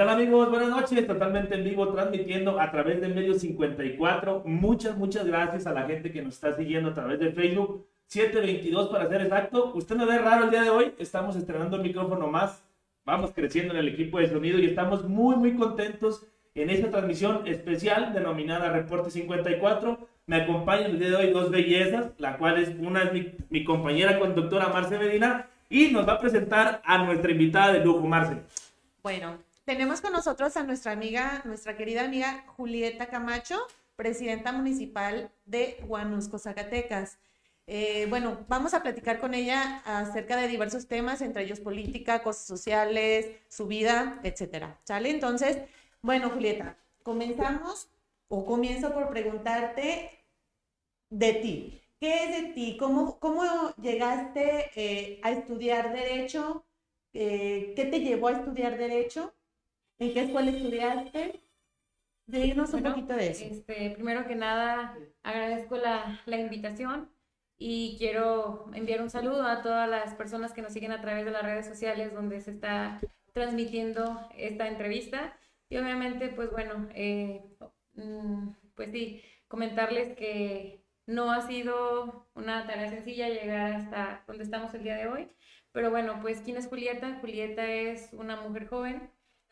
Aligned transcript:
¿Qué 0.00 0.06
tal 0.06 0.14
amigos? 0.14 0.48
Buenas 0.48 0.70
noches, 0.70 1.06
totalmente 1.06 1.54
en 1.54 1.62
vivo, 1.62 1.86
transmitiendo 1.88 2.58
a 2.58 2.70
través 2.70 3.02
de 3.02 3.08
Medio 3.08 3.38
54. 3.38 4.44
Muchas, 4.46 4.96
muchas 4.96 5.26
gracias 5.26 5.66
a 5.66 5.74
la 5.74 5.82
gente 5.82 6.10
que 6.10 6.22
nos 6.22 6.36
está 6.36 6.56
siguiendo 6.56 6.88
a 6.88 6.94
través 6.94 7.20
de 7.20 7.32
Facebook. 7.32 7.84
722 8.06 8.88
para 8.88 9.10
ser 9.10 9.20
exacto. 9.20 9.72
Usted 9.74 9.96
me 9.96 10.06
ve 10.06 10.16
raro 10.16 10.44
el 10.44 10.50
día 10.50 10.62
de 10.62 10.70
hoy, 10.70 10.94
estamos 10.96 11.36
estrenando 11.36 11.76
el 11.76 11.82
micrófono 11.82 12.28
más, 12.28 12.64
vamos 13.04 13.32
creciendo 13.34 13.74
en 13.74 13.80
el 13.80 13.88
equipo 13.88 14.18
de 14.18 14.30
sonido 14.30 14.58
y 14.58 14.64
estamos 14.64 15.06
muy, 15.06 15.36
muy 15.36 15.54
contentos 15.54 16.26
en 16.54 16.70
esta 16.70 16.88
transmisión 16.88 17.46
especial 17.46 18.14
denominada 18.14 18.72
Reporte 18.72 19.10
54. 19.10 19.98
Me 20.24 20.36
acompañan 20.36 20.92
el 20.92 20.98
día 20.98 21.10
de 21.10 21.16
hoy 21.16 21.30
dos 21.30 21.50
bellezas, 21.50 22.12
la 22.16 22.38
cual 22.38 22.56
es 22.56 22.70
una 22.78 23.02
es 23.02 23.12
mi, 23.12 23.34
mi 23.50 23.64
compañera 23.64 24.18
conductora 24.18 24.70
Marce 24.70 24.96
Medina 24.96 25.50
y 25.68 25.88
nos 25.88 26.08
va 26.08 26.14
a 26.14 26.20
presentar 26.20 26.80
a 26.86 27.04
nuestra 27.04 27.32
invitada 27.32 27.74
de 27.74 27.84
lujo, 27.84 28.06
Marce. 28.06 28.38
Bueno, 29.02 29.36
tenemos 29.70 30.00
con 30.00 30.12
nosotros 30.12 30.56
a 30.56 30.64
nuestra 30.64 30.90
amiga, 30.90 31.42
nuestra 31.44 31.76
querida 31.76 32.02
amiga 32.02 32.44
Julieta 32.56 33.06
Camacho, 33.06 33.56
presidenta 33.94 34.50
municipal 34.50 35.30
de 35.44 35.78
Huanusco, 35.86 36.40
Zacatecas. 36.40 37.20
Eh, 37.68 38.06
bueno, 38.08 38.44
vamos 38.48 38.74
a 38.74 38.82
platicar 38.82 39.20
con 39.20 39.32
ella 39.32 39.80
acerca 39.84 40.36
de 40.36 40.48
diversos 40.48 40.88
temas, 40.88 41.20
entre 41.20 41.44
ellos 41.44 41.60
política, 41.60 42.20
cosas 42.24 42.46
sociales, 42.46 43.28
su 43.48 43.68
vida, 43.68 44.18
etcétera. 44.24 44.80
¿Sale? 44.82 45.10
Entonces, 45.10 45.58
bueno, 46.02 46.30
Julieta, 46.30 46.76
comenzamos 47.04 47.88
o 48.26 48.44
comienzo 48.44 48.92
por 48.92 49.08
preguntarte 49.10 50.10
de 51.10 51.32
ti. 51.34 51.80
¿Qué 52.00 52.24
es 52.24 52.42
de 52.42 52.48
ti? 52.54 52.76
¿Cómo, 52.76 53.20
cómo 53.20 53.72
llegaste 53.76 54.72
eh, 54.74 55.20
a 55.22 55.30
estudiar 55.30 55.92
Derecho? 55.92 56.64
Eh, 57.12 57.72
¿Qué 57.76 57.84
te 57.84 58.00
llevó 58.00 58.26
a 58.26 58.32
estudiar 58.32 58.76
Derecho? 58.76 59.32
¿En 60.00 60.14
qué 60.14 60.22
escuela 60.22 60.50
estudiaste? 60.50 61.42
Dinos 62.26 62.72
un 62.72 62.82
poquito 62.82 63.12
de 63.12 63.30
eso. 63.32 63.44
Este, 63.44 63.90
primero 63.90 64.26
que 64.26 64.34
nada, 64.34 64.96
agradezco 65.22 65.76
la, 65.76 66.22
la, 66.24 66.38
invitación 66.38 67.12
y 67.58 67.96
quiero 67.98 68.70
enviar 68.72 69.02
un 69.02 69.10
saludo 69.10 69.42
a 69.44 69.60
todas 69.60 69.90
las 69.90 70.14
personas 70.14 70.54
que 70.54 70.62
nos 70.62 70.72
siguen 70.72 70.92
a 70.92 71.02
través 71.02 71.26
de 71.26 71.32
las 71.32 71.42
redes 71.42 71.66
sociales 71.66 72.14
donde 72.14 72.40
se 72.40 72.52
está 72.52 72.98
transmitiendo 73.34 74.26
esta 74.38 74.68
entrevista. 74.68 75.38
Y 75.68 75.76
obviamente, 75.76 76.28
pues 76.28 76.50
bueno, 76.50 76.88
eh, 76.94 77.44
mm, 77.92 78.52
pues 78.74 78.92
sí, 78.92 79.22
comentarles 79.48 80.16
que 80.16 80.82
no 81.04 81.30
ha 81.30 81.42
sido 81.42 82.26
una 82.34 82.66
tarea 82.66 82.88
sencilla 82.88 83.28
llegar 83.28 83.72
hasta 83.74 84.24
donde 84.26 84.44
estamos 84.44 84.72
el 84.72 84.82
día 84.82 84.96
de 84.96 85.08
hoy. 85.08 85.28
Pero 85.72 85.90
bueno, 85.90 86.20
pues 86.22 86.40
¿quién 86.40 86.56
es 86.56 86.68
Julieta? 86.68 87.18
Julieta 87.20 87.70
es 87.70 88.08
una 88.14 88.40
mujer 88.40 88.66
joven 88.66 89.10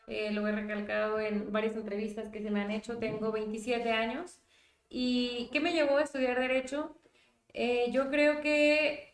eh, 0.09 0.31
lo 0.31 0.47
he 0.47 0.51
recalcado 0.51 1.19
en 1.19 1.51
varias 1.51 1.75
entrevistas 1.75 2.29
que 2.29 2.41
se 2.41 2.49
me 2.49 2.61
han 2.61 2.71
hecho, 2.71 2.97
tengo 2.97 3.31
27 3.31 3.91
años. 3.91 4.39
¿Y 4.89 5.49
qué 5.53 5.59
me 5.59 5.71
llevó 5.71 5.97
a 5.97 6.03
estudiar 6.03 6.39
derecho? 6.39 6.95
Eh, 7.53 7.89
yo 7.91 8.09
creo 8.09 8.41
que 8.41 9.13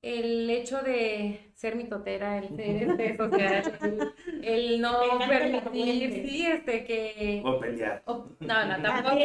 el 0.00 0.48
hecho 0.48 0.82
de 0.82 1.50
ser 1.54 1.76
mitotera, 1.76 2.38
el 2.38 2.48
ser 2.56 2.82
este, 2.90 3.16
social, 3.16 3.78
el, 4.42 4.80
no 4.80 5.18
permitir, 5.28 6.26
sí, 6.26 6.46
este, 6.46 6.84
que... 6.84 7.42
O 7.44 7.58
pelear. 7.58 8.02
no, 8.06 8.26
no, 8.38 8.82
tampoco. 8.82 9.16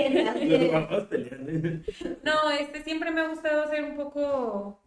no, 2.24 2.52
este, 2.60 2.84
siempre 2.84 3.12
me 3.12 3.22
ha 3.22 3.28
gustado 3.30 3.70
ser 3.70 3.84
un 3.84 3.96
poco, 3.96 4.82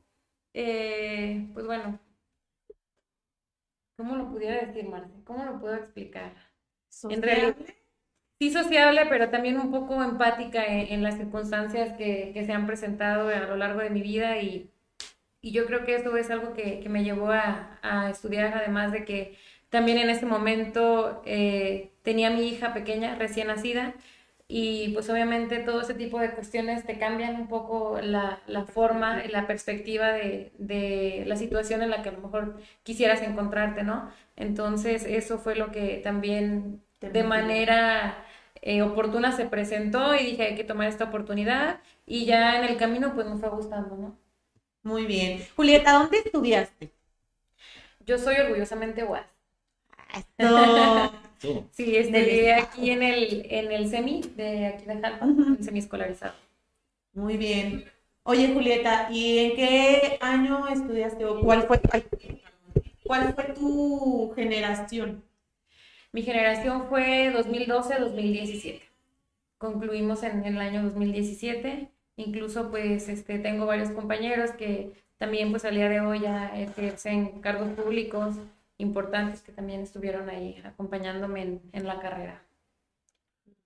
eh, 0.53 1.48
pues 1.54 1.64
bueno, 1.64 1.98
¿Cómo 3.97 4.16
lo 4.16 4.31
pudiera 4.31 4.66
decir, 4.66 4.88
Marce? 4.88 5.12
¿Cómo 5.25 5.44
lo 5.44 5.60
puedo 5.60 5.75
explicar? 5.75 6.32
En 7.09 7.22
realidad, 7.22 7.56
sí 8.38 8.53
sociable, 8.53 9.06
pero 9.09 9.31
también 9.31 9.59
un 9.59 9.71
poco 9.71 10.03
empática 10.03 10.65
en, 10.65 11.03
las 11.03 11.16
circunstancias 11.16 11.97
que, 11.97 12.31
que, 12.34 12.44
se 12.44 12.53
han 12.53 12.66
presentado 12.66 13.28
a 13.28 13.41
lo 13.41 13.56
largo 13.56 13.81
de 13.81 13.91
mi 13.91 14.03
vida 14.03 14.38
y, 14.38 14.71
y 15.41 15.53
yo 15.53 15.66
creo 15.66 15.84
que 15.84 15.97
eso 15.97 16.16
es 16.16 16.31
algo 16.31 16.55
que, 16.55 16.81
que 16.81 16.88
me 16.88 17.05
llevó 17.05 17.31
a, 17.31 17.78
a, 17.82 18.10
estudiar, 18.10 18.55
además 18.55 18.93
de 18.93 19.05
que 19.05 19.37
también 19.69 19.99
en 19.99 20.11
ese 20.11 20.26
momento 20.26 21.22
eh, 21.26 21.91
tenía 22.03 22.31
mi 22.31 22.49
hija 22.49 22.72
pequeña, 22.75 23.16
recién 23.16 23.49
nacida, 23.49 23.94
y 24.47 24.91
pues 24.91 25.09
obviamente 25.09 25.59
todo 25.60 25.81
ese 25.81 25.94
tipo 25.94 26.19
de 26.21 26.32
cuestiones 26.32 26.84
te 26.84 26.99
cambian 26.99 27.37
un 27.37 27.49
poco 27.49 27.99
la, 28.03 28.41
la 28.47 28.65
forma 28.66 29.25
y 29.25 29.28
la 29.28 29.47
perspectiva 29.47 30.09
de, 30.12 30.53
de, 30.59 31.25
la 31.27 31.37
situación 31.37 31.82
en 31.82 31.91
la 31.91 32.03
que 32.03 32.10
a 32.10 32.12
lo 32.12 32.21
mejor 32.21 32.60
quisieras 32.82 33.22
encontrarte, 33.22 33.82
¿no? 33.84 34.10
Entonces 34.37 35.05
eso 35.05 35.38
fue 35.38 35.56
lo 35.56 35.72
que 35.72 36.00
también 36.05 36.82
de 37.00 37.25
manera 37.25 38.25
eh, 38.60 38.82
oportuna 38.82 39.32
se 39.32 39.47
presentó 39.47 40.15
y 40.15 40.25
dije 40.25 40.43
hay 40.43 40.55
que 40.56 40.65
tomar 40.65 40.88
esta 40.88 41.05
oportunidad 41.05 41.81
y 42.06 42.26
ya 42.26 42.59
en 42.59 42.65
el 42.65 42.76
camino 42.76 43.15
pues 43.15 43.26
me 43.26 43.37
fue 43.38 43.49
gustando, 43.49 43.97
¿no? 43.97 44.19
Muy 44.82 45.06
bien. 45.06 45.43
Julieta, 45.56 45.93
¿dónde 45.93 46.19
estudiaste? 46.19 46.93
Yo 48.05 48.19
soy 48.19 48.37
orgullosamente 48.37 49.05
UAS. 49.05 49.26
Sí, 51.72 51.97
estudié 51.97 52.55
aquí 52.55 52.91
en 52.91 53.03
el, 53.03 53.47
en 53.50 53.72
el 53.72 53.88
semi 53.88 54.22
de 54.37 54.66
aquí 54.66 54.84
de 54.87 55.00
Jalpa, 55.00 55.27
uh 55.27 55.56
semi 55.62 55.78
escolarizado. 55.78 56.34
Muy 57.12 57.37
bien. 57.37 57.84
Oye, 58.22 58.53
Julieta, 58.53 59.09
¿y 59.10 59.38
en 59.38 59.56
qué 59.56 60.19
año 60.21 60.66
estudiaste 60.69 61.25
o 61.27 61.41
cuál 61.41 61.65
fue, 61.65 61.81
cuál 63.05 63.34
fue 63.34 63.44
tu 63.55 64.32
generación? 64.34 65.22
Mi 66.12 66.22
generación 66.22 66.87
fue 66.88 67.32
2012-2017. 67.34 68.81
Concluimos 69.59 70.22
en, 70.22 70.44
en, 70.44 70.55
el 70.56 70.61
año 70.61 70.82
2017. 70.84 71.91
Incluso, 72.16 72.71
pues, 72.71 73.09
este, 73.09 73.38
tengo 73.38 73.66
varios 73.66 73.91
compañeros 73.91 74.53
que 74.53 74.93
también, 75.19 75.50
pues, 75.50 75.65
al 75.65 75.75
día 75.75 75.88
de 75.88 76.00
hoy 76.00 76.21
ya 76.21 76.47
ejercen 76.56 77.41
cargos 77.41 77.69
públicos 77.71 78.37
importantes 78.84 79.42
que 79.42 79.52
también 79.52 79.80
estuvieron 79.80 80.28
ahí 80.28 80.62
acompañándome 80.64 81.60
en, 81.72 81.86
la 81.86 81.98
carrera. 81.98 82.42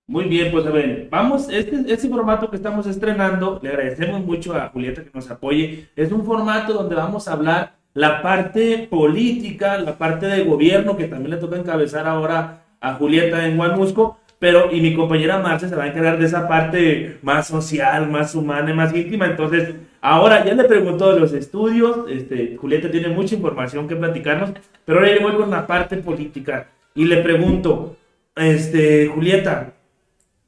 Muy 0.06 0.24
bien, 0.24 0.50
pues 0.50 0.64
a 0.66 0.70
ver, 0.70 1.08
vamos, 1.10 1.48
este, 1.50 1.84
este 1.92 2.08
formato 2.08 2.48
que 2.48 2.56
estamos 2.56 2.86
estrenando, 2.86 3.60
le 3.62 3.68
agradecemos 3.68 4.24
mucho 4.24 4.54
a 4.54 4.68
Julieta 4.68 5.04
que 5.04 5.10
nos 5.12 5.30
apoye, 5.30 5.88
es 5.94 6.10
un 6.12 6.24
formato 6.24 6.72
donde 6.72 6.94
vamos 6.94 7.28
a 7.28 7.32
hablar 7.32 7.74
la 7.92 8.22
parte 8.22 8.86
política, 8.90 9.76
la 9.78 9.98
parte 9.98 10.26
de 10.26 10.44
gobierno, 10.44 10.96
que 10.96 11.08
también 11.08 11.32
le 11.32 11.36
toca 11.36 11.56
encabezar 11.56 12.06
ahora 12.06 12.62
a 12.80 12.94
Julieta 12.94 13.44
en 13.46 13.56
Guamusco, 13.56 14.18
pero 14.38 14.72
y 14.72 14.80
mi 14.80 14.94
compañera 14.94 15.38
Marcia 15.38 15.68
se 15.68 15.76
va 15.76 15.84
a 15.84 15.88
encargar 15.88 16.18
de 16.18 16.26
esa 16.26 16.46
parte 16.48 17.18
más 17.22 17.48
social, 17.48 18.08
más 18.10 18.34
humana 18.34 18.70
y 18.70 18.74
más 18.74 18.94
íntima, 18.94 19.26
entonces 19.26 19.74
Ahora, 20.00 20.44
ya 20.44 20.54
le 20.54 20.64
preguntó 20.64 21.12
de 21.12 21.20
los 21.20 21.32
estudios, 21.32 22.08
este, 22.08 22.56
Julieta 22.56 22.90
tiene 22.90 23.08
mucha 23.08 23.34
información 23.34 23.88
que 23.88 23.96
platicarnos, 23.96 24.52
pero 24.84 25.00
ahora 25.00 25.14
yo 25.14 25.22
voy 25.22 25.36
con 25.36 25.50
la 25.50 25.66
parte 25.66 25.96
política 25.96 26.68
y 26.94 27.04
le 27.04 27.16
pregunto, 27.18 27.96
este, 28.36 29.08
Julieta, 29.08 29.74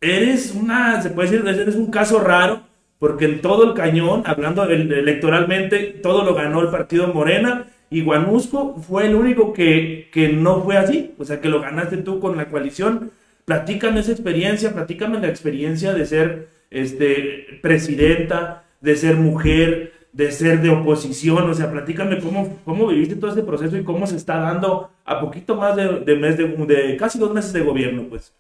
eres 0.00 0.54
una, 0.54 1.02
se 1.02 1.10
puede 1.10 1.30
decir, 1.30 1.60
eres 1.60 1.74
un 1.74 1.90
caso 1.90 2.20
raro, 2.20 2.62
porque 3.00 3.24
en 3.24 3.40
todo 3.40 3.64
el 3.64 3.74
cañón, 3.74 4.22
hablando 4.24 4.62
electoralmente, 4.64 5.98
todo 6.00 6.24
lo 6.24 6.34
ganó 6.34 6.60
el 6.60 6.68
partido 6.68 7.08
Morena 7.12 7.66
y 7.90 8.02
Guanusco 8.02 8.76
fue 8.76 9.06
el 9.06 9.16
único 9.16 9.52
que, 9.52 10.10
que 10.12 10.28
no 10.28 10.62
fue 10.62 10.76
así, 10.76 11.14
o 11.18 11.24
sea, 11.24 11.40
que 11.40 11.48
lo 11.48 11.60
ganaste 11.60 11.96
tú 11.98 12.20
con 12.20 12.36
la 12.36 12.48
coalición. 12.48 13.10
Platícame 13.50 13.98
esa 13.98 14.12
experiencia, 14.12 14.72
platícame 14.72 15.18
la 15.18 15.26
experiencia 15.26 15.92
de 15.92 16.06
ser 16.06 16.48
este, 16.70 17.58
presidenta, 17.60 18.62
de 18.80 18.94
ser 18.94 19.16
mujer, 19.16 19.92
de 20.12 20.30
ser 20.30 20.62
de 20.62 20.70
oposición, 20.70 21.50
o 21.50 21.52
sea, 21.52 21.68
platícame 21.68 22.20
cómo, 22.20 22.60
cómo 22.64 22.86
viviste 22.86 23.16
todo 23.16 23.30
este 23.30 23.42
proceso 23.42 23.76
y 23.76 23.82
cómo 23.82 24.06
se 24.06 24.14
está 24.14 24.38
dando 24.38 24.92
a 25.04 25.20
poquito 25.20 25.56
más 25.56 25.74
de, 25.74 26.14
mes 26.14 26.36
de 26.36 26.96
casi 26.96 27.18
dos 27.18 27.32
meses 27.32 27.52
de 27.52 27.62
gobierno, 27.62 28.04
pues. 28.08 28.32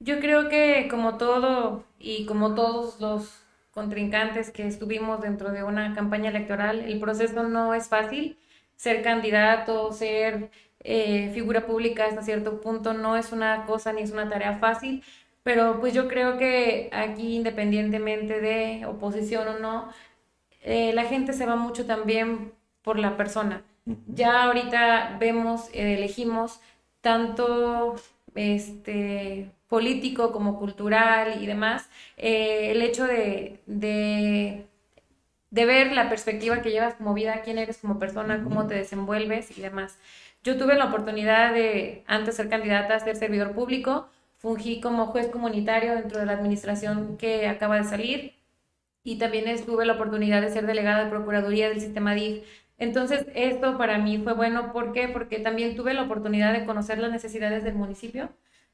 Yo 0.00 0.18
creo 0.18 0.48
que 0.48 0.88
como 0.90 1.18
todo 1.18 1.84
y 2.00 2.26
como 2.26 2.56
todos 2.56 3.00
los 3.00 3.44
contrincantes 3.70 4.50
que 4.50 4.66
estuvimos 4.66 5.20
dentro 5.20 5.52
de 5.52 5.62
una 5.62 5.94
campaña 5.94 6.30
electoral, 6.30 6.80
el 6.80 6.98
proceso 6.98 7.44
no 7.44 7.74
es 7.74 7.88
fácil. 7.88 8.36
Ser 8.74 9.02
candidato, 9.04 9.92
ser 9.92 10.50
eh, 10.86 11.30
figura 11.34 11.66
pública 11.66 12.06
hasta 12.06 12.22
cierto 12.22 12.60
punto 12.60 12.94
no 12.94 13.16
es 13.16 13.32
una 13.32 13.66
cosa 13.66 13.92
ni 13.92 14.02
es 14.02 14.12
una 14.12 14.28
tarea 14.28 14.58
fácil, 14.58 15.02
pero 15.42 15.80
pues 15.80 15.94
yo 15.94 16.08
creo 16.08 16.38
que 16.38 16.88
aquí, 16.92 17.36
independientemente 17.36 18.40
de 18.40 18.86
oposición 18.86 19.48
o 19.48 19.58
no, 19.58 19.90
eh, 20.62 20.92
la 20.94 21.04
gente 21.04 21.32
se 21.32 21.46
va 21.46 21.56
mucho 21.56 21.86
también 21.86 22.52
por 22.82 22.98
la 22.98 23.16
persona. 23.16 23.62
Ya 24.08 24.44
ahorita 24.44 25.16
vemos, 25.20 25.68
eh, 25.72 25.94
elegimos 25.94 26.60
tanto 27.00 27.96
este, 28.34 29.50
político 29.68 30.32
como 30.32 30.58
cultural 30.58 31.42
y 31.42 31.46
demás, 31.46 31.88
eh, 32.16 32.72
el 32.72 32.82
hecho 32.82 33.04
de, 33.06 33.60
de 33.66 34.66
de 35.50 35.64
ver 35.64 35.92
la 35.92 36.08
perspectiva 36.08 36.60
que 36.62 36.70
llevas 36.70 36.94
como 36.94 37.14
vida, 37.14 37.40
quién 37.42 37.58
eres 37.58 37.78
como 37.78 37.98
persona, 37.98 38.42
cómo 38.42 38.66
te 38.66 38.74
desenvuelves 38.74 39.56
y 39.56 39.62
demás. 39.62 39.98
Yo 40.46 40.56
tuve 40.56 40.76
la 40.76 40.84
oportunidad 40.84 41.52
de, 41.52 42.04
antes 42.06 42.36
de 42.36 42.44
ser 42.44 42.48
candidata 42.48 42.94
a 42.94 43.00
ser 43.00 43.16
servidor 43.16 43.50
público, 43.52 44.08
fungí 44.38 44.80
como 44.80 45.06
juez 45.06 45.26
comunitario 45.26 45.96
dentro 45.96 46.20
de 46.20 46.26
la 46.26 46.34
administración 46.34 47.16
que 47.16 47.48
acaba 47.48 47.78
de 47.78 47.82
salir 47.82 48.32
y 49.02 49.18
también 49.18 49.44
tuve 49.64 49.84
la 49.84 49.94
oportunidad 49.94 50.40
de 50.40 50.50
ser 50.50 50.64
delegada 50.64 51.02
de 51.02 51.10
Procuraduría 51.10 51.68
del 51.68 51.80
sistema 51.80 52.14
DIF. 52.14 52.44
Entonces, 52.78 53.26
esto 53.34 53.76
para 53.76 53.98
mí 53.98 54.18
fue 54.18 54.34
bueno. 54.34 54.72
¿Por 54.72 54.92
qué? 54.92 55.08
Porque 55.08 55.40
también 55.40 55.74
tuve 55.74 55.94
la 55.94 56.02
oportunidad 56.04 56.52
de 56.52 56.64
conocer 56.64 56.98
las 56.98 57.10
necesidades 57.10 57.64
del 57.64 57.74
municipio, 57.74 58.28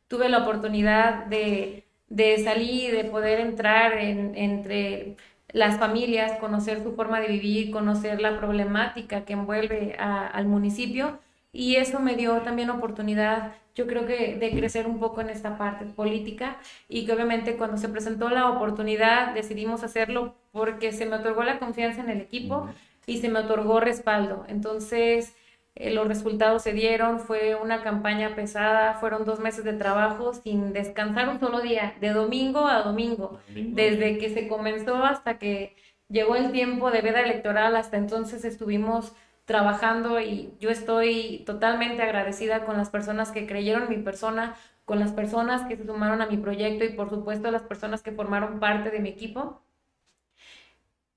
tuve 0.08 0.28
la 0.28 0.42
oportunidad 0.42 1.24
de, 1.24 1.86
de 2.08 2.44
salir, 2.44 2.94
de 2.94 3.04
poder 3.04 3.40
entrar 3.40 3.94
en, 3.94 4.36
entre 4.36 5.16
las 5.48 5.78
familias, 5.78 6.38
conocer 6.38 6.82
su 6.82 6.94
forma 6.94 7.18
de 7.20 7.28
vivir, 7.28 7.70
conocer 7.70 8.20
la 8.20 8.36
problemática 8.36 9.24
que 9.24 9.32
envuelve 9.32 9.96
al 9.98 10.44
municipio 10.46 11.18
y 11.52 11.76
eso 11.76 12.00
me 12.00 12.16
dio 12.16 12.40
también 12.40 12.70
oportunidad, 12.70 13.54
yo 13.74 13.86
creo 13.86 14.06
que 14.06 14.36
de 14.36 14.50
crecer 14.50 14.86
un 14.86 14.98
poco 14.98 15.20
en 15.20 15.30
esta 15.30 15.58
parte 15.58 15.84
política 15.84 16.58
y 16.88 17.04
que 17.04 17.12
obviamente 17.12 17.56
cuando 17.56 17.76
se 17.76 17.88
presentó 17.88 18.30
la 18.30 18.50
oportunidad 18.50 19.34
decidimos 19.34 19.82
hacerlo 19.82 20.34
porque 20.50 20.92
se 20.92 21.06
me 21.06 21.16
otorgó 21.16 21.42
la 21.42 21.58
confianza 21.58 22.00
en 22.00 22.10
el 22.10 22.20
equipo 22.20 22.68
y 23.06 23.18
se 23.18 23.28
me 23.28 23.40
otorgó 23.40 23.80
respaldo. 23.80 24.44
Entonces, 24.48 25.34
eh, 25.74 25.90
los 25.92 26.06
resultados 26.06 26.62
se 26.62 26.72
dieron, 26.72 27.20
fue 27.20 27.54
una 27.54 27.82
campaña 27.82 28.34
pesada, 28.34 28.94
fueron 28.94 29.24
dos 29.24 29.40
meses 29.40 29.64
de 29.64 29.72
trabajo 29.72 30.34
sin 30.34 30.72
descansar 30.72 31.28
un 31.28 31.40
solo 31.40 31.60
día, 31.60 31.94
de 32.00 32.10
domingo 32.10 32.66
a 32.66 32.82
domingo, 32.82 33.40
desde 33.48 34.18
que 34.18 34.30
se 34.30 34.48
comenzó 34.48 34.96
hasta 35.04 35.38
que 35.38 35.74
llegó 36.08 36.36
el 36.36 36.52
tiempo 36.52 36.90
de 36.90 37.00
veda 37.00 37.20
electoral, 37.20 37.74
hasta 37.76 37.96
entonces 37.96 38.44
estuvimos 38.44 39.14
trabajando 39.44 40.20
y 40.20 40.54
yo 40.60 40.70
estoy 40.70 41.42
totalmente 41.46 42.02
agradecida 42.02 42.64
con 42.64 42.76
las 42.76 42.90
personas 42.90 43.32
que 43.32 43.46
creyeron 43.46 43.84
en 43.84 43.90
mi 43.90 43.98
persona, 43.98 44.54
con 44.84 45.00
las 45.00 45.12
personas 45.12 45.66
que 45.68 45.76
se 45.76 45.86
sumaron 45.86 46.22
a 46.22 46.26
mi 46.26 46.36
proyecto 46.36 46.84
y 46.84 46.90
por 46.90 47.10
supuesto 47.10 47.50
las 47.50 47.62
personas 47.62 48.02
que 48.02 48.12
formaron 48.12 48.60
parte 48.60 48.90
de 48.90 49.00
mi 49.00 49.10
equipo 49.10 49.62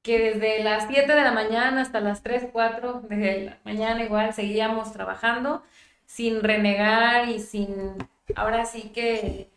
que 0.06 0.19
desde 0.19 0.63
las 0.63 0.88
7 0.88 1.12
de 1.16 1.24
la 1.24 1.31
mañana 1.31 1.81
hasta 1.81 2.00
las 2.00 2.22
3, 2.22 2.50
4 2.54 3.01
de 3.10 3.45
la 3.45 3.57
mañana 3.66 4.04
igual 4.04 4.33
seguíamos 4.33 4.94
trabajando 4.94 5.63
sin 6.06 6.44
renegar 6.44 7.27
y 7.30 7.39
sin, 7.39 7.95
ahora 8.36 8.66
sí 8.66 8.92
que 8.94 9.50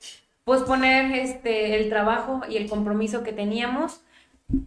posponer 0.45 1.15
este, 1.15 1.77
el 1.77 1.91
trabajo 1.91 2.41
y 2.49 2.57
el 2.57 2.69
compromiso 2.71 3.23
que 3.23 3.35
teníamos 3.35 4.01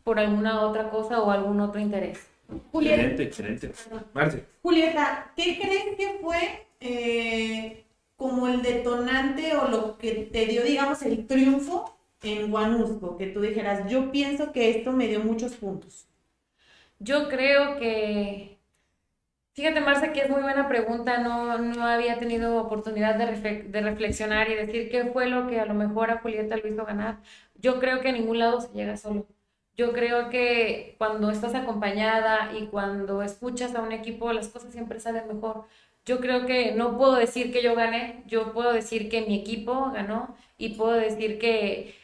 por 0.03 0.19
alguna 0.19 0.62
otra 0.62 0.92
cosa 0.92 1.19
o 1.19 1.31
algún 1.31 1.59
otro 1.59 1.81
interés. 1.81 2.31
Julieta, 2.71 3.24
excelente, 3.24 3.68
excelente. 3.68 4.07
Julieta, 4.62 5.33
¿qué 5.36 5.59
crees 5.59 5.95
que 5.98 6.19
fue 6.21 6.68
eh, 6.80 7.86
como 8.15 8.48
el 8.48 8.62
detonante 8.62 9.56
o 9.56 9.68
lo 9.68 9.98
que 9.98 10.30
te 10.31 10.45
dio, 10.45 10.63
digamos, 10.63 11.01
el 11.03 11.27
triunfo 11.27 11.98
en 12.21 12.51
Guanusco, 12.51 13.18
que 13.18 13.27
tú 13.27 13.42
dijeras, 13.42 13.89
yo 13.89 14.12
pienso 14.12 14.51
que 14.51 14.69
esto 14.69 14.92
me 14.92 15.07
dio 15.07 15.21
muchos 15.21 15.56
puntos? 15.56 16.07
Yo 17.00 17.30
creo 17.30 17.77
que, 17.77 18.59
fíjate 19.53 19.81
Marce, 19.81 20.13
que 20.13 20.21
es 20.21 20.30
muy 20.30 20.42
buena 20.42 20.68
pregunta, 20.68 21.18
no, 21.19 21.57
no 21.57 21.86
había 21.86 22.19
tenido 22.19 22.57
oportunidad 22.62 23.15
de, 23.15 23.63
de 23.63 23.81
reflexionar 23.81 24.50
y 24.50 24.56
decir 24.56 24.89
qué 24.92 25.06
fue 25.06 25.27
lo 25.27 25.48
que 25.48 25.59
a 25.59 25.65
lo 25.65 25.74
mejor 25.74 26.12
a 26.12 26.19
Julieta 26.19 26.57
lo 26.57 26.68
hizo 26.68 26.86
ganar. 26.86 27.21
Yo 27.56 27.80
creo 27.80 28.01
que 28.01 28.09
a 28.09 28.13
ningún 28.13 28.39
lado 28.39 28.62
se 28.62 28.71
llega 28.74 28.98
solo. 28.98 29.27
Yo 29.78 29.94
creo 29.94 30.30
que 30.30 30.96
cuando 30.98 31.30
estás 31.32 31.56
acompañada 31.56 32.52
y 32.58 32.68
cuando 32.68 33.24
escuchas 33.24 33.74
a 33.76 33.82
un 33.82 33.92
equipo, 33.92 34.32
las 34.34 34.50
cosas 34.50 34.72
siempre 34.72 35.00
salen 35.00 35.28
mejor. 35.28 35.66
Yo 36.06 36.20
creo 36.20 36.46
que 36.46 36.74
no 36.74 36.98
puedo 36.98 37.16
decir 37.16 37.52
que 37.54 37.64
yo 37.64 37.76
gané, 37.76 38.24
yo 38.28 38.54
puedo 38.54 38.74
decir 38.74 39.10
que 39.10 39.22
mi 39.22 39.36
equipo 39.40 39.92
ganó 39.92 40.36
y 40.58 40.70
puedo 40.76 40.94
decir 40.94 41.40
que 41.40 41.96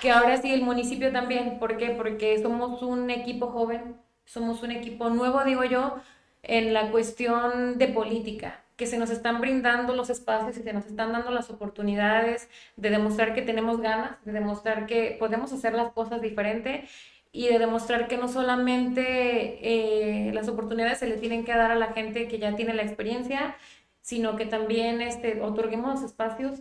que 0.00 0.10
ahora 0.10 0.36
sí 0.40 0.52
el 0.52 0.62
municipio 0.62 1.12
también. 1.12 1.58
¿Por 1.58 1.76
qué? 1.76 1.90
Porque 1.90 2.40
somos 2.40 2.82
un 2.82 3.10
equipo 3.10 3.48
joven, 3.48 3.96
somos 4.24 4.62
un 4.62 4.70
equipo 4.70 5.10
nuevo, 5.10 5.44
digo 5.44 5.64
yo, 5.64 5.96
en 6.42 6.72
la 6.72 6.90
cuestión 6.90 7.78
de 7.78 7.88
política, 7.88 8.62
que 8.78 8.86
se 8.86 8.96
nos 8.96 9.10
están 9.10 9.40
brindando 9.40 9.94
los 9.94 10.08
espacios 10.08 10.56
y 10.56 10.62
se 10.62 10.72
nos 10.72 10.86
están 10.86 11.12
dando 11.12 11.32
las 11.32 11.50
oportunidades 11.50 12.48
de 12.76 12.90
demostrar 12.90 13.34
que 13.34 13.42
tenemos 13.42 13.80
ganas, 13.80 14.24
de 14.24 14.32
demostrar 14.32 14.86
que 14.86 15.16
podemos 15.18 15.52
hacer 15.52 15.74
las 15.74 15.92
cosas 15.92 16.22
diferente 16.22 16.88
y 17.32 17.48
de 17.48 17.58
demostrar 17.58 18.06
que 18.08 18.16
no 18.16 18.28
solamente 18.28 20.28
eh, 20.28 20.32
las 20.32 20.48
oportunidades 20.48 20.98
se 20.98 21.08
le 21.08 21.18
tienen 21.18 21.44
que 21.44 21.54
dar 21.54 21.72
a 21.72 21.74
la 21.74 21.92
gente 21.92 22.28
que 22.28 22.38
ya 22.38 22.54
tiene 22.54 22.72
la 22.72 22.84
experiencia, 22.84 23.56
sino 24.00 24.36
que 24.36 24.46
también 24.46 25.02
este, 25.02 25.42
otorguemos 25.42 25.94
los 25.94 26.04
espacios 26.04 26.60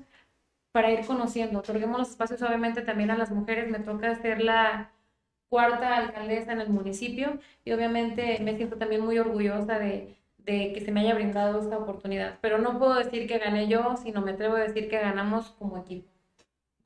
para 0.72 0.92
ir 0.92 1.06
conociendo. 1.06 1.60
Otorguemos 1.60 2.00
los 2.00 2.10
espacios 2.10 2.42
obviamente 2.42 2.82
también 2.82 3.12
a 3.12 3.18
las 3.18 3.32
mujeres. 3.32 3.70
Me 3.70 3.80
toca 3.80 4.16
ser 4.16 4.42
la 4.42 4.92
cuarta 5.50 5.98
alcaldesa 5.98 6.54
en 6.54 6.62
el 6.62 6.70
municipio 6.70 7.40
y 7.64 7.72
obviamente 7.74 8.40
me 8.42 8.58
siento 8.58 8.78
también 8.78 9.06
muy 9.06 9.20
orgullosa 9.20 9.80
de, 9.80 10.17
de 10.48 10.72
que 10.74 10.82
se 10.82 10.92
me 10.92 11.02
haya 11.02 11.14
brindado 11.14 11.60
esta 11.60 11.78
oportunidad. 11.78 12.40
Pero 12.42 12.58
no 12.58 12.80
puedo 12.80 12.96
decir 12.96 13.28
que 13.28 13.38
gané 13.38 13.68
yo, 13.68 13.96
sino 14.02 14.22
me 14.22 14.32
atrevo 14.32 14.56
a 14.56 14.62
decir 14.62 14.90
que 14.90 14.98
ganamos 14.98 15.50
como 15.60 15.78
equipo. 15.78 16.08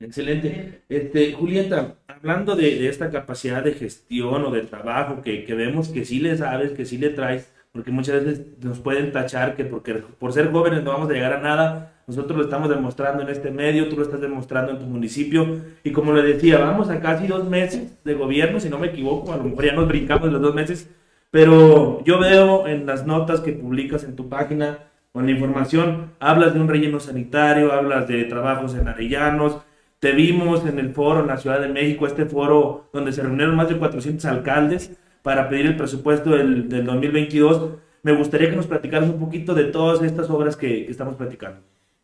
Excelente. 0.00 0.82
Este, 0.88 1.32
Julieta, 1.32 1.94
hablando 2.08 2.56
de, 2.56 2.74
de, 2.76 2.88
esta 2.88 3.08
capacidad 3.08 3.62
de 3.62 3.74
gestión 3.74 4.44
o 4.44 4.50
de 4.50 4.62
trabajo 4.62 5.22
que, 5.22 5.44
que, 5.44 5.54
vemos 5.54 5.88
que 5.88 6.04
sí 6.04 6.18
le 6.18 6.36
sabes, 6.36 6.72
que 6.72 6.84
sí 6.84 6.98
le 6.98 7.10
traes, 7.10 7.52
porque 7.70 7.92
muchas 7.92 8.24
veces 8.24 8.46
nos 8.60 8.80
pueden 8.80 9.12
tachar 9.12 9.54
que 9.54 9.64
porque 9.64 9.94
por 9.94 10.32
ser 10.32 10.50
jóvenes 10.50 10.82
no 10.82 10.90
vamos 10.90 11.08
a 11.08 11.12
llegar 11.12 11.32
a 11.32 11.40
nada, 11.40 11.92
nosotros 12.08 12.36
lo 12.36 12.44
estamos 12.44 12.68
demostrando 12.68 13.22
en 13.22 13.28
este 13.28 13.52
medio, 13.52 13.88
tú 13.88 13.96
lo 13.96 14.02
estás 14.02 14.20
demostrando 14.20 14.72
en 14.72 14.80
tu 14.80 14.86
municipio. 14.86 15.60
Y 15.84 15.92
como 15.92 16.12
le 16.12 16.22
decía, 16.24 16.58
vamos 16.58 16.90
a 16.90 17.00
casi 17.00 17.28
dos 17.28 17.48
meses 17.48 18.02
de 18.02 18.14
gobierno, 18.14 18.58
si 18.58 18.68
no 18.68 18.78
me 18.78 18.88
equivoco, 18.88 19.32
a 19.32 19.36
lo 19.36 19.44
mejor 19.44 19.64
ya 19.64 19.72
nos 19.72 19.86
brincamos 19.86 20.32
los 20.32 20.42
dos 20.42 20.52
meses. 20.52 20.90
Pero 21.32 22.04
yo 22.04 22.18
veo 22.18 22.68
en 22.68 22.84
las 22.84 23.06
notas 23.06 23.40
que 23.40 23.52
publicas 23.52 24.04
en 24.04 24.16
tu 24.16 24.28
página 24.28 24.80
en 25.14 25.24
la 25.24 25.32
información, 25.32 26.12
hablas 26.20 26.52
de 26.52 26.60
un 26.60 26.68
relleno 26.68 27.00
sanitario, 27.00 27.72
hablas 27.72 28.06
de 28.06 28.22
trabajos 28.24 28.74
en 28.74 28.86
Arellanos. 28.86 29.56
Te 29.98 30.12
vimos 30.12 30.66
en 30.66 30.78
el 30.78 30.92
foro 30.92 31.20
en 31.20 31.28
la 31.28 31.38
Ciudad 31.38 31.58
de 31.58 31.68
México, 31.68 32.06
este 32.06 32.26
foro 32.26 32.90
donde 32.92 33.12
se 33.12 33.22
reunieron 33.22 33.56
más 33.56 33.70
de 33.70 33.78
400 33.78 34.26
alcaldes 34.26 34.92
para 35.22 35.48
pedir 35.48 35.64
el 35.64 35.76
presupuesto 35.76 36.30
del, 36.30 36.68
del 36.68 36.84
2022. 36.84 37.78
Me 38.02 38.12
gustaría 38.12 38.50
que 38.50 38.56
nos 38.56 38.66
platicaras 38.66 39.08
un 39.08 39.18
poquito 39.18 39.54
de 39.54 39.64
todas 39.64 40.02
estas 40.02 40.28
obras 40.28 40.54
que, 40.54 40.84
que 40.84 40.90
estamos 40.90 41.14
platicando. 41.16 41.62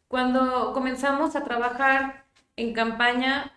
Cuando 0.08 0.72
comenzamos 0.72 1.36
a 1.36 1.44
trabajar 1.44 2.24
en 2.56 2.72
campaña, 2.72 3.52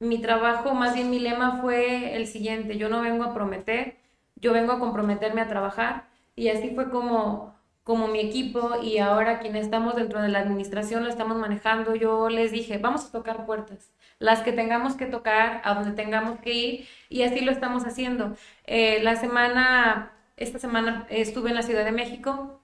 mi 0.00 0.20
trabajo, 0.20 0.74
más 0.74 0.92
bien 0.92 1.08
mi 1.08 1.20
lema 1.20 1.60
fue 1.60 2.16
el 2.16 2.26
siguiente, 2.26 2.78
yo 2.78 2.88
no 2.88 3.00
vengo 3.02 3.22
a 3.22 3.32
prometer, 3.32 4.02
yo 4.44 4.52
vengo 4.52 4.72
a 4.72 4.78
comprometerme 4.78 5.40
a 5.40 5.48
trabajar 5.48 6.04
y 6.36 6.48
así 6.48 6.70
fue 6.74 6.90
como, 6.90 7.58
como 7.82 8.08
mi 8.08 8.20
equipo 8.20 8.72
y 8.82 8.98
ahora 8.98 9.38
quienes 9.38 9.64
estamos 9.64 9.96
dentro 9.96 10.20
de 10.20 10.28
la 10.28 10.40
administración 10.40 11.02
lo 11.02 11.08
estamos 11.08 11.38
manejando, 11.38 11.94
yo 11.94 12.28
les 12.28 12.52
dije, 12.52 12.76
vamos 12.76 13.06
a 13.06 13.10
tocar 13.10 13.46
puertas, 13.46 13.90
las 14.18 14.42
que 14.42 14.52
tengamos 14.52 14.96
que 14.96 15.06
tocar, 15.06 15.62
a 15.64 15.72
donde 15.72 15.92
tengamos 15.92 16.40
que 16.40 16.52
ir 16.52 16.88
y 17.08 17.22
así 17.22 17.40
lo 17.40 17.52
estamos 17.52 17.86
haciendo. 17.86 18.36
Eh, 18.66 19.02
la 19.02 19.16
semana, 19.16 20.12
esta 20.36 20.58
semana 20.58 21.06
estuve 21.08 21.48
en 21.48 21.56
la 21.56 21.62
Ciudad 21.62 21.86
de 21.86 21.92
México, 21.92 22.60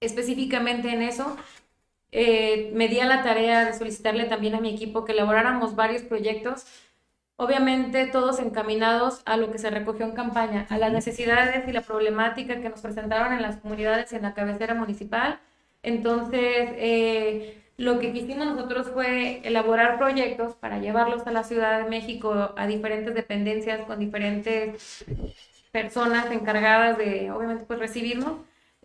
específicamente 0.00 0.90
en 0.92 1.02
eso, 1.02 1.36
eh, 2.10 2.70
me 2.74 2.88
di 2.88 2.98
a 2.98 3.06
la 3.06 3.22
tarea 3.22 3.64
de 3.66 3.72
solicitarle 3.74 4.24
también 4.24 4.56
a 4.56 4.60
mi 4.60 4.74
equipo 4.74 5.04
que 5.04 5.12
elaboráramos 5.12 5.76
varios 5.76 6.02
proyectos, 6.02 6.66
obviamente 7.38 8.06
todos 8.08 8.40
encaminados 8.40 9.22
a 9.26 9.36
lo 9.38 9.50
que 9.52 9.58
se 9.58 9.70
recogió 9.70 10.06
en 10.06 10.12
campaña, 10.14 10.66
a 10.70 10.78
las 10.78 10.92
necesidades 10.92 11.66
y 11.68 11.72
la 11.72 11.82
problemática 11.82 12.60
que 12.60 12.68
nos 12.68 12.82
presentaron 12.82 13.32
en 13.32 13.42
las 13.42 13.58
comunidades 13.58 14.12
y 14.12 14.16
en 14.16 14.22
la 14.22 14.34
cabecera 14.34 14.74
municipal. 14.74 15.40
Entonces, 15.82 16.70
eh, 16.76 17.62
lo 17.76 18.00
que 18.00 18.12
quisimos 18.12 18.46
nosotros 18.46 18.90
fue 18.92 19.40
elaborar 19.44 19.98
proyectos 19.98 20.54
para 20.56 20.78
llevarlos 20.80 21.26
a 21.26 21.32
la 21.32 21.44
Ciudad 21.44 21.82
de 21.82 21.88
México, 21.88 22.54
a 22.56 22.66
diferentes 22.66 23.14
dependencias, 23.14 23.86
con 23.86 23.98
diferentes 24.00 25.04
personas 25.72 26.30
encargadas 26.32 26.98
de, 26.98 27.30
obviamente, 27.30 27.64
pues 27.66 27.78
recibirnos 27.78 28.34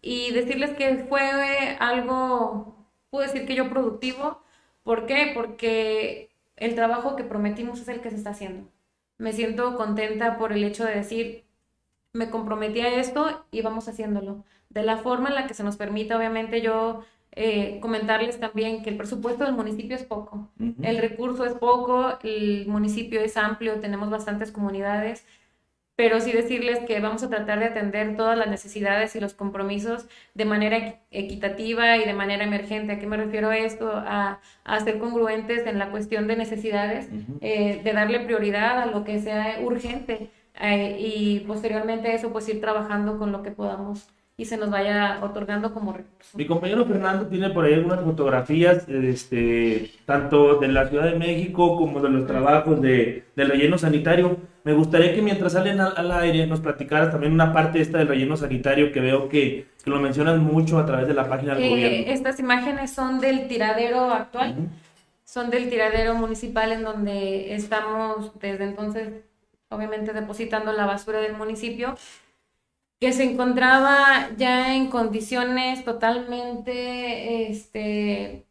y 0.01 0.31
decirles 0.31 0.71
que 0.71 1.05
fue 1.09 1.77
algo 1.79 2.75
puedo 3.09 3.25
decir 3.25 3.45
que 3.47 3.55
yo 3.55 3.69
productivo. 3.69 4.43
¿Por 4.83 5.05
qué? 5.05 5.31
Porque 5.35 6.32
el 6.55 6.75
trabajo 6.75 7.15
que 7.15 7.23
prometimos 7.23 7.79
es 7.81 7.87
el 7.87 8.01
que 8.01 8.09
se 8.09 8.17
está 8.17 8.31
haciendo. 8.31 8.69
Me 9.17 9.33
siento 9.33 9.75
contenta 9.75 10.37
por 10.37 10.53
el 10.53 10.63
hecho 10.63 10.85
de 10.85 10.95
decir, 10.95 11.45
me 12.13 12.29
comprometí 12.29 12.81
a 12.81 12.99
esto 12.99 13.45
y 13.51 13.61
vamos 13.61 13.87
haciéndolo. 13.87 14.43
De 14.69 14.83
la 14.83 14.97
forma 14.97 15.29
en 15.29 15.35
la 15.35 15.47
que 15.47 15.53
se 15.53 15.63
nos 15.63 15.77
permita, 15.77 16.17
obviamente 16.17 16.61
yo 16.61 17.03
eh, 17.31 17.79
comentarles 17.81 18.39
también 18.39 18.83
que 18.83 18.91
el 18.91 18.97
presupuesto 18.97 19.43
del 19.43 19.55
municipio 19.55 19.95
es 19.95 20.03
poco, 20.03 20.49
el 20.81 20.97
recurso 20.99 21.45
es 21.45 21.53
poco, 21.53 22.19
el 22.23 22.67
municipio 22.67 23.21
es 23.21 23.37
amplio, 23.37 23.79
tenemos 23.79 24.11
bastantes 24.11 24.51
comunidades, 24.51 25.25
pero 25.95 26.19
sí 26.19 26.31
decirles 26.31 26.79
que 26.87 26.99
vamos 26.99 27.23
a 27.23 27.29
tratar 27.29 27.59
de 27.59 27.65
atender 27.65 28.15
todas 28.15 28.37
las 28.37 28.47
necesidades 28.47 29.15
y 29.15 29.19
los 29.19 29.33
compromisos 29.33 30.07
de 30.33 30.45
manera 30.45 30.99
equitativa 31.11 31.97
y 31.97 32.05
de 32.05 32.13
manera 32.13 32.43
emergente. 32.43 32.93
¿A 32.93 32.99
qué 32.99 33.05
me 33.07 33.17
refiero 33.17 33.49
a 33.49 33.57
esto? 33.57 33.91
A, 33.93 34.39
a 34.63 34.79
ser 34.79 34.97
congruentes 34.99 35.67
en 35.67 35.77
la 35.79 35.91
cuestión 35.91 36.27
de 36.27 36.35
necesidades, 36.35 37.09
eh, 37.41 37.81
de 37.83 37.93
darle 37.93 38.21
prioridad 38.21 38.81
a 38.81 38.85
lo 38.87 39.03
que 39.03 39.19
sea 39.19 39.59
urgente 39.61 40.31
eh, 40.59 40.97
y 40.99 41.39
posteriormente 41.41 42.09
a 42.09 42.13
eso 42.15 42.31
pues 42.31 42.47
ir 42.49 42.61
trabajando 42.61 43.17
con 43.17 43.31
lo 43.31 43.43
que 43.43 43.51
podamos 43.51 44.07
y 44.43 44.45
se 44.45 44.57
nos 44.57 44.69
vaya 44.69 45.19
otorgando 45.21 45.73
como 45.73 45.93
recurso. 45.93 46.37
Mi 46.37 46.45
compañero 46.45 46.85
Fernando 46.85 47.27
tiene 47.27 47.49
por 47.49 47.63
ahí 47.63 47.73
algunas 47.73 48.01
fotografías, 48.01 48.85
este, 48.89 49.89
tanto 50.05 50.59
de 50.59 50.67
la 50.67 50.89
Ciudad 50.89 51.05
de 51.05 51.17
México 51.17 51.77
como 51.77 52.01
de 52.01 52.09
los 52.09 52.27
trabajos 52.27 52.81
de, 52.81 53.23
del 53.37 53.49
relleno 53.49 53.77
sanitario. 53.77 54.35
Me 54.65 54.73
gustaría 54.73 55.15
que 55.15 55.21
mientras 55.21 55.53
salen 55.53 55.79
al, 55.79 56.11
aire 56.11 56.45
nos 56.45 56.59
platicaras 56.59 57.09
también 57.09 57.31
una 57.31 57.53
parte 57.53 57.79
esta 57.79 57.99
del 57.99 58.09
relleno 58.09 58.35
sanitario 58.35 58.91
que 58.91 58.99
veo 58.99 59.29
que, 59.29 59.67
que 59.81 59.89
lo 59.89 60.01
mencionas 60.01 60.37
mucho 60.39 60.77
a 60.77 60.85
través 60.85 61.07
de 61.07 61.13
la 61.13 61.29
página 61.29 61.55
del 61.55 61.63
eh, 61.63 61.69
gobierno. 61.69 62.11
Estas 62.11 62.37
imágenes 62.39 62.91
son 62.91 63.21
del 63.21 63.47
tiradero 63.47 64.11
actual, 64.11 64.55
son 65.23 65.49
del 65.51 65.69
tiradero 65.69 66.15
municipal 66.15 66.73
en 66.73 66.83
donde 66.83 67.55
estamos 67.55 68.37
desde 68.41 68.65
entonces 68.65 69.09
obviamente 69.69 70.11
depositando 70.11 70.71
la 70.73 70.85
basura 70.85 71.19
del 71.19 71.33
municipio 71.33 71.95
que 73.03 73.11
se 73.11 73.23
encontraba 73.23 74.29
ya 74.37 74.75
en 74.75 74.89
condiciones 74.89 75.83
totalmente 75.83 77.51
este, 77.51 78.45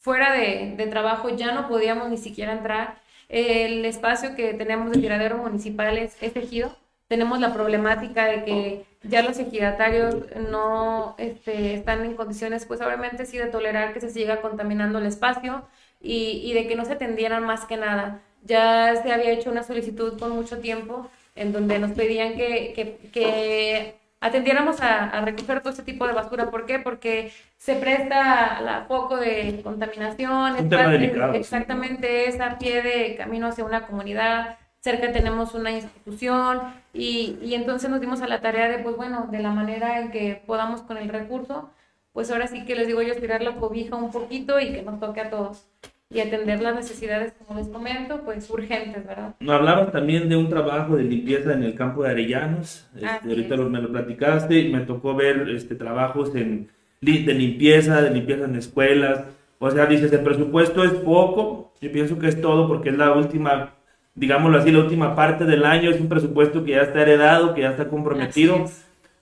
fuera 0.00 0.34
de, 0.34 0.74
de, 0.76 0.86
trabajo, 0.86 1.30
ya 1.30 1.52
no 1.52 1.66
podíamos 1.66 2.10
ni 2.10 2.18
siquiera 2.18 2.52
entrar. 2.52 3.00
El 3.30 3.86
espacio 3.86 4.36
que 4.36 4.52
tenemos 4.52 4.90
de 4.90 5.00
tiradero 5.00 5.38
municipal 5.38 5.96
es, 5.96 6.14
es 6.22 6.36
ejido. 6.36 6.76
Tenemos 7.08 7.40
la 7.40 7.54
problemática 7.54 8.26
de 8.26 8.44
que 8.44 8.84
ya 9.02 9.22
los 9.22 9.38
ejidatarios 9.38 10.16
no 10.50 11.14
este, 11.16 11.72
están 11.72 12.04
en 12.04 12.16
condiciones, 12.16 12.66
pues 12.66 12.82
obviamente 12.82 13.24
sí, 13.24 13.38
de 13.38 13.46
tolerar 13.46 13.94
que 13.94 14.02
se 14.02 14.10
siga 14.10 14.42
contaminando 14.42 14.98
el 14.98 15.06
espacio 15.06 15.64
y, 16.02 16.42
y 16.44 16.52
de 16.52 16.66
que 16.66 16.76
no 16.76 16.84
se 16.84 16.92
atendieran 16.92 17.44
más 17.44 17.64
que 17.64 17.78
nada. 17.78 18.20
Ya 18.42 18.94
se 19.02 19.10
había 19.10 19.30
hecho 19.30 19.50
una 19.50 19.62
solicitud 19.62 20.18
con 20.18 20.32
mucho 20.32 20.58
tiempo 20.58 21.08
en 21.34 21.52
donde 21.52 21.78
nos 21.78 21.92
pedían 21.92 22.34
que, 22.34 22.72
que, 22.74 23.08
que 23.10 23.96
atendiéramos 24.20 24.80
a, 24.80 25.10
a, 25.10 25.24
recoger 25.24 25.60
todo 25.60 25.70
este 25.70 25.82
tipo 25.82 26.06
de 26.06 26.12
basura. 26.12 26.50
¿Por 26.50 26.66
qué? 26.66 26.78
Porque 26.78 27.32
se 27.56 27.74
presta 27.74 28.76
a 28.76 28.88
poco 28.88 29.16
de 29.16 29.60
contaminación. 29.62 30.56
Un 30.58 30.68
tema 30.68 30.88
delicado. 30.88 31.34
Exactamente, 31.34 32.28
es 32.28 32.40
a 32.40 32.58
pie 32.58 32.82
de 32.82 33.16
camino 33.16 33.48
hacia 33.48 33.64
una 33.64 33.86
comunidad. 33.86 34.58
Cerca 34.80 35.12
tenemos 35.12 35.54
una 35.54 35.70
institución 35.70 36.60
y, 36.92 37.38
y 37.42 37.54
entonces 37.54 37.88
nos 37.88 38.00
dimos 38.00 38.20
a 38.20 38.28
la 38.28 38.40
tarea 38.40 38.68
de, 38.68 38.78
pues 38.78 38.96
bueno, 38.96 39.28
de 39.30 39.40
la 39.40 39.50
manera 39.50 40.00
en 40.00 40.10
que 40.10 40.42
podamos 40.46 40.82
con 40.82 40.98
el 40.98 41.08
recurso, 41.08 41.70
pues 42.12 42.30
ahora 42.30 42.46
sí 42.46 42.64
que 42.64 42.76
les 42.76 42.86
digo 42.86 43.00
yo, 43.00 43.14
estirar 43.14 43.42
la 43.42 43.56
cobija 43.56 43.96
un 43.96 44.12
poquito 44.12 44.60
y 44.60 44.72
que 44.72 44.82
nos 44.82 45.00
toque 45.00 45.22
a 45.22 45.30
todos 45.30 45.66
y 46.10 46.20
atender 46.20 46.60
las 46.60 46.74
necesidades, 46.76 47.32
como 47.46 47.58
les 47.58 47.68
comento, 47.68 48.22
pues 48.24 48.48
urgentes, 48.50 49.06
¿verdad? 49.06 49.34
Hablabas 49.40 49.90
también 49.90 50.28
de 50.28 50.36
un 50.36 50.48
trabajo 50.48 50.96
de 50.96 51.04
limpieza 51.04 51.52
en 51.52 51.64
el 51.64 51.74
campo 51.74 52.02
de 52.02 52.10
Arellanos, 52.10 52.88
este, 52.94 53.28
ahorita 53.28 53.56
lo, 53.56 53.68
me 53.68 53.80
lo 53.80 53.90
platicaste, 53.90 54.68
me 54.68 54.80
tocó 54.80 55.14
ver 55.14 55.48
este, 55.48 55.74
trabajos 55.74 56.34
en, 56.36 56.68
de 57.00 57.34
limpieza, 57.34 58.00
de 58.00 58.10
limpieza 58.10 58.44
en 58.44 58.56
escuelas, 58.56 59.24
o 59.58 59.70
sea, 59.70 59.86
dices, 59.86 60.12
el 60.12 60.20
presupuesto 60.20 60.84
es 60.84 60.92
poco, 60.92 61.72
yo 61.80 61.90
pienso 61.90 62.18
que 62.18 62.28
es 62.28 62.40
todo 62.40 62.68
porque 62.68 62.90
es 62.90 62.96
la 62.96 63.12
última, 63.12 63.74
digámoslo 64.14 64.58
así, 64.58 64.70
la 64.70 64.80
última 64.80 65.14
parte 65.14 65.44
del 65.44 65.64
año, 65.64 65.90
es 65.90 66.00
un 66.00 66.08
presupuesto 66.08 66.64
que 66.64 66.72
ya 66.72 66.82
está 66.82 67.02
heredado, 67.02 67.54
que 67.54 67.62
ya 67.62 67.70
está 67.70 67.88
comprometido, 67.88 68.66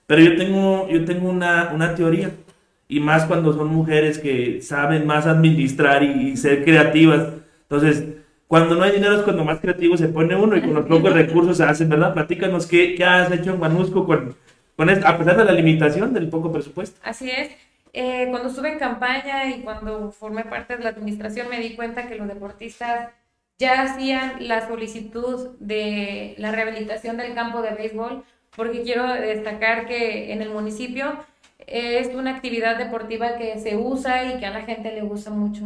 pero 0.05 0.21
yo 0.21 0.35
tengo, 0.35 0.87
yo 0.89 1.05
tengo 1.05 1.29
una, 1.29 1.71
una 1.73 1.95
teoría 1.95 2.31
y 2.93 2.99
más 2.99 3.25
cuando 3.25 3.53
son 3.53 3.73
mujeres 3.73 4.19
que 4.19 4.61
saben 4.61 5.07
más 5.07 5.25
administrar 5.25 6.03
y, 6.03 6.37
ser 6.37 6.63
creativas. 6.63 7.29
Entonces, 7.63 8.03
cuando 8.47 8.75
no 8.75 8.83
hay 8.83 8.91
dinero 8.91 9.15
es 9.15 9.23
cuando 9.23 9.43
más 9.43 9.59
creativo 9.59 9.97
se 9.97 10.09
pone 10.09 10.35
uno 10.35 10.55
y 10.55 10.61
con 10.61 10.75
los 10.75 10.85
pocos 10.85 11.11
recursos 11.11 11.57
se 11.57 11.63
hacen, 11.63 11.89
¿verdad? 11.89 12.13
Platícanos 12.13 12.67
qué, 12.67 12.93
qué 12.93 13.03
has 13.03 13.31
hecho 13.31 13.55
en 13.55 13.59
Manusco 13.59 14.05
con, 14.05 14.35
con 14.75 14.91
esto, 14.91 15.07
a 15.07 15.17
pesar 15.17 15.37
de 15.37 15.45
la 15.45 15.53
limitación 15.53 16.13
del 16.13 16.29
poco 16.29 16.51
presupuesto. 16.51 16.99
Así 17.03 17.31
es. 17.31 17.49
Eh, 17.93 18.27
cuando 18.29 18.49
estuve 18.49 18.73
en 18.73 18.77
campaña 18.77 19.49
y 19.49 19.61
cuando 19.61 20.11
formé 20.11 20.45
parte 20.45 20.77
de 20.77 20.83
la 20.83 20.91
administración 20.91 21.49
me 21.49 21.59
di 21.59 21.75
cuenta 21.75 22.07
que 22.07 22.15
los 22.15 22.27
deportistas 22.27 23.09
ya 23.57 23.81
hacían 23.81 24.47
la 24.47 24.67
solicitud 24.67 25.57
de 25.59 26.35
la 26.37 26.51
rehabilitación 26.51 27.17
del 27.17 27.33
campo 27.33 27.63
de 27.63 27.71
béisbol, 27.71 28.23
porque 28.55 28.83
quiero 28.83 29.11
destacar 29.13 29.87
que 29.87 30.31
en 30.31 30.43
el 30.43 30.51
municipio 30.51 31.17
es 31.67 32.13
una 32.15 32.35
actividad 32.35 32.77
deportiva 32.77 33.37
que 33.37 33.59
se 33.59 33.77
usa 33.77 34.33
y 34.33 34.39
que 34.39 34.45
a 34.45 34.51
la 34.51 34.61
gente 34.61 34.91
le 34.91 35.01
gusta 35.01 35.31
mucho. 35.31 35.63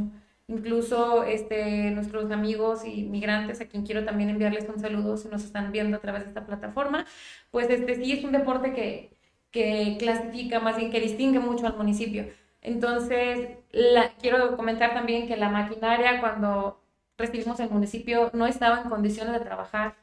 Incluso 0.47 1.23
este, 1.23 1.91
nuestros 1.91 2.31
amigos 2.31 2.85
y 2.85 3.03
migrantes, 3.03 3.59
a 3.61 3.65
quien 3.67 3.85
quiero 3.85 4.05
también 4.05 4.29
enviarles 4.29 4.69
un 4.69 4.79
saludo 4.79 5.17
si 5.17 5.27
nos 5.27 5.43
están 5.43 5.71
viendo 5.71 5.97
a 5.97 5.99
través 5.99 6.23
de 6.23 6.29
esta 6.29 6.45
plataforma, 6.45 7.05
pues 7.51 7.69
este 7.69 7.95
sí 7.95 8.13
es 8.13 8.23
un 8.23 8.31
deporte 8.31 8.73
que, 8.73 9.11
que 9.51 9.97
clasifica, 9.99 10.59
más 10.59 10.77
bien 10.77 10.91
que 10.91 11.01
distingue 11.01 11.39
mucho 11.39 11.67
al 11.67 11.77
municipio. 11.77 12.27
Entonces, 12.61 13.57
la, 13.71 14.13
quiero 14.15 14.55
comentar 14.57 14.93
también 14.93 15.27
que 15.27 15.37
la 15.37 15.49
maquinaria 15.49 16.19
cuando 16.21 16.81
recibimos 17.17 17.59
el 17.59 17.69
municipio 17.69 18.29
no 18.33 18.47
estaba 18.47 18.81
en 18.81 18.89
condiciones 18.89 19.33
de 19.33 19.39
trabajar 19.39 19.95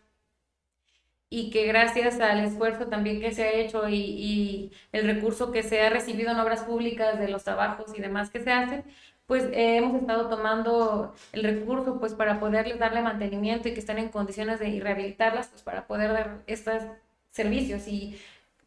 y 1.34 1.50
que 1.50 1.66
gracias 1.66 2.20
al 2.20 2.44
esfuerzo 2.44 2.86
también 2.86 3.20
que 3.20 3.32
se 3.32 3.42
ha 3.42 3.52
hecho 3.52 3.88
y, 3.88 4.70
el 4.92 5.04
recurso 5.04 5.50
que 5.50 5.64
se 5.64 5.82
ha 5.82 5.90
recibido 5.90 6.30
en 6.30 6.38
obras 6.38 6.62
públicas 6.62 7.18
de 7.18 7.26
los 7.28 7.42
trabajos 7.42 7.86
y 7.96 8.00
demás 8.00 8.30
que 8.30 8.40
se 8.40 8.52
hacen, 8.52 8.84
pues 9.26 9.44
eh, 9.46 9.78
hemos 9.78 10.00
estado 10.00 10.28
tomando 10.28 11.12
el 11.32 11.42
recurso 11.42 11.98
pues 11.98 12.14
para 12.14 12.38
poderles 12.38 12.78
darle 12.78 13.02
mantenimiento 13.02 13.68
y 13.68 13.74
que 13.74 13.80
estén 13.80 13.98
en 13.98 14.10
condiciones 14.10 14.60
de 14.60 14.78
rehabilitarlas 14.80 15.48
pues 15.48 15.62
para 15.62 15.88
poder 15.88 16.12
dar 16.12 16.42
estos 16.46 16.84
servicios 17.32 17.88
y 17.88 18.16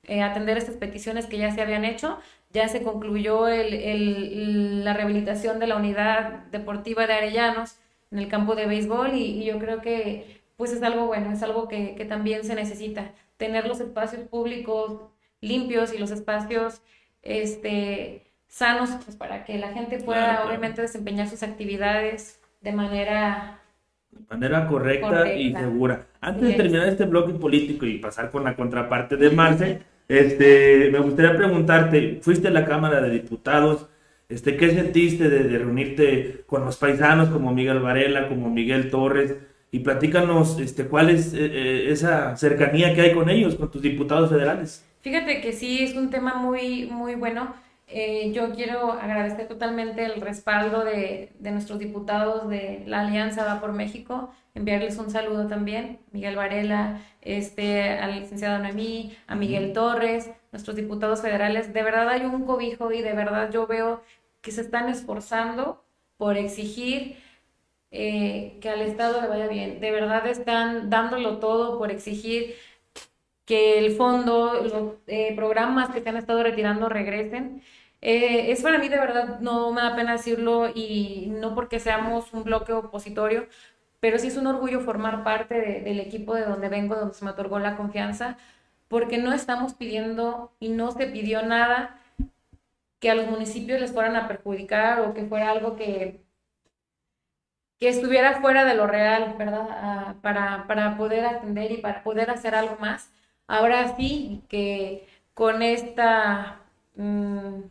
eh, 0.04 0.22
atender 0.22 0.58
estas 0.58 0.76
peticiones 0.76 1.26
que 1.26 1.38
ya 1.38 1.52
se 1.52 1.62
habían 1.62 1.86
hecho. 1.86 2.20
Ya 2.52 2.68
se 2.68 2.84
concluyó 2.84 3.48
el, 3.48 3.74
el, 3.74 4.84
la 4.84 4.94
rehabilitación 4.94 5.60
de 5.60 5.68
la 5.68 5.78
unidad 5.78 6.46
deportiva 6.52 7.08
de 7.08 7.14
Arellanos 7.14 7.78
en 8.12 8.20
el 8.20 8.28
campo 8.28 8.56
de 8.56 8.66
béisbol 8.66 9.14
y, 9.16 9.42
y 9.42 9.46
yo 9.46 9.60
creo 9.60 9.82
que 9.82 10.37
pues 10.58 10.72
es 10.74 10.84
algo 10.84 11.06
bueno, 11.06 11.32
es 11.32 11.42
algo 11.44 11.68
que, 11.68 11.96
que 11.96 12.06
también 12.06 12.44
se 12.44 12.56
necesita, 12.56 13.14
tener 13.38 13.68
los 13.68 13.80
espacios 13.80 14.24
públicos 14.24 15.02
limpios 15.40 15.94
y 15.94 15.98
los 15.98 16.12
espacios 16.12 16.82
este, 17.22 18.24
sanos, 18.48 18.90
pues 19.04 19.16
para 19.16 19.46
que 19.46 19.58
la 19.58 19.70
gente 19.70 20.00
pueda 20.00 20.46
obviamente 20.46 20.82
desempeñar 20.82 21.28
sus 21.28 21.44
actividades 21.44 22.42
de 22.62 22.72
manera... 22.72 23.62
De 24.12 24.26
manera 24.30 24.68
correcta, 24.68 25.32
y 25.34 25.54
segura. 25.54 26.08
Antes 26.22 26.50
de 26.50 26.54
terminar 26.54 26.88
este 26.88 27.06
bloque 27.06 27.34
político 27.34 27.86
y 27.86 28.00
pasar 28.00 28.32
con 28.32 28.44
la 28.44 28.56
contraparte 28.56 29.16
de 29.16 29.30
Marce, 29.30 29.82
este, 30.08 30.90
me 30.92 31.00
gustaría 31.00 31.36
preguntarte, 31.36 32.20
fuiste 32.22 32.48
a 32.48 32.52
la 32.52 32.66
Cámara 32.66 33.02
de 33.02 33.12
Diputados, 33.12 33.88
este, 34.30 34.58
¿qué 34.58 34.72
sentiste 34.72 35.30
de, 35.30 35.44
de 35.44 35.58
reunirte 35.60 36.44
con 36.48 36.66
los 36.66 36.78
paisanos 36.78 37.30
como 37.30 37.54
Miguel 37.54 37.80
Varela, 37.80 38.28
como 38.28 38.50
Miguel 38.50 38.90
Torres? 38.90 39.36
Y 39.72 39.80
platícanos 39.80 40.60
este, 40.60 40.88
cuál 40.88 41.10
es 41.10 41.34
eh, 41.34 41.46
eh, 41.46 41.92
esa 41.92 42.36
cercanía 42.38 42.94
que 42.94 43.02
hay 43.02 43.14
con 43.14 43.30
ellos, 43.30 43.56
con 43.56 43.70
tus 43.70 43.82
diputados 43.82 44.30
federales. 44.30 44.86
Fíjate 45.02 45.42
que 45.42 45.54
sí, 45.54 45.84
es 45.84 45.96
un 45.96 46.10
tema 46.10 46.36
muy, 46.36 46.86
muy 46.86 47.16
bueno. 47.16 47.54
Eh, 47.88 48.32
yo 48.34 48.54
quiero 48.54 48.92
agradecer 48.92 49.48
totalmente 49.48 50.04
el 50.04 50.20
respaldo 50.20 50.84
de, 50.84 51.32
de, 51.40 51.52
nuestros 51.52 51.80
diputados 51.80 52.50
de 52.50 52.84
la 52.86 53.02
Alianza 53.02 53.46
Va 53.46 53.62
por 53.62 53.72
México, 53.72 54.34
enviarles 54.56 54.98
un 54.98 55.10
saludo 55.10 55.48
también, 55.48 56.00
Miguel 56.12 56.36
Varela, 56.36 57.00
este, 57.22 57.92
al 57.92 58.20
licenciado 58.20 58.60
Noemí, 58.60 59.16
a 59.28 59.36
Miguel 59.36 59.72
Torres, 59.72 60.30
nuestros 60.52 60.76
diputados 60.76 61.22
federales. 61.22 61.74
De 61.74 61.84
verdad 61.84 62.10
hay 62.10 62.26
un 62.26 62.46
cobijo 62.46 62.92
y 62.92 63.02
de 63.02 63.14
verdad 63.14 63.52
yo 63.52 63.68
veo 63.68 64.02
que 64.42 64.52
se 64.52 64.62
están 64.62 64.90
esforzando 64.90 65.84
por 66.18 66.36
exigir 66.38 67.18
eh, 67.92 68.58
que 68.62 68.70
al 68.70 68.82
Estado 68.82 69.22
le 69.22 69.28
vaya 69.28 69.48
bien. 69.48 69.80
De 69.80 69.92
verdad 69.92 70.28
están 70.28 70.90
dándolo 70.90 71.40
todo 71.40 71.78
por 71.78 71.92
exigir 71.92 72.56
que 73.46 73.80
el 73.80 73.96
fondo, 73.96 74.56
los 74.64 74.96
eh, 75.08 75.34
programas 75.36 75.90
que 75.90 76.02
se 76.02 76.10
han 76.10 76.18
estado 76.18 76.44
retirando 76.44 76.90
regresen. 76.90 77.64
Eh, 78.02 78.52
es 78.52 78.62
para 78.62 78.78
mí 78.78 78.90
de 78.90 79.00
verdad, 79.00 79.40
no 79.40 79.72
me 79.72 79.82
da 79.82 79.96
pena 79.96 80.14
decirlo 80.14 80.70
y 80.74 81.28
no 81.32 81.56
porque 81.56 81.80
seamos 81.80 82.34
un 82.34 82.44
bloque 82.44 82.74
opositorio, 82.74 83.48
pero 84.00 84.20
sí 84.20 84.28
es 84.28 84.38
un 84.38 84.48
orgullo 84.48 84.82
formar 84.82 85.24
parte 85.24 85.82
del 85.82 86.00
equipo 86.00 86.36
de 86.36 86.46
donde 86.46 86.70
vengo, 86.70 86.96
donde 86.96 87.16
se 87.16 87.26
me 87.26 87.32
otorgó 87.32 87.60
la 87.60 87.78
confianza, 87.78 88.38
porque 88.90 89.18
no 89.18 89.34
estamos 89.34 89.74
pidiendo 89.74 90.54
y 90.60 90.70
no 90.70 90.92
se 90.92 91.08
pidió 91.08 91.44
nada 91.44 92.00
que 93.00 93.10
a 93.12 93.16
los 93.16 93.28
municipios 93.28 93.80
les 93.80 93.94
fueran 93.94 94.16
a 94.16 94.28
perjudicar 94.28 95.02
o 95.02 95.14
que 95.14 95.26
fuera 95.26 95.52
algo 95.52 95.76
que 95.76 96.22
que 97.80 97.90
estuviera 97.90 98.42
fuera 98.42 98.66
de 98.66 98.76
lo 98.76 98.88
real, 98.88 99.36
¿verdad? 99.38 99.68
Ah, 99.70 100.16
para, 100.22 100.66
para 100.68 100.98
poder 100.98 101.26
atender 101.26 101.72
y 101.72 101.78
para 101.78 102.04
poder 102.04 102.32
hacer 102.32 102.56
algo 102.56 102.78
más. 102.80 103.12
Ahora 103.48 103.96
sí 103.98 104.44
que 104.50 105.08
con 105.34 105.62
esta 105.62 106.62
mm, 106.96 107.62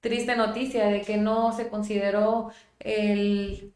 triste 0.00 0.36
noticia 0.36 0.86
de 0.86 1.02
que 1.02 1.16
no 1.16 1.52
se 1.52 1.68
consideró 1.68 2.50
el 2.80 3.74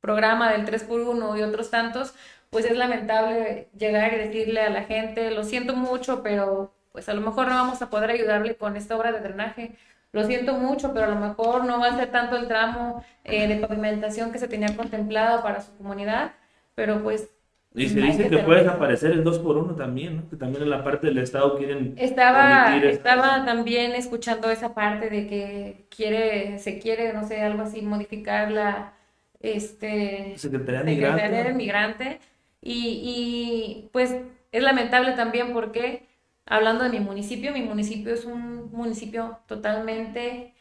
programa 0.00 0.52
del 0.52 0.64
3x1 0.66 1.36
y 1.38 1.42
otros 1.42 1.70
tantos, 1.70 2.14
pues 2.50 2.64
es 2.64 2.76
lamentable 2.76 3.68
llegar 3.76 4.14
y 4.14 4.18
decirle 4.18 4.60
a 4.62 4.70
la 4.70 4.84
gente, 4.84 5.30
lo 5.30 5.44
siento 5.44 5.74
mucho, 5.76 6.22
pero 6.22 6.74
pues 6.92 7.08
a 7.08 7.14
lo 7.14 7.20
mejor 7.20 7.48
no 7.48 7.54
vamos 7.54 7.82
a 7.82 7.90
poder 7.90 8.10
ayudarle 8.10 8.56
con 8.56 8.76
esta 8.76 8.96
obra 8.96 9.12
de 9.12 9.20
drenaje. 9.20 9.76
Lo 10.16 10.26
siento 10.26 10.54
mucho, 10.54 10.94
pero 10.94 11.06
a 11.06 11.10
lo 11.10 11.16
mejor 11.16 11.64
no 11.64 11.78
va 11.78 11.88
a 11.88 11.96
ser 11.96 12.10
tanto 12.10 12.36
el 12.36 12.48
tramo 12.48 13.04
eh, 13.22 13.46
de 13.46 13.56
pavimentación 13.56 14.32
que 14.32 14.38
se 14.38 14.48
tenía 14.48 14.74
contemplado 14.74 15.42
para 15.42 15.60
su 15.60 15.76
comunidad, 15.76 16.32
pero 16.74 17.02
pues 17.02 17.28
y 17.74 17.90
se 17.90 18.00
dice 18.00 18.30
que, 18.30 18.38
puede 18.38 18.66
aparecer 18.66 19.12
el 19.12 19.22
2 19.22 19.38
por 19.40 19.58
1 19.58 19.74
también, 19.74 20.16
¿no? 20.16 20.30
Que 20.30 20.36
también 20.36 20.62
en 20.62 20.70
la 20.70 20.82
parte 20.82 21.08
del 21.08 21.18
Estado 21.18 21.58
quieren. 21.58 21.92
Estaba, 21.98 22.74
estaba 22.78 23.44
también 23.44 23.92
escuchando 23.92 24.50
esa 24.50 24.72
parte 24.72 25.10
de 25.10 25.26
que 25.26 25.86
quiere, 25.94 26.58
se 26.58 26.78
quiere, 26.78 27.12
no 27.12 27.28
sé, 27.28 27.42
algo 27.42 27.62
así, 27.64 27.82
modificar 27.82 28.50
la 28.50 28.94
este, 29.40 30.32
Secretaría, 30.38 30.84
Secretaría 30.84 31.52
Migrante. 31.52 32.20
Y, 32.62 33.02
y 33.04 33.90
pues 33.92 34.16
es 34.52 34.62
lamentable 34.62 35.12
también 35.12 35.52
porque, 35.52 36.05
hablando 36.46 36.84
de 36.84 36.90
mi 36.90 37.00
municipio, 37.00 37.52
mi 37.52 37.62
municipio 37.62 38.14
es 38.14 38.24
un 38.24 38.72
municipio 38.72 39.38
totalmente 39.46 40.54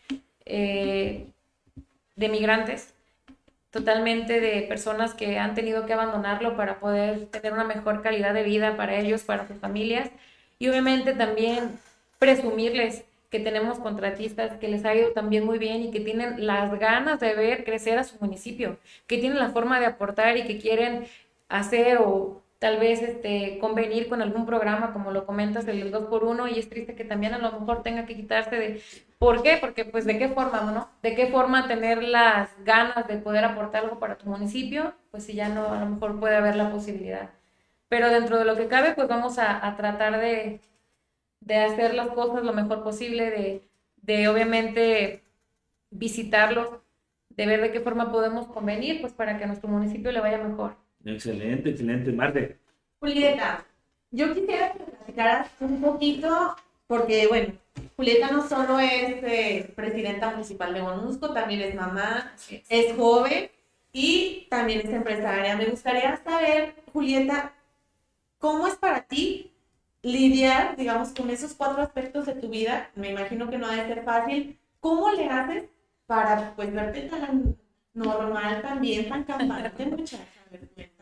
eh, 0.45 1.27
de 2.15 2.29
migrantes 2.29 2.95
totalmente 3.75 4.39
de 4.39 4.61
personas 4.61 5.13
que 5.13 5.37
han 5.37 5.53
tenido 5.53 5.85
que 5.85 5.91
abandonarlo 5.91 6.55
para 6.55 6.79
poder 6.79 7.25
tener 7.25 7.51
una 7.51 7.65
mejor 7.65 8.01
calidad 8.01 8.33
de 8.33 8.43
vida 8.43 8.77
para 8.77 8.95
ellos, 8.95 9.23
para 9.23 9.49
sus 9.49 9.57
familias. 9.57 10.09
Y 10.59 10.69
obviamente 10.69 11.13
también 11.13 11.77
presumirles 12.17 13.03
que 13.29 13.41
tenemos 13.41 13.77
contratistas 13.79 14.57
que 14.59 14.69
les 14.69 14.85
ha 14.85 14.95
ido 14.95 15.11
también 15.11 15.43
muy 15.43 15.59
bien 15.59 15.83
y 15.83 15.91
que 15.91 15.99
tienen 15.99 16.47
las 16.47 16.79
ganas 16.79 17.19
de 17.19 17.33
ver 17.35 17.65
crecer 17.65 17.97
a 17.97 18.05
su 18.05 18.15
municipio, 18.21 18.77
que 19.07 19.17
tienen 19.17 19.39
la 19.39 19.49
forma 19.49 19.77
de 19.81 19.87
aportar 19.87 20.37
y 20.37 20.45
que 20.45 20.57
quieren 20.57 21.05
hacer 21.49 21.97
o 21.97 22.41
tal 22.65 22.79
vez 22.79 23.03
este, 23.03 23.59
convenir 23.59 24.09
con 24.09 24.23
algún 24.23 24.47
programa, 24.47 24.91
como 24.91 25.11
lo 25.11 25.27
comentas, 25.27 25.67
el 25.67 25.91
2 25.91 26.07
por 26.07 26.23
1 26.23 26.47
y 26.47 26.57
es 26.57 26.67
triste 26.67 26.95
que 26.95 27.05
también 27.05 27.35
a 27.35 27.37
lo 27.37 27.51
mejor 27.59 27.83
tenga 27.83 28.07
que 28.07 28.15
quitarse 28.15 28.55
de... 28.55 28.81
¿Por 29.19 29.43
qué? 29.43 29.59
Porque 29.61 29.85
pues 29.85 30.05
de 30.05 30.17
qué 30.17 30.29
forma, 30.29 30.61
¿no? 30.61 30.89
¿De 31.03 31.13
qué 31.13 31.27
forma 31.27 31.67
tener 31.67 32.01
las 32.01 32.49
ganas 32.63 33.07
de 33.07 33.17
poder 33.17 33.45
aportar 33.45 33.83
algo 33.83 33.99
para 33.99 34.17
tu 34.17 34.27
municipio? 34.27 34.95
Pues 35.11 35.25
si 35.25 35.35
ya 35.35 35.47
no, 35.47 35.67
a 35.67 35.79
lo 35.79 35.85
mejor 35.85 36.19
puede 36.19 36.37
haber 36.37 36.55
la 36.55 36.71
posibilidad. 36.71 37.29
Pero 37.87 38.09
dentro 38.09 38.39
de 38.39 38.45
lo 38.45 38.55
que 38.55 38.67
cabe, 38.67 38.93
pues 38.95 39.07
vamos 39.07 39.37
a, 39.37 39.63
a 39.63 39.77
tratar 39.77 40.19
de, 40.19 40.59
de, 41.41 41.55
hacer 41.57 41.93
las 41.93 42.07
cosas 42.07 42.43
lo 42.43 42.53
mejor 42.53 42.83
posible, 42.83 43.29
de, 43.29 43.61
de 43.97 44.27
obviamente 44.27 45.21
visitarlos, 45.91 46.67
de 47.29 47.45
ver 47.45 47.61
de 47.61 47.71
qué 47.71 47.79
forma 47.79 48.11
podemos 48.11 48.47
convenir, 48.47 49.01
pues 49.01 49.13
para 49.13 49.37
que 49.37 49.43
a 49.43 49.47
nuestro 49.47 49.69
municipio 49.69 50.11
le 50.11 50.19
vaya 50.19 50.39
mejor. 50.39 50.83
Excelente, 51.05 51.69
excelente. 51.69 52.11
Marte. 52.11 52.57
Julieta, 52.99 53.63
yo 54.09 54.33
quisiera 54.33 54.73
que 54.73 54.79
platicaras 54.79 55.49
un 55.59 55.79
poquito, 55.79 56.55
porque 56.87 57.27
bueno, 57.27 57.53
Julieta 57.95 58.31
no 58.31 58.47
solo 58.47 58.79
es 58.79 59.23
eh, 59.23 59.71
presidenta 59.75 60.31
municipal 60.31 60.73
de 60.73 60.81
Monusco, 60.81 61.31
también 61.31 61.61
es 61.61 61.75
mamá, 61.75 62.33
es 62.69 62.95
joven 62.95 63.51
y 63.93 64.47
también 64.49 64.79
es 64.81 64.89
empresaria. 64.89 65.55
Me 65.55 65.67
gustaría 65.67 66.17
saber, 66.23 66.73
Julieta, 66.91 67.53
¿cómo 68.39 68.67
es 68.67 68.75
para 68.75 69.01
ti 69.01 69.51
lidiar, 70.01 70.75
digamos, 70.75 71.13
con 71.13 71.29
esos 71.29 71.53
cuatro 71.53 71.83
aspectos 71.83 72.25
de 72.25 72.33
tu 72.33 72.49
vida? 72.49 72.89
Me 72.95 73.11
imagino 73.11 73.49
que 73.49 73.59
no 73.59 73.69
debe 73.69 73.87
ser 73.87 74.03
fácil. 74.03 74.59
¿Cómo 74.79 75.11
le 75.11 75.29
haces 75.29 75.65
para, 76.07 76.55
pues, 76.55 76.73
verte 76.73 77.03
tan 77.03 77.55
normal 77.93 78.61
también, 78.61 79.07
tan 79.07 79.23
campante, 79.23 79.85
muchacha? 79.85 80.23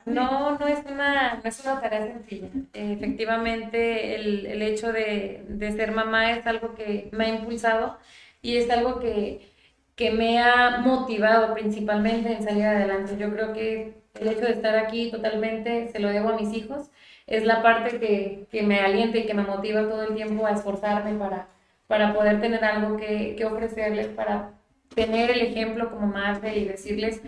No, 0.05 0.57
no 0.57 0.67
es 0.67 0.79
una, 0.85 1.35
no 1.35 1.41
es 1.43 1.59
una 1.63 1.79
tarea 1.79 2.05
sencilla. 2.07 2.49
efectivamente, 2.73 4.15
el, 4.15 4.45
el 4.45 4.61
hecho 4.61 4.91
de, 4.91 5.45
de, 5.47 5.71
ser 5.71 5.91
mamá 5.93 6.31
es 6.31 6.45
algo 6.45 6.75
que 6.75 7.09
me 7.13 7.25
ha 7.25 7.29
impulsado 7.29 7.97
y 8.41 8.57
es 8.57 8.69
algo 8.69 8.99
que, 8.99 9.49
que 9.95 10.11
me 10.11 10.39
ha 10.41 10.79
motivado 10.79 11.53
principalmente 11.53 12.33
en 12.33 12.43
salir 12.43 12.65
adelante. 12.65 13.17
Yo 13.17 13.31
creo 13.31 13.53
que 13.53 13.93
el 14.19 14.27
hecho 14.27 14.41
de 14.41 14.51
estar 14.51 14.75
aquí 14.75 15.09
totalmente 15.11 15.87
se 15.91 15.99
lo 15.99 16.09
debo 16.09 16.29
a 16.29 16.37
mis 16.37 16.53
hijos. 16.53 16.89
Es 17.25 17.45
la 17.45 17.61
parte 17.63 17.99
que, 17.99 18.47
que 18.51 18.63
me 18.63 18.79
alienta 18.81 19.17
y 19.19 19.25
que 19.25 19.33
me 19.33 19.43
motiva 19.43 19.83
todo 19.83 20.03
el 20.03 20.15
tiempo 20.15 20.45
a 20.45 20.51
esforzarme 20.51 21.17
para, 21.17 21.47
para 21.87 22.13
poder 22.13 22.41
tener 22.41 22.63
algo 22.65 22.97
que, 22.97 23.35
que 23.37 23.45
ofrecerles, 23.45 24.07
para 24.07 24.51
tener 24.95 25.31
el 25.31 25.41
ejemplo 25.41 25.89
como 25.89 26.07
madre 26.07 26.57
y 26.57 26.65
decirles 26.65 27.21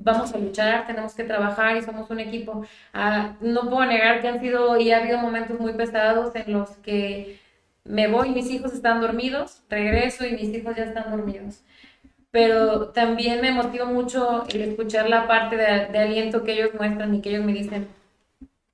vamos 0.00 0.34
a 0.34 0.38
luchar, 0.38 0.86
tenemos 0.86 1.14
que 1.14 1.24
trabajar 1.24 1.76
y 1.76 1.82
somos 1.82 2.10
un 2.10 2.20
equipo. 2.20 2.64
Ah, 2.92 3.36
no 3.40 3.62
puedo 3.68 3.84
negar 3.86 4.20
que 4.20 4.28
han 4.28 4.40
sido 4.40 4.78
y 4.78 4.90
ha 4.92 4.98
habido 4.98 5.18
momentos 5.18 5.60
muy 5.60 5.72
pesados 5.74 6.34
en 6.34 6.52
los 6.52 6.70
que 6.78 7.38
me 7.84 8.08
voy, 8.08 8.28
y 8.28 8.32
mis 8.32 8.50
hijos 8.50 8.72
están 8.72 9.00
dormidos, 9.00 9.62
regreso 9.68 10.26
y 10.26 10.32
mis 10.32 10.54
hijos 10.54 10.76
ya 10.76 10.84
están 10.84 11.10
dormidos. 11.10 11.62
Pero 12.30 12.90
también 12.90 13.40
me 13.40 13.52
motiva 13.52 13.86
mucho 13.86 14.44
el 14.48 14.62
escuchar 14.62 15.08
la 15.08 15.26
parte 15.26 15.56
de, 15.56 15.98
aliento 15.98 16.44
que 16.44 16.52
ellos 16.52 16.70
muestran 16.74 17.14
y 17.14 17.20
que 17.22 17.30
ellos 17.30 17.44
me 17.44 17.52
dicen, 17.52 17.88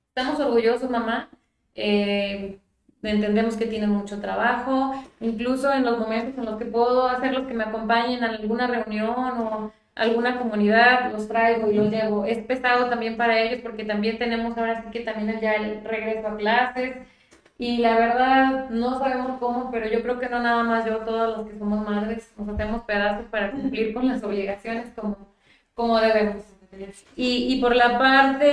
estamos 0.09 0.39
orgullosos, 0.39 0.89
mamá. 0.89 1.29
Eh, 1.75 2.59
entendemos 3.03 3.55
que 3.57 3.65
tienen 3.65 3.89
mucho 3.89 4.19
trabajo, 4.19 4.93
incluso 5.19 5.71
en 5.73 5.85
los 5.85 5.99
momentos 5.99 6.37
en 6.37 6.45
los 6.45 6.57
que 6.57 6.65
puedo 6.65 7.07
hacerlos 7.07 7.47
que 7.47 7.53
me 7.53 7.63
acompañen 7.63 8.23
a 8.23 8.29
alguna 8.29 8.67
reunión 8.67 9.15
o 9.15 9.71
alguna 9.97 10.37
comunidad, 10.39 11.11
los 11.11 11.27
traigo 11.27 11.71
y 11.71 11.75
los 11.75 11.89
llevo. 11.91 12.25
Es 12.25 12.39
pesado 12.39 12.89
también 12.89 13.17
para 13.17 13.41
ellos 13.41 13.61
porque 13.61 13.83
también 13.85 14.17
tenemos 14.17 14.57
ahora 14.57 14.81
sí 14.83 14.89
que 14.91 15.01
también 15.01 15.39
ya 15.41 15.53
el 15.55 15.83
regreso 15.83 16.27
a 16.27 16.37
clases 16.37 16.95
y 17.57 17.79
la 17.79 17.97
verdad 17.97 18.69
no 18.69 18.99
sabemos 18.99 19.39
cómo, 19.39 19.71
pero 19.71 19.87
yo 19.87 20.01
creo 20.03 20.19
que 20.19 20.29
no 20.29 20.39
nada 20.39 20.63
más 20.63 20.85
yo, 20.85 20.99
todos 20.99 21.37
los 21.37 21.49
que 21.49 21.57
somos 21.57 21.87
madres 21.87 22.31
nos 22.37 22.49
hacemos 22.49 22.83
pedazos 22.83 23.25
para 23.31 23.51
cumplir 23.51 23.93
con 23.93 24.07
las 24.07 24.23
obligaciones 24.23 24.89
como, 24.95 25.17
como 25.73 25.99
debemos. 25.99 26.43
Y, 27.15 27.53
y 27.53 27.61
por 27.61 27.75
la 27.75 27.97
parte 27.97 28.45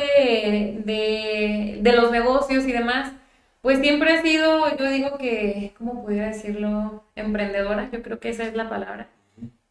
de, 0.84 1.78
de 1.80 1.92
los 1.92 2.10
negocios 2.10 2.64
y 2.66 2.72
demás, 2.72 3.12
pues 3.60 3.80
siempre 3.80 4.14
he 4.14 4.22
sido, 4.22 4.74
yo 4.76 4.88
digo 4.90 5.18
que, 5.18 5.74
¿cómo 5.78 6.04
pudiera 6.04 6.28
decirlo? 6.28 7.04
Emprendedora, 7.16 7.90
yo 7.92 8.02
creo 8.02 8.20
que 8.20 8.30
esa 8.30 8.44
es 8.44 8.54
la 8.54 8.68
palabra 8.70 9.08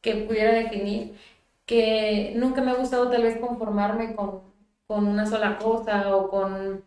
que 0.01 0.15
pudiera 0.15 0.51
definir 0.53 1.13
que 1.65 2.33
nunca 2.35 2.61
me 2.61 2.71
ha 2.71 2.75
gustado 2.75 3.09
tal 3.09 3.23
vez 3.23 3.37
conformarme 3.37 4.15
con, 4.15 4.41
con 4.87 5.07
una 5.07 5.25
sola 5.25 5.57
cosa 5.57 6.15
o 6.15 6.29
con, 6.29 6.83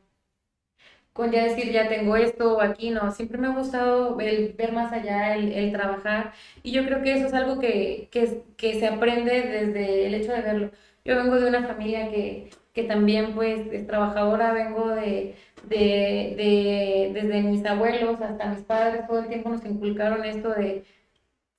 con 1.13 1.31
ya 1.33 1.45
decir 1.45 1.73
ya 1.73 1.89
tengo 1.89 2.17
esto 2.17 2.57
o 2.57 2.61
aquí, 2.61 2.91
no, 2.91 3.11
siempre 3.13 3.39
me 3.39 3.49
ha 3.49 3.51
gustado 3.57 4.21
el 4.21 4.53
ver 4.53 4.73
más 4.73 4.93
allá, 4.93 5.35
el, 5.37 5.73
trabajar 5.73 6.33
y 6.63 6.73
yo 6.73 6.85
creo 6.85 7.03
que 7.03 7.15
eso 7.15 7.27
es 7.27 7.35
algo 7.35 7.59
que, 7.59 8.09
que, 8.11 8.43
que, 8.57 8.79
se 8.79 8.87
aprende 8.87 9.33
desde 9.43 10.07
el 10.07 10.15
hecho 10.15 10.33
de 10.33 10.43
verlo. 10.43 10.71
Yo 11.05 11.17
vengo 11.17 11.37
de 11.37 11.49
una 11.49 11.67
familia 11.67 12.11
que, 12.11 12.51
que 12.75 12.85
también 12.85 13.35
pues 13.35 13.67
es 13.73 13.87
trabajadora, 13.87 14.53
vengo 14.53 14.89
de, 14.91 15.37
de, 15.65 16.35
de, 16.37 17.11
desde 17.15 17.43
mis 17.43 17.65
abuelos 17.65 18.21
hasta 18.21 18.47
mis 18.49 18.63
padres, 18.65 19.07
todo 19.07 19.21
el 19.21 19.29
tiempo 19.29 19.49
nos 19.51 19.65
inculcaron 19.65 20.25
esto 20.25 20.51
de 20.51 20.85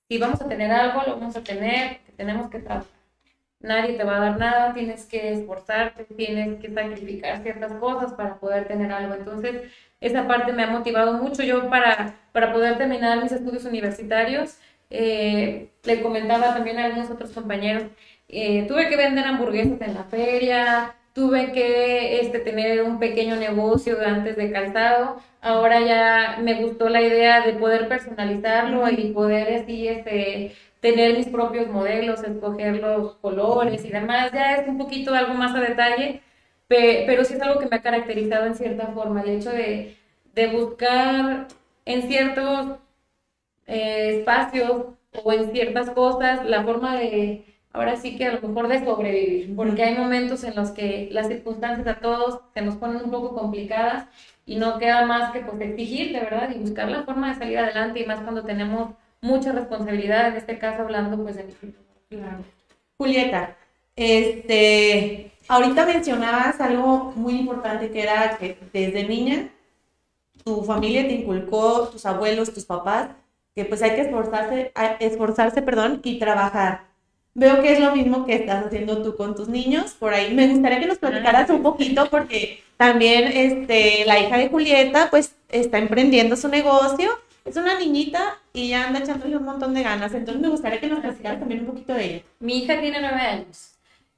si 0.09 0.17
vamos 0.19 0.41
a 0.41 0.47
tener 0.47 0.71
algo, 0.71 1.01
lo 1.07 1.19
vamos 1.19 1.35
a 1.35 1.43
tener, 1.43 1.99
tenemos 2.17 2.49
que 2.49 2.59
trabajar 2.59 2.96
nadie 3.59 3.93
te 3.93 4.03
va 4.03 4.17
a 4.17 4.19
dar 4.19 4.37
nada, 4.39 4.73
tienes 4.73 5.05
que 5.05 5.31
esforzarte, 5.33 6.05
tienes 6.15 6.59
que 6.59 6.71
sacrificar 6.73 7.41
ciertas 7.43 7.73
cosas 7.73 8.13
para 8.13 8.39
poder 8.39 8.67
tener 8.67 8.91
algo. 8.91 9.15
Entonces, 9.15 9.63
esa 9.99 10.27
parte 10.27 10.53
me 10.53 10.63
ha 10.63 10.67
motivado 10.67 11.13
mucho. 11.13 11.43
Yo 11.43 11.69
para, 11.69 12.15
para 12.31 12.53
poder 12.53 12.77
terminar 12.77 13.21
mis 13.21 13.31
estudios 13.31 13.65
universitarios, 13.65 14.57
eh, 14.89 15.69
le 15.83 16.01
comentaba 16.01 16.53
también 16.53 16.79
a 16.79 16.85
algunos 16.85 17.09
otros 17.11 17.31
compañeros, 17.31 17.83
eh, 18.29 18.65
tuve 18.67 18.89
que 18.89 18.97
vender 18.97 19.25
hamburguesas 19.25 19.81
en 19.81 19.93
la 19.93 20.03
feria, 20.05 20.95
tuve 21.13 21.51
que 21.51 22.19
este, 22.21 22.39
tener 22.39 22.83
un 22.83 22.99
pequeño 22.99 23.35
negocio 23.37 23.97
antes 24.05 24.35
de 24.37 24.51
calzado. 24.51 25.19
Ahora 25.41 25.79
ya 25.81 26.37
me 26.41 26.55
gustó 26.61 26.89
la 26.89 27.01
idea 27.01 27.41
de 27.41 27.53
poder 27.53 27.87
personalizarlo 27.87 28.89
y 28.89 29.11
poder 29.13 29.61
así, 29.63 29.87
este, 29.87 30.53
tener 30.79 31.17
mis 31.17 31.27
propios 31.27 31.67
modelos, 31.69 32.23
escoger 32.23 32.77
los 32.81 33.15
colores 33.15 33.83
y 33.85 33.89
demás, 33.89 34.31
ya 34.31 34.55
es 34.55 34.67
un 34.67 34.77
poquito 34.77 35.13
algo 35.13 35.33
más 35.33 35.55
a 35.55 35.59
detalle, 35.61 36.21
pero 36.67 37.23
sí 37.25 37.33
es 37.35 37.41
algo 37.41 37.59
que 37.59 37.67
me 37.67 37.77
ha 37.77 37.81
caracterizado 37.81 38.45
en 38.45 38.55
cierta 38.55 38.87
forma, 38.87 39.21
el 39.21 39.29
hecho 39.29 39.51
de, 39.51 39.97
de 40.33 40.47
buscar 40.47 41.47
en 41.85 42.01
ciertos 42.03 42.77
eh, 43.65 44.19
espacios 44.19 44.87
o 45.23 45.33
en 45.33 45.51
ciertas 45.51 45.89
cosas 45.91 46.45
la 46.45 46.63
forma 46.63 46.95
de, 46.97 47.45
ahora 47.73 47.95
sí 47.95 48.17
que 48.17 48.25
a 48.25 48.33
lo 48.33 48.47
mejor 48.47 48.67
de 48.67 48.83
sobrevivir, 48.85 49.55
porque 49.55 49.83
hay 49.83 49.95
momentos 49.95 50.43
en 50.43 50.55
los 50.55 50.71
que 50.71 51.09
las 51.11 51.27
circunstancias 51.27 51.87
a 51.87 51.99
todos 51.99 52.41
se 52.53 52.61
nos 52.61 52.75
ponen 52.75 53.03
un 53.03 53.11
poco 53.11 53.35
complicadas 53.35 54.07
y 54.45 54.57
no 54.57 54.77
queda 54.79 55.05
más 55.05 55.31
que 55.31 55.41
pues 55.41 55.59
exigir, 55.61 56.13
de 56.13 56.21
verdad, 56.21 56.49
y 56.55 56.59
buscar 56.59 56.89
la 56.89 57.03
forma 57.03 57.29
de 57.29 57.35
salir 57.39 57.57
adelante, 57.59 57.99
y 58.01 58.05
más 58.05 58.21
cuando 58.21 58.43
tenemos 58.43 58.91
mucha 59.21 59.51
responsabilidad, 59.51 60.29
en 60.29 60.35
este 60.35 60.59
caso 60.59 60.83
hablando 60.83 61.21
pues 61.23 61.35
de 61.35 61.43
mi 61.43 61.73
Julieta, 62.97 63.55
este, 63.95 65.31
ahorita 65.47 65.85
mencionabas 65.85 66.59
algo 66.61 67.13
muy 67.15 67.35
importante 67.35 67.91
que 67.91 68.01
era 68.01 68.37
que 68.37 68.57
desde 68.73 69.07
niña 69.07 69.49
tu 70.43 70.63
familia 70.63 71.07
te 71.07 71.13
inculcó, 71.13 71.89
tus 71.89 72.05
abuelos, 72.05 72.53
tus 72.53 72.65
papás, 72.65 73.09
que 73.55 73.65
pues 73.65 73.81
hay 73.81 73.95
que 73.95 74.01
esforzarse, 74.01 74.71
esforzarse, 74.99 75.61
perdón, 75.61 75.99
y 76.03 76.19
trabajar. 76.19 76.85
Veo 77.33 77.61
que 77.61 77.73
es 77.73 77.79
lo 77.79 77.95
mismo 77.95 78.25
que 78.25 78.35
estás 78.35 78.65
haciendo 78.65 79.03
tú 79.03 79.15
con 79.15 79.35
tus 79.35 79.47
niños. 79.47 79.93
Por 79.93 80.13
ahí 80.13 80.33
me 80.33 80.47
gustaría 80.47 80.79
que 80.79 80.87
nos 80.87 80.97
platicaras 80.97 81.49
un 81.49 81.61
poquito 81.61 82.09
porque 82.09 82.63
también 82.77 83.27
este, 83.27 84.05
la 84.05 84.19
hija 84.19 84.37
de 84.37 84.49
Julieta 84.49 85.09
pues 85.09 85.35
está 85.49 85.77
emprendiendo 85.77 86.35
su 86.35 86.47
negocio. 86.47 87.11
Es 87.47 87.55
una 87.55 87.79
niñita 87.79 88.37
y 88.51 88.69
ya 88.69 88.87
anda 88.87 88.99
echándole 88.99 89.37
un 89.37 89.45
montón 89.45 89.73
de 89.73 89.81
ganas. 89.81 90.13
Entonces 90.13 90.41
me 90.41 90.49
gustaría 90.49 90.81
que 90.81 90.87
nos 90.87 90.99
platicaras 90.99 91.39
también 91.39 91.61
un 91.61 91.67
poquito 91.67 91.93
de 91.93 92.05
ella. 92.05 92.23
Mi 92.39 92.57
hija 92.59 92.79
tiene 92.81 92.99
nueve 92.99 93.21
años 93.21 93.75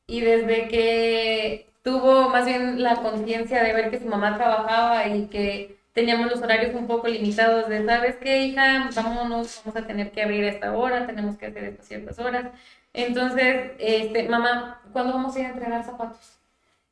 y 0.07 0.21
desde 0.21 0.67
que 0.67 1.67
tuvo 1.83 2.29
más 2.29 2.45
bien 2.45 2.81
la 2.81 2.95
conciencia 2.95 3.63
de 3.63 3.73
ver 3.73 3.91
que 3.91 3.99
su 3.99 4.07
mamá 4.07 4.35
trabajaba 4.35 5.07
y 5.07 5.27
que 5.27 5.77
teníamos 5.93 6.31
los 6.31 6.41
horarios 6.41 6.73
un 6.73 6.87
poco 6.87 7.07
limitados 7.07 7.69
de, 7.69 7.85
¿sabes 7.85 8.15
qué, 8.17 8.41
hija? 8.43 8.89
Vámonos, 8.95 9.61
vamos 9.63 9.83
a 9.83 9.87
tener 9.87 10.11
que 10.11 10.23
abrir 10.23 10.45
a 10.45 10.49
esta 10.49 10.75
hora, 10.75 11.05
tenemos 11.05 11.37
que 11.37 11.47
hacer 11.47 11.65
estas 11.65 11.87
ciertas 11.87 12.17
horas. 12.17 12.45
Entonces, 12.93 13.73
este, 13.77 14.27
mamá, 14.27 14.81
¿cuándo 14.91 15.13
vamos 15.13 15.35
a 15.35 15.39
ir 15.39 15.45
a 15.45 15.49
entregar 15.49 15.83
zapatos? 15.83 16.37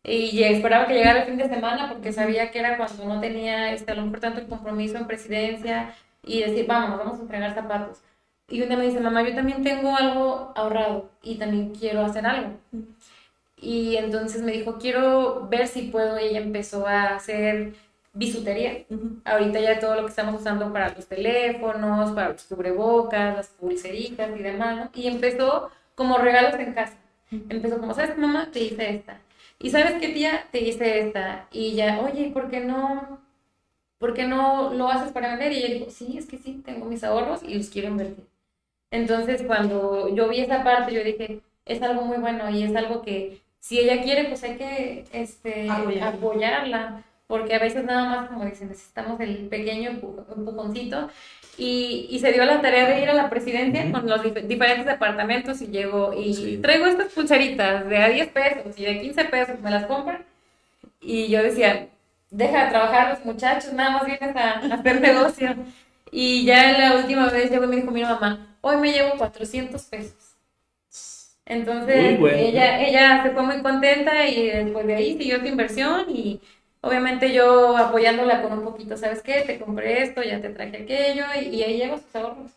Y 0.04 0.43
esperaba 0.43 0.88
que 0.88 0.93
llegara 0.93 1.21
el 1.21 1.26
fin 1.26 1.38
de 1.38 1.50
semana 1.50 1.89
porque 1.89 2.13
sabía 2.13 2.52
que 2.52 2.60
era 2.60 2.78
cuando 2.78 3.06
no 3.06 3.19
tenía 3.19 3.73
este, 3.73 3.91
a 3.91 3.95
lo 3.95 4.04
mejor 4.04 4.19
tanto 4.19 4.39
el 4.39 4.47
compromiso 4.47 4.97
en 4.97 5.08
presidencia 5.08 5.93
y 6.27 6.41
decir, 6.41 6.67
vamos, 6.67 6.99
vamos 6.99 7.19
a 7.19 7.21
entregar 7.21 7.55
zapatos. 7.55 8.01
Y 8.49 8.61
un 8.61 8.69
día 8.69 8.77
me 8.77 8.85
dice, 8.85 8.99
mamá, 8.99 9.27
yo 9.27 9.35
también 9.35 9.63
tengo 9.63 9.95
algo 9.95 10.53
ahorrado 10.55 11.09
y 11.21 11.35
también 11.35 11.73
quiero 11.75 12.01
hacer 12.05 12.25
algo. 12.25 12.53
Y 13.57 13.97
entonces 13.97 14.41
me 14.41 14.51
dijo, 14.51 14.77
quiero 14.77 15.47
ver 15.49 15.67
si 15.67 15.83
puedo. 15.83 16.19
Y 16.19 16.25
ella 16.25 16.39
empezó 16.39 16.87
a 16.87 17.15
hacer 17.15 17.73
bisutería. 18.13 18.85
Ahorita 19.25 19.59
ya 19.59 19.79
todo 19.79 19.95
lo 19.95 20.03
que 20.03 20.09
estamos 20.09 20.39
usando 20.39 20.71
para 20.71 20.93
los 20.93 21.07
teléfonos, 21.07 22.11
para 22.11 22.29
los 22.29 22.43
cubrebocas, 22.43 23.35
las 23.35 23.47
pulseritas 23.49 24.29
y 24.37 24.43
demás. 24.43 24.89
Y 24.93 25.07
empezó 25.07 25.71
como 25.95 26.17
regalos 26.17 26.53
en 26.55 26.73
casa. 26.73 26.97
Empezó 27.31 27.79
como, 27.79 27.93
¿sabes, 27.93 28.17
mamá? 28.17 28.49
Te 28.51 28.59
hice 28.59 28.95
esta. 28.95 29.19
Y 29.59 29.71
¿sabes 29.71 29.93
qué, 29.99 30.09
tía? 30.09 30.45
Te 30.51 30.61
hice 30.61 30.99
esta. 31.07 31.47
Y 31.51 31.73
ya, 31.75 31.99
oye, 31.99 32.31
¿por 32.31 32.49
qué 32.49 32.61
no? 32.61 33.19
¿Por 33.97 34.13
qué 34.13 34.25
no 34.25 34.73
lo 34.73 34.89
haces 34.89 35.12
para 35.12 35.29
vender? 35.29 35.51
Y 35.51 35.57
ella 35.57 35.73
dijo, 35.73 35.89
sí, 35.89 36.17
es 36.17 36.27
que 36.27 36.38
sí, 36.38 36.62
tengo 36.65 36.86
mis 36.86 37.03
ahorros 37.03 37.41
y 37.43 37.55
los 37.55 37.69
quiero 37.69 37.88
invertir. 37.88 38.25
Entonces, 38.91 39.43
cuando 39.43 40.13
yo 40.15 40.29
vi 40.29 40.39
esa 40.41 40.63
parte, 40.63 40.93
yo 40.93 41.03
dije, 41.03 41.41
es 41.65 41.81
algo 41.81 42.03
muy 42.03 42.17
bueno 42.17 42.49
y 42.49 42.63
es 42.63 42.75
algo 42.75 43.01
que 43.01 43.41
si 43.60 43.79
ella 43.79 44.01
quiere, 44.01 44.25
pues 44.25 44.43
hay 44.43 44.57
que 44.57 45.05
este, 45.12 45.69
apoyarla 45.69 47.03
porque 47.27 47.55
a 47.55 47.60
veces 47.60 47.83
nada 47.83 48.05
más, 48.05 48.29
como 48.29 48.45
dicen, 48.45 48.69
necesitamos 48.69 49.19
el 49.19 49.49
pequeño 49.49 49.89
empujoncito. 49.89 51.10
Y, 51.57 52.07
y 52.10 52.19
se 52.19 52.31
dio 52.31 52.45
la 52.45 52.62
tarea 52.62 52.88
de 52.88 53.01
ir 53.01 53.10
a 53.10 53.15
la 53.15 53.29
presidencia 53.29 53.91
con 53.91 54.07
los 54.07 54.21
diferentes 54.23 54.86
departamentos 54.86 55.62
y 55.62 55.67
llegó 55.67 56.13
y 56.15 56.57
traigo 56.57 56.86
estas 56.86 57.12
pulseritas 57.12 57.89
de 57.89 57.97
a 57.97 58.10
10 58.10 58.29
pesos 58.29 58.79
y 58.79 58.86
de 58.86 59.01
15 59.01 59.25
pesos, 59.25 59.60
me 59.60 59.71
las 59.71 59.88
compran. 59.88 60.23
Y 61.01 61.29
yo 61.29 61.43
decía, 61.43 61.89
deja 62.29 62.65
de 62.65 62.69
trabajar 62.71 63.09
los 63.09 63.25
muchachos, 63.25 63.73
nada 63.73 63.91
más 63.91 64.05
vienes 64.05 64.35
a, 64.35 64.59
hacer 64.73 65.01
negocio. 65.01 65.55
Y 66.11 66.45
ya 66.45 66.77
la 66.77 66.95
última 66.95 67.29
vez 67.29 67.51
llegó 67.51 67.65
y 67.65 67.67
me 67.67 67.75
dijo, 67.77 67.91
mi 67.91 68.03
mamá, 68.03 68.55
hoy 68.61 68.77
me 68.77 68.91
llevo 68.91 69.17
400 69.17 69.81
pesos. 69.83 70.35
Entonces, 71.45 72.19
ella, 72.33 72.81
ella 72.81 73.23
se 73.23 73.31
fue 73.31 73.41
muy 73.41 73.61
contenta 73.61 74.27
y 74.27 74.47
después 74.47 74.85
de 74.85 74.95
ahí 74.95 75.17
siguió 75.17 75.39
su 75.39 75.45
inversión 75.45 76.05
y 76.09 76.41
Obviamente 76.81 77.33
yo 77.33 77.75
apoyándola 77.75 78.41
con 78.41 78.53
un 78.53 78.63
poquito, 78.63 78.95
¿sabes 78.97 79.21
qué? 79.21 79.41
Te 79.41 79.59
compré 79.59 80.03
esto, 80.03 80.21
ya 80.23 80.39
te 80.39 80.49
traje 80.49 80.83
aquello 80.83 81.25
y, 81.35 81.63
ahí 81.63 81.77
llevo 81.77 81.97
sus 81.97 82.15
ahorros. 82.15 82.51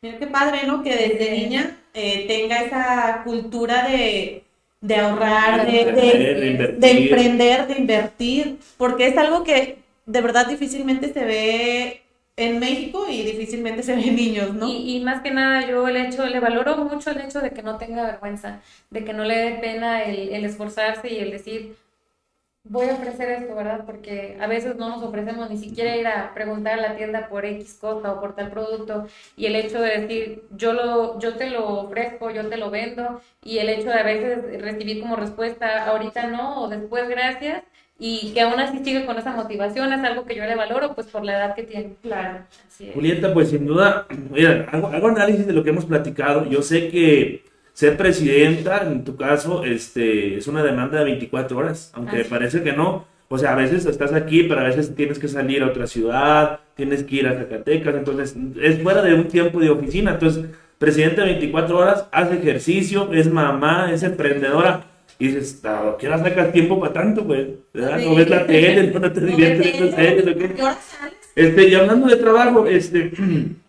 Mira 0.00 0.18
qué 0.18 0.26
padre, 0.26 0.66
¿no? 0.66 0.82
Que 0.82 0.94
desde 0.96 1.32
niña 1.32 1.76
eh, 1.92 2.26
tenga 2.26 2.62
esa 2.62 3.22
cultura 3.24 3.88
de, 3.88 4.43
ahorrar, 4.92 5.66
de, 5.66 5.92
de, 6.78 6.90
emprender, 6.90 7.66
de 7.66 7.78
invertir, 7.78 8.58
porque 8.76 9.06
es 9.06 9.16
algo 9.16 9.44
que 9.44 9.78
de 10.06 10.20
verdad 10.20 10.46
difícilmente 10.46 11.12
se 11.12 11.24
ve 11.24 12.02
en 12.36 12.58
México 12.58 13.06
y 13.08 13.22
difícilmente 13.22 13.82
se 13.82 13.94
ve 13.94 14.08
en 14.08 14.16
niños, 14.16 14.54
¿no? 14.54 14.68
Y, 14.70 15.00
más 15.00 15.22
que 15.22 15.30
nada 15.30 15.66
yo 15.66 15.86
el 15.88 15.96
hecho, 15.96 16.26
le 16.26 16.40
valoro 16.40 16.76
mucho 16.76 17.10
el 17.10 17.20
hecho 17.20 17.40
de 17.40 17.50
que 17.50 17.62
no 17.62 17.78
tenga 17.78 18.04
vergüenza, 18.04 18.60
de 18.90 19.04
que 19.04 19.12
no 19.12 19.24
le 19.24 19.36
dé 19.36 19.50
pena 19.60 20.02
el, 20.02 20.30
el 20.30 20.44
esforzarse 20.44 21.12
y 21.12 21.18
el 21.18 21.30
decir, 21.30 21.76
voy 22.64 22.88
a 22.88 22.94
ofrecer 22.94 23.28
esto, 23.28 23.54
¿verdad? 23.54 23.84
Porque 23.84 24.36
a 24.40 24.46
veces 24.46 24.76
no 24.76 24.88
nos 24.88 25.02
ofrecemos 25.02 25.50
ni 25.50 25.58
siquiera 25.58 25.96
ir 25.96 26.06
a 26.06 26.32
preguntar 26.32 26.78
a 26.78 26.82
la 26.82 26.96
tienda 26.96 27.28
por 27.28 27.44
X 27.44 27.76
cosa 27.78 28.12
o 28.12 28.20
por 28.20 28.34
tal 28.34 28.50
producto 28.50 29.06
y 29.36 29.46
el 29.46 29.56
hecho 29.56 29.80
de 29.80 30.00
decir, 30.00 30.42
yo, 30.56 30.72
lo, 30.72 31.18
yo 31.20 31.34
te 31.34 31.50
lo 31.50 31.66
ofrezco, 31.80 32.30
yo 32.30 32.48
te 32.48 32.56
lo 32.56 32.70
vendo 32.70 33.20
y 33.44 33.58
el 33.58 33.68
hecho 33.68 33.90
de 33.90 34.00
a 34.00 34.02
veces 34.02 34.62
recibir 34.62 35.00
como 35.00 35.16
respuesta, 35.16 35.84
ahorita 35.86 36.26
no 36.28 36.62
o 36.62 36.68
después 36.68 37.08
gracias 37.08 37.62
y 37.98 38.32
que 38.32 38.40
aún 38.40 38.58
así 38.58 38.82
sigue 38.82 39.04
con 39.04 39.18
esa 39.18 39.36
motivación 39.36 39.92
es 39.92 40.02
algo 40.02 40.24
que 40.24 40.34
yo 40.34 40.44
le 40.44 40.56
valoro 40.56 40.94
pues 40.94 41.06
por 41.08 41.22
la 41.24 41.36
edad 41.36 41.54
que 41.54 41.62
tiene. 41.64 41.94
Claro. 42.02 42.40
Julieta, 42.92 43.32
pues 43.32 43.50
sin 43.50 43.66
duda, 43.66 44.06
mira, 44.30 44.66
hago, 44.72 44.88
hago 44.88 45.08
análisis 45.08 45.46
de 45.46 45.52
lo 45.52 45.62
que 45.62 45.70
hemos 45.70 45.84
platicado. 45.84 46.46
Yo 46.46 46.62
sé 46.62 46.88
que 46.88 47.44
ser 47.74 47.96
presidenta, 47.96 48.82
en 48.86 49.04
tu 49.04 49.16
caso, 49.16 49.64
este, 49.64 50.38
es 50.38 50.46
una 50.46 50.62
demanda 50.62 50.98
de 50.98 51.04
24 51.04 51.58
horas, 51.58 51.90
aunque 51.94 52.24
parece 52.24 52.62
que 52.62 52.72
no. 52.72 53.04
O 53.28 53.36
sea, 53.36 53.52
a 53.52 53.56
veces 53.56 53.84
estás 53.84 54.12
aquí, 54.12 54.44
pero 54.44 54.60
a 54.60 54.64
veces 54.64 54.94
tienes 54.94 55.18
que 55.18 55.26
salir 55.26 55.62
a 55.62 55.66
otra 55.66 55.88
ciudad, 55.88 56.60
tienes 56.76 57.02
que 57.02 57.16
ir 57.16 57.26
a 57.26 57.34
Zacatecas, 57.34 57.96
entonces 57.96 58.36
es 58.62 58.80
fuera 58.80 59.02
de 59.02 59.14
un 59.14 59.26
tiempo 59.26 59.58
de 59.58 59.70
oficina. 59.70 60.12
Entonces, 60.12 60.44
presidente 60.78 61.20
de 61.20 61.32
24 61.32 61.76
horas, 61.76 62.06
hace 62.12 62.36
ejercicio, 62.36 63.12
es 63.12 63.30
mamá, 63.30 63.90
es 63.92 64.04
emprendedora. 64.04 64.84
Y 65.18 65.28
dices, 65.28 65.60
¿qué 65.98 66.06
hora 66.06 66.18
sacas 66.18 66.52
tiempo 66.52 66.78
para 66.78 66.92
tanto, 66.92 67.24
pues? 67.26 67.48
No 67.72 68.14
ves 68.14 68.30
la 68.30 68.46
tele, 68.46 68.92
no 69.00 69.12
te 69.12 69.20
diviertes 69.20 69.80
en 69.80 70.38
¿qué 70.38 70.54
Este, 71.34 71.68
y 71.68 71.74
hablando 71.74 72.06
de 72.06 72.16
trabajo, 72.16 72.66
este... 72.66 73.10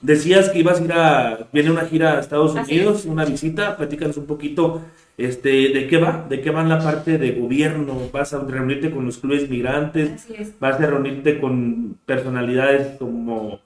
Decías 0.00 0.50
que 0.50 0.60
ibas 0.60 0.80
a 0.80 0.84
ir 0.84 0.92
a, 0.92 1.48
viene 1.52 1.70
una 1.70 1.86
gira 1.86 2.16
a 2.16 2.20
Estados 2.20 2.54
Unidos, 2.54 3.04
una 3.04 3.24
visita, 3.24 3.76
platícanos 3.76 4.16
un 4.16 4.26
poquito 4.26 4.82
este, 5.16 5.70
de 5.70 5.88
qué 5.88 5.98
va, 5.98 6.24
de 6.28 6.40
qué 6.40 6.50
va 6.50 6.62
en 6.62 6.68
la 6.68 6.78
parte 6.78 7.18
de 7.18 7.32
gobierno, 7.32 8.08
vas 8.12 8.32
a 8.32 8.40
reunirte 8.44 8.90
con 8.90 9.04
los 9.04 9.18
clubes 9.18 9.50
migrantes, 9.50 10.26
vas 10.60 10.80
a 10.80 10.86
reunirte 10.86 11.40
con 11.40 11.98
personalidades 12.06 12.96
como 12.98 13.60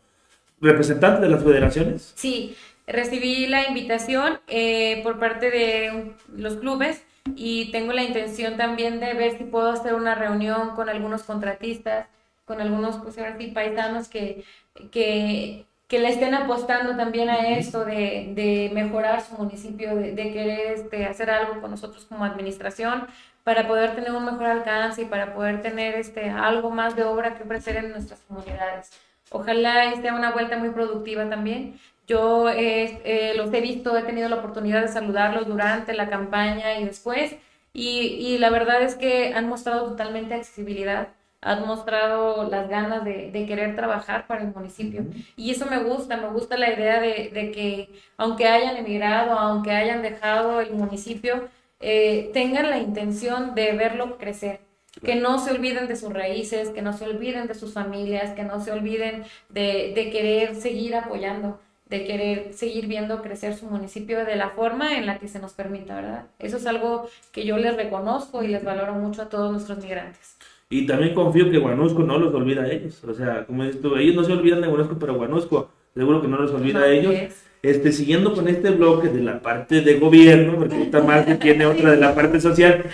representantes 0.60 1.20
de 1.20 1.28
las 1.28 1.44
federaciones. 1.44 2.12
Sí, 2.16 2.56
recibí 2.86 3.46
la 3.46 3.68
invitación 3.68 4.40
eh, 4.48 5.00
por 5.02 5.18
parte 5.18 5.50
de 5.50 6.12
los 6.34 6.56
clubes 6.56 7.02
y 7.36 7.70
tengo 7.70 7.92
la 7.92 8.02
intención 8.02 8.56
también 8.56 9.00
de 9.00 9.12
ver 9.12 9.36
si 9.36 9.44
puedo 9.44 9.70
hacer 9.70 9.94
una 9.94 10.14
reunión 10.14 10.70
con 10.74 10.88
algunos 10.88 11.22
contratistas, 11.24 12.06
con 12.46 12.60
algunos 12.60 12.96
pues, 12.96 13.16
paisanos 13.52 14.08
que, 14.08 14.44
que 14.90 15.66
que 15.92 15.98
le 15.98 16.08
estén 16.08 16.32
apostando 16.32 16.96
también 16.96 17.28
a 17.28 17.50
esto 17.50 17.84
de, 17.84 18.32
de 18.34 18.70
mejorar 18.72 19.20
su 19.20 19.34
municipio, 19.34 19.94
de, 19.94 20.14
querer 20.14 20.72
este, 20.72 21.04
hacer 21.04 21.28
algo 21.28 21.60
con 21.60 21.70
nosotros 21.70 22.06
como 22.06 22.24
administración 22.24 23.06
para 23.44 23.68
poder 23.68 23.94
tener 23.94 24.10
un 24.12 24.24
mejor 24.24 24.46
alcance 24.46 25.02
y 25.02 25.04
para 25.04 25.34
poder 25.34 25.60
tener 25.60 25.96
este, 25.96 26.30
algo 26.30 26.70
más 26.70 26.96
de 26.96 27.04
obra 27.04 27.34
que 27.34 27.42
ofrecer 27.42 27.76
en 27.76 27.90
nuestras 27.90 28.20
comunidades. 28.20 28.90
Ojalá 29.28 29.92
sea 30.00 30.14
una 30.14 30.32
vuelta 30.32 30.56
muy 30.56 30.70
productiva 30.70 31.28
también. 31.28 31.78
Yo 32.06 32.48
eh, 32.48 33.34
los 33.36 33.52
he 33.52 33.60
visto, 33.60 33.94
he 33.94 34.02
tenido 34.02 34.30
la 34.30 34.36
oportunidad 34.36 34.80
de 34.80 34.88
saludarlos 34.88 35.46
durante 35.46 35.92
la 35.92 36.08
campaña 36.08 36.78
y 36.78 36.86
después, 36.86 37.36
y, 37.74 38.16
y 38.18 38.38
la 38.38 38.48
verdad 38.48 38.80
es 38.80 38.94
que 38.94 39.34
han 39.34 39.46
mostrado 39.46 39.90
totalmente 39.90 40.32
accesibilidad 40.32 41.08
han 41.42 41.66
mostrado 41.66 42.48
las 42.48 42.68
ganas 42.68 43.04
de, 43.04 43.44
querer 43.46 43.74
trabajar 43.74 44.26
para 44.28 44.42
el 44.42 44.54
municipio. 44.54 45.04
Y 45.36 45.50
eso 45.50 45.66
me 45.66 45.82
gusta, 45.82 46.16
me 46.16 46.28
gusta 46.28 46.56
la 46.56 46.72
idea 46.72 47.00
de, 47.00 47.50
que 47.52 47.90
aunque 48.16 48.46
hayan 48.46 48.76
emigrado, 48.76 49.38
aunque 49.38 49.72
hayan 49.72 50.02
dejado 50.02 50.60
el 50.60 50.72
municipio, 50.72 51.48
eh, 51.80 52.30
tengan 52.32 52.70
la 52.70 52.78
intención 52.78 53.54
de 53.56 53.72
verlo 53.72 54.18
crecer. 54.18 54.60
Que 55.04 55.16
no 55.16 55.38
se 55.38 55.50
olviden 55.50 55.88
de 55.88 55.96
sus 55.96 56.12
raíces, 56.12 56.68
que 56.68 56.82
no 56.82 56.92
se 56.92 57.06
olviden 57.06 57.48
de 57.48 57.54
sus 57.54 57.72
familias, 57.72 58.34
que 58.34 58.44
no 58.44 58.62
se 58.62 58.70
olviden 58.70 59.24
de, 59.48 59.92
querer 60.12 60.54
seguir 60.54 60.94
apoyando 60.94 61.60
de 61.86 62.06
querer 62.06 62.54
seguir 62.54 62.86
viendo 62.86 63.20
crecer 63.20 63.54
su 63.54 63.66
municipio 63.66 64.24
de 64.24 64.36
la 64.36 64.48
forma 64.48 64.96
en 64.96 65.04
la 65.04 65.18
que 65.18 65.28
se 65.28 65.40
nos 65.40 65.52
permita, 65.52 65.96
¿verdad? 65.96 66.26
Eso 66.38 66.56
es 66.56 66.64
algo 66.64 67.06
que 67.32 67.44
yo 67.44 67.58
les 67.58 67.76
reconozco 67.76 68.42
y 68.42 68.48
les 68.48 68.64
valoro 68.64 68.94
mucho 68.94 69.20
a 69.20 69.28
todos 69.28 69.52
nuestros 69.52 69.76
migrantes. 69.84 70.38
Y 70.72 70.86
también 70.86 71.12
confío 71.12 71.50
que 71.50 71.58
Guanusco 71.58 72.02
no 72.02 72.18
los 72.18 72.32
olvida 72.32 72.62
a 72.62 72.70
ellos. 72.70 73.04
O 73.04 73.12
sea, 73.12 73.44
como 73.44 73.62
dices 73.62 73.82
tú, 73.82 73.94
ellos 73.94 74.16
no 74.16 74.24
se 74.24 74.32
olvidan 74.32 74.62
de 74.62 74.68
Guanusco, 74.68 74.96
pero 74.98 75.14
Guanusco 75.14 75.70
seguro 75.94 76.22
que 76.22 76.28
no 76.28 76.38
los 76.38 76.50
olvida 76.52 76.80
a 76.80 76.88
ellos. 76.88 77.14
Este, 77.62 77.92
siguiendo 77.92 78.32
con 78.32 78.48
este 78.48 78.70
bloque 78.70 79.08
de 79.08 79.20
la 79.20 79.40
parte 79.40 79.82
de 79.82 79.98
gobierno, 79.98 80.56
porque 80.56 80.74
ahorita 80.74 81.02
más 81.02 81.38
tiene 81.38 81.66
otra 81.66 81.90
de 81.90 81.98
la 81.98 82.14
parte 82.16 82.40
social. 82.40 82.86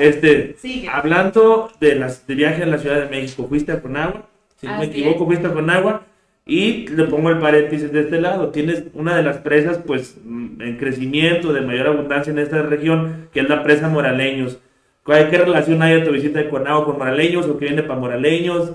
Este, 0.00 0.56
hablando 0.92 1.70
de 1.80 1.94
las 1.94 2.26
de 2.26 2.34
viaje 2.34 2.64
a 2.64 2.66
la 2.66 2.78
Ciudad 2.78 3.00
de 3.00 3.08
México, 3.08 3.46
fuiste 3.48 3.70
a 3.70 3.80
Conagua, 3.80 4.28
si 4.56 4.66
no 4.66 4.78
me 4.78 4.86
equivoco, 4.86 5.24
fuiste 5.24 5.46
a 5.46 5.54
Conagua 5.54 6.02
y 6.44 6.88
le 6.88 7.04
pongo 7.04 7.30
el 7.30 7.38
paréntesis 7.38 7.92
de 7.92 8.00
este 8.00 8.20
lado. 8.20 8.48
Tienes 8.48 8.86
una 8.92 9.16
de 9.16 9.22
las 9.22 9.38
presas, 9.38 9.78
pues, 9.78 10.18
mm, 10.24 10.60
en 10.62 10.76
crecimiento, 10.78 11.52
de 11.52 11.60
mayor 11.60 11.86
abundancia 11.86 12.32
en 12.32 12.40
esta 12.40 12.60
región, 12.62 13.28
que 13.32 13.40
es 13.40 13.48
la 13.48 13.62
presa 13.62 13.88
Moraleños. 13.88 14.58
¿Qué 15.04 15.38
relación 15.38 15.82
hay 15.82 16.00
de 16.00 16.06
tu 16.06 16.12
visita 16.12 16.38
de 16.38 16.48
Conagua 16.50 16.84
con 16.84 16.98
Moraleños 16.98 17.46
o 17.46 17.58
qué 17.58 17.66
viene 17.66 17.82
para 17.82 17.98
Moraleños? 17.98 18.72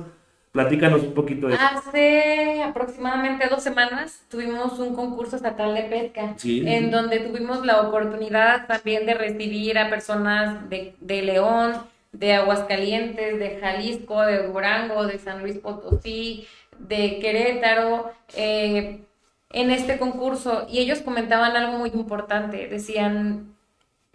Platícanos 0.51 1.03
un 1.03 1.13
poquito 1.13 1.47
de 1.47 1.55
eso. 1.55 1.63
Hace 1.63 2.63
aproximadamente 2.63 3.47
dos 3.49 3.61
semanas 3.61 4.23
tuvimos 4.29 4.79
un 4.79 4.95
concurso 4.95 5.35
estatal 5.35 5.75
de 5.75 5.83
pesca, 5.83 6.35
en 6.43 6.91
donde 6.91 7.19
tuvimos 7.19 7.65
la 7.65 7.81
oportunidad 7.81 8.65
también 8.65 9.05
de 9.05 9.15
recibir 9.15 9.77
a 9.77 9.89
personas 9.89 10.69
de, 10.69 10.95
de 11.01 11.21
León, 11.23 11.73
de 12.13 12.33
Aguascalientes, 12.33 13.38
de 13.38 13.59
Jalisco, 13.59 14.21
de 14.21 14.47
Durango, 14.47 15.05
de 15.05 15.19
San 15.19 15.41
Luis 15.41 15.57
Potosí, 15.57 16.47
de 16.79 17.19
Querétaro 17.19 18.11
eh, 18.35 19.01
en 19.51 19.71
este 19.71 19.97
concurso 19.97 20.67
y 20.69 20.79
ellos 20.79 20.99
comentaban 21.01 21.55
algo 21.55 21.77
muy 21.77 21.89
importante. 21.89 22.67
Decían, 22.67 23.54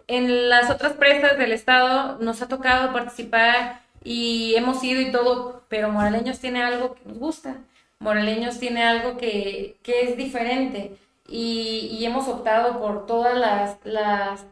en 0.07 0.49
las 0.49 0.69
otras 0.69 0.93
presas 0.93 1.37
del 1.37 1.51
estado 1.51 2.17
nos 2.19 2.41
ha 2.41 2.47
tocado 2.47 2.93
participar 2.93 3.81
y 4.03 4.55
hemos 4.55 4.83
ido 4.83 5.01
y 5.01 5.11
todo, 5.11 5.63
pero 5.69 5.89
Moraleños 5.89 6.39
tiene 6.39 6.63
algo 6.63 6.95
que 6.95 7.01
nos 7.05 7.17
gusta. 7.19 7.57
Moraleños 7.99 8.59
tiene 8.59 8.83
algo 8.83 9.17
que, 9.17 9.77
es 9.83 10.17
diferente 10.17 10.97
y, 11.27 11.97
y, 11.99 12.05
hemos 12.05 12.27
optado 12.27 12.79
por 12.79 13.05
todas 13.05 13.37
las, 13.37 13.77
las, 13.83 14.45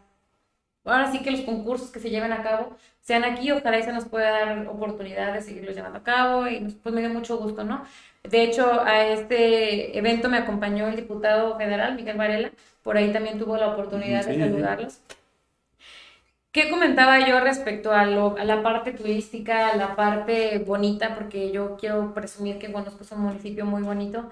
ahora 0.85 1.11
sí 1.11 1.19
que 1.23 1.31
los 1.31 1.41
concursos 1.41 1.89
que 1.89 1.99
se 1.99 2.11
lleven 2.11 2.31
a 2.31 2.43
cabo 2.43 2.77
sean 3.01 3.23
aquí, 3.23 3.51
ojalá 3.51 3.79
y 3.79 3.83
se 3.83 3.91
nos 3.91 4.05
pueda 4.05 4.29
dar 4.31 4.67
oportunidad 4.67 5.33
de 5.33 5.41
seguirlos 5.41 5.75
llevando 5.75 5.97
a 5.97 6.03
cabo 6.03 6.47
y 6.47 6.59
pues 6.83 6.93
me 6.93 7.01
dio 7.01 7.09
mucho 7.09 7.37
gusto, 7.37 7.63
¿no? 7.63 7.83
De 8.23 8.43
hecho, 8.43 8.81
a 8.83 9.03
este 9.03 9.97
evento 9.97 10.29
me 10.29 10.37
acompañó 10.37 10.87
el 10.87 10.95
diputado 10.95 11.57
federal, 11.57 11.95
Miguel 11.95 12.17
Varela, 12.17 12.51
por 12.83 12.97
ahí 12.97 13.11
también 13.11 13.39
tuvo 13.39 13.57
la 13.57 13.69
oportunidad 13.69 14.25
de 14.25 14.37
saludarlos. 14.37 14.99
¿Qué 16.51 16.69
comentaba 16.69 17.19
yo 17.27 17.39
respecto 17.39 17.91
a, 17.91 18.01
a, 18.01 18.05
la 18.05 18.63
parte 18.63 18.91
turística, 18.91 19.69
a 19.69 19.75
la 19.75 19.95
parte 19.95 20.57
bonita? 20.59 21.13
Porque 21.15 21.51
yo 21.51 21.77
quiero 21.77 22.13
presumir 22.13 22.57
que 22.57 22.71
conozco 22.71 23.03
es 23.03 23.11
un 23.11 23.21
municipio 23.21 23.65
muy 23.65 23.83
bonito, 23.83 24.29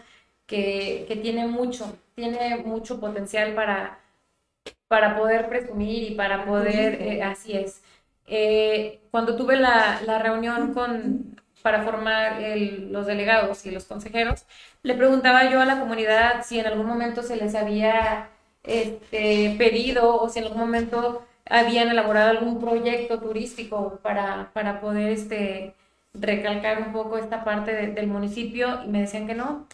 que, 0.47 1.06
que 1.08 1.15
tiene 1.17 1.47
mucho, 1.47 1.95
tiene 2.15 2.58
mucho 2.58 2.99
potencial 2.99 3.53
para, 3.53 3.99
para 4.88 5.17
poder 5.17 5.49
presumir 5.49 6.12
y 6.12 6.15
para 6.15 6.45
poder, 6.45 7.01
eh, 7.01 7.23
así 7.23 7.53
es. 7.53 7.84
Eh, 8.27 9.01
cuando 9.12 9.36
tuve 9.38 9.58
la, 9.58 10.01
la, 10.06 10.19
reunión 10.19 10.73
con, 10.73 11.39
para 11.62 11.84
formar 11.84 12.41
los 12.91 13.06
delegados 13.08 13.65
y 13.65 13.71
los 13.71 13.86
consejeros, 13.86 14.45
le 14.84 14.95
preguntaba 14.95 15.49
yo 15.51 15.62
a 15.62 15.65
la 15.65 15.80
comunidad 15.80 16.43
si 16.45 16.60
en 16.60 16.67
algún 16.67 16.88
momento 16.88 17.23
se 17.23 17.38
les 17.38 17.56
había 17.56 18.30
este, 18.63 19.56
pedido 19.58 20.17
o 20.21 20.30
si 20.30 20.39
en 20.39 20.45
algún 20.45 20.62
momento 20.62 21.26
habían 21.49 21.89
elaborado 21.89 22.31
algún 22.31 22.60
proyecto 22.60 23.19
turístico 23.19 23.99
para, 24.01 24.51
para 24.53 24.79
poder 24.79 25.12
este, 25.12 25.73
recalcar 26.13 26.81
un 26.81 26.91
poco 26.93 27.17
esta 27.17 27.43
parte 27.43 27.71
del 27.73 28.07
municipio 28.07 28.81
y 28.83 28.88
me 28.88 29.01
decían 29.01 29.27
que 29.27 29.36
no. 29.36 29.67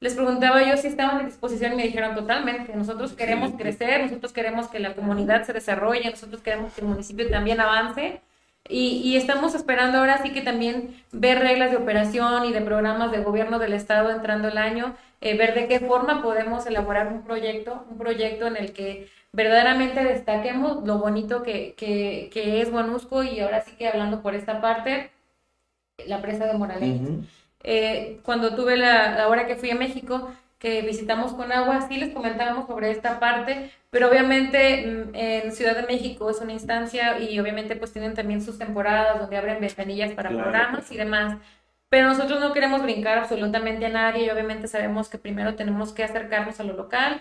Les 0.00 0.14
preguntaba 0.14 0.62
yo 0.62 0.76
si 0.76 0.86
estaban 0.86 1.20
en 1.20 1.26
disposición 1.26 1.72
y 1.72 1.76
me 1.76 1.82
dijeron 1.82 2.14
totalmente, 2.14 2.74
nosotros 2.76 3.14
queremos 3.14 3.52
crecer, 3.58 4.02
nosotros 4.02 4.32
queremos 4.32 4.68
que 4.68 4.78
la 4.78 4.94
comunidad 4.94 5.42
se 5.44 5.52
desarrolle, 5.52 6.08
nosotros 6.08 6.40
queremos 6.40 6.72
que 6.72 6.82
el 6.82 6.86
municipio 6.86 7.28
también 7.28 7.60
avance 7.60 8.20
y, 8.68 9.00
y, 9.02 9.16
estamos 9.16 9.54
esperando 9.54 9.98
ahora 9.98 10.22
sí 10.22 10.30
que 10.30 10.42
también 10.42 11.02
ver 11.10 11.38
reglas 11.40 11.70
de 11.70 11.78
operación 11.78 12.44
y 12.44 12.52
de 12.52 12.60
programas 12.60 13.10
de 13.10 13.20
gobierno 13.20 13.58
del 13.58 13.72
Estado 13.72 14.10
entrando 14.10 14.48
el 14.48 14.58
año, 14.58 14.94
eh, 15.20 15.36
ver 15.36 15.54
de 15.54 15.66
qué 15.68 15.80
forma 15.80 16.22
podemos 16.22 16.66
elaborar 16.66 17.08
un 17.08 17.22
proyecto, 17.22 17.84
un 17.90 17.98
proyecto 17.98 18.46
en 18.46 18.56
el 18.56 18.72
que 18.72 19.08
verdaderamente 19.32 20.04
destaquemos 20.04 20.84
lo 20.86 20.98
bonito 20.98 21.42
que, 21.42 21.74
que, 21.76 22.30
que 22.32 22.60
es 22.60 22.70
Guanusco 22.70 23.22
y 23.22 23.40
ahora 23.40 23.62
sí 23.62 23.72
que 23.76 23.88
hablando 23.88 24.22
por 24.22 24.34
esta 24.34 24.60
parte, 24.60 25.10
la 26.06 26.22
presa 26.22 26.46
de 26.46 26.54
Morales. 26.54 27.00
Eh, 27.64 28.20
cuando 28.22 28.54
tuve 28.54 28.76
la, 28.76 29.12
la 29.16 29.28
hora 29.28 29.46
que 29.46 29.56
fui 29.56 29.70
a 29.70 29.74
México, 29.74 30.30
que 30.58 30.82
visitamos 30.82 31.32
con 31.34 31.52
agua, 31.52 31.86
sí 31.88 31.98
les 31.98 32.12
comentábamos 32.12 32.66
sobre 32.66 32.90
esta 32.90 33.20
parte, 33.20 33.70
pero 33.90 34.08
obviamente 34.08 34.86
mm, 34.86 35.14
en 35.14 35.52
Ciudad 35.52 35.76
de 35.76 35.86
México 35.86 36.30
es 36.30 36.40
una 36.40 36.52
instancia 36.52 37.18
y 37.18 37.38
obviamente 37.38 37.76
pues 37.76 37.92
tienen 37.92 38.14
también 38.14 38.42
sus 38.42 38.58
temporadas 38.58 39.18
donde 39.20 39.36
abren 39.36 39.60
ventanillas 39.60 40.12
para 40.12 40.30
programas 40.30 40.90
y 40.90 40.96
demás. 40.96 41.36
Pero 41.88 42.08
nosotros 42.08 42.40
no 42.40 42.52
queremos 42.52 42.82
brincar 42.82 43.18
absolutamente 43.18 43.86
a 43.86 43.88
nadie 43.88 44.26
y 44.26 44.30
obviamente 44.30 44.68
sabemos 44.68 45.08
que 45.08 45.18
primero 45.18 45.54
tenemos 45.54 45.92
que 45.92 46.04
acercarnos 46.04 46.60
a 46.60 46.64
lo 46.64 46.74
local, 46.74 47.20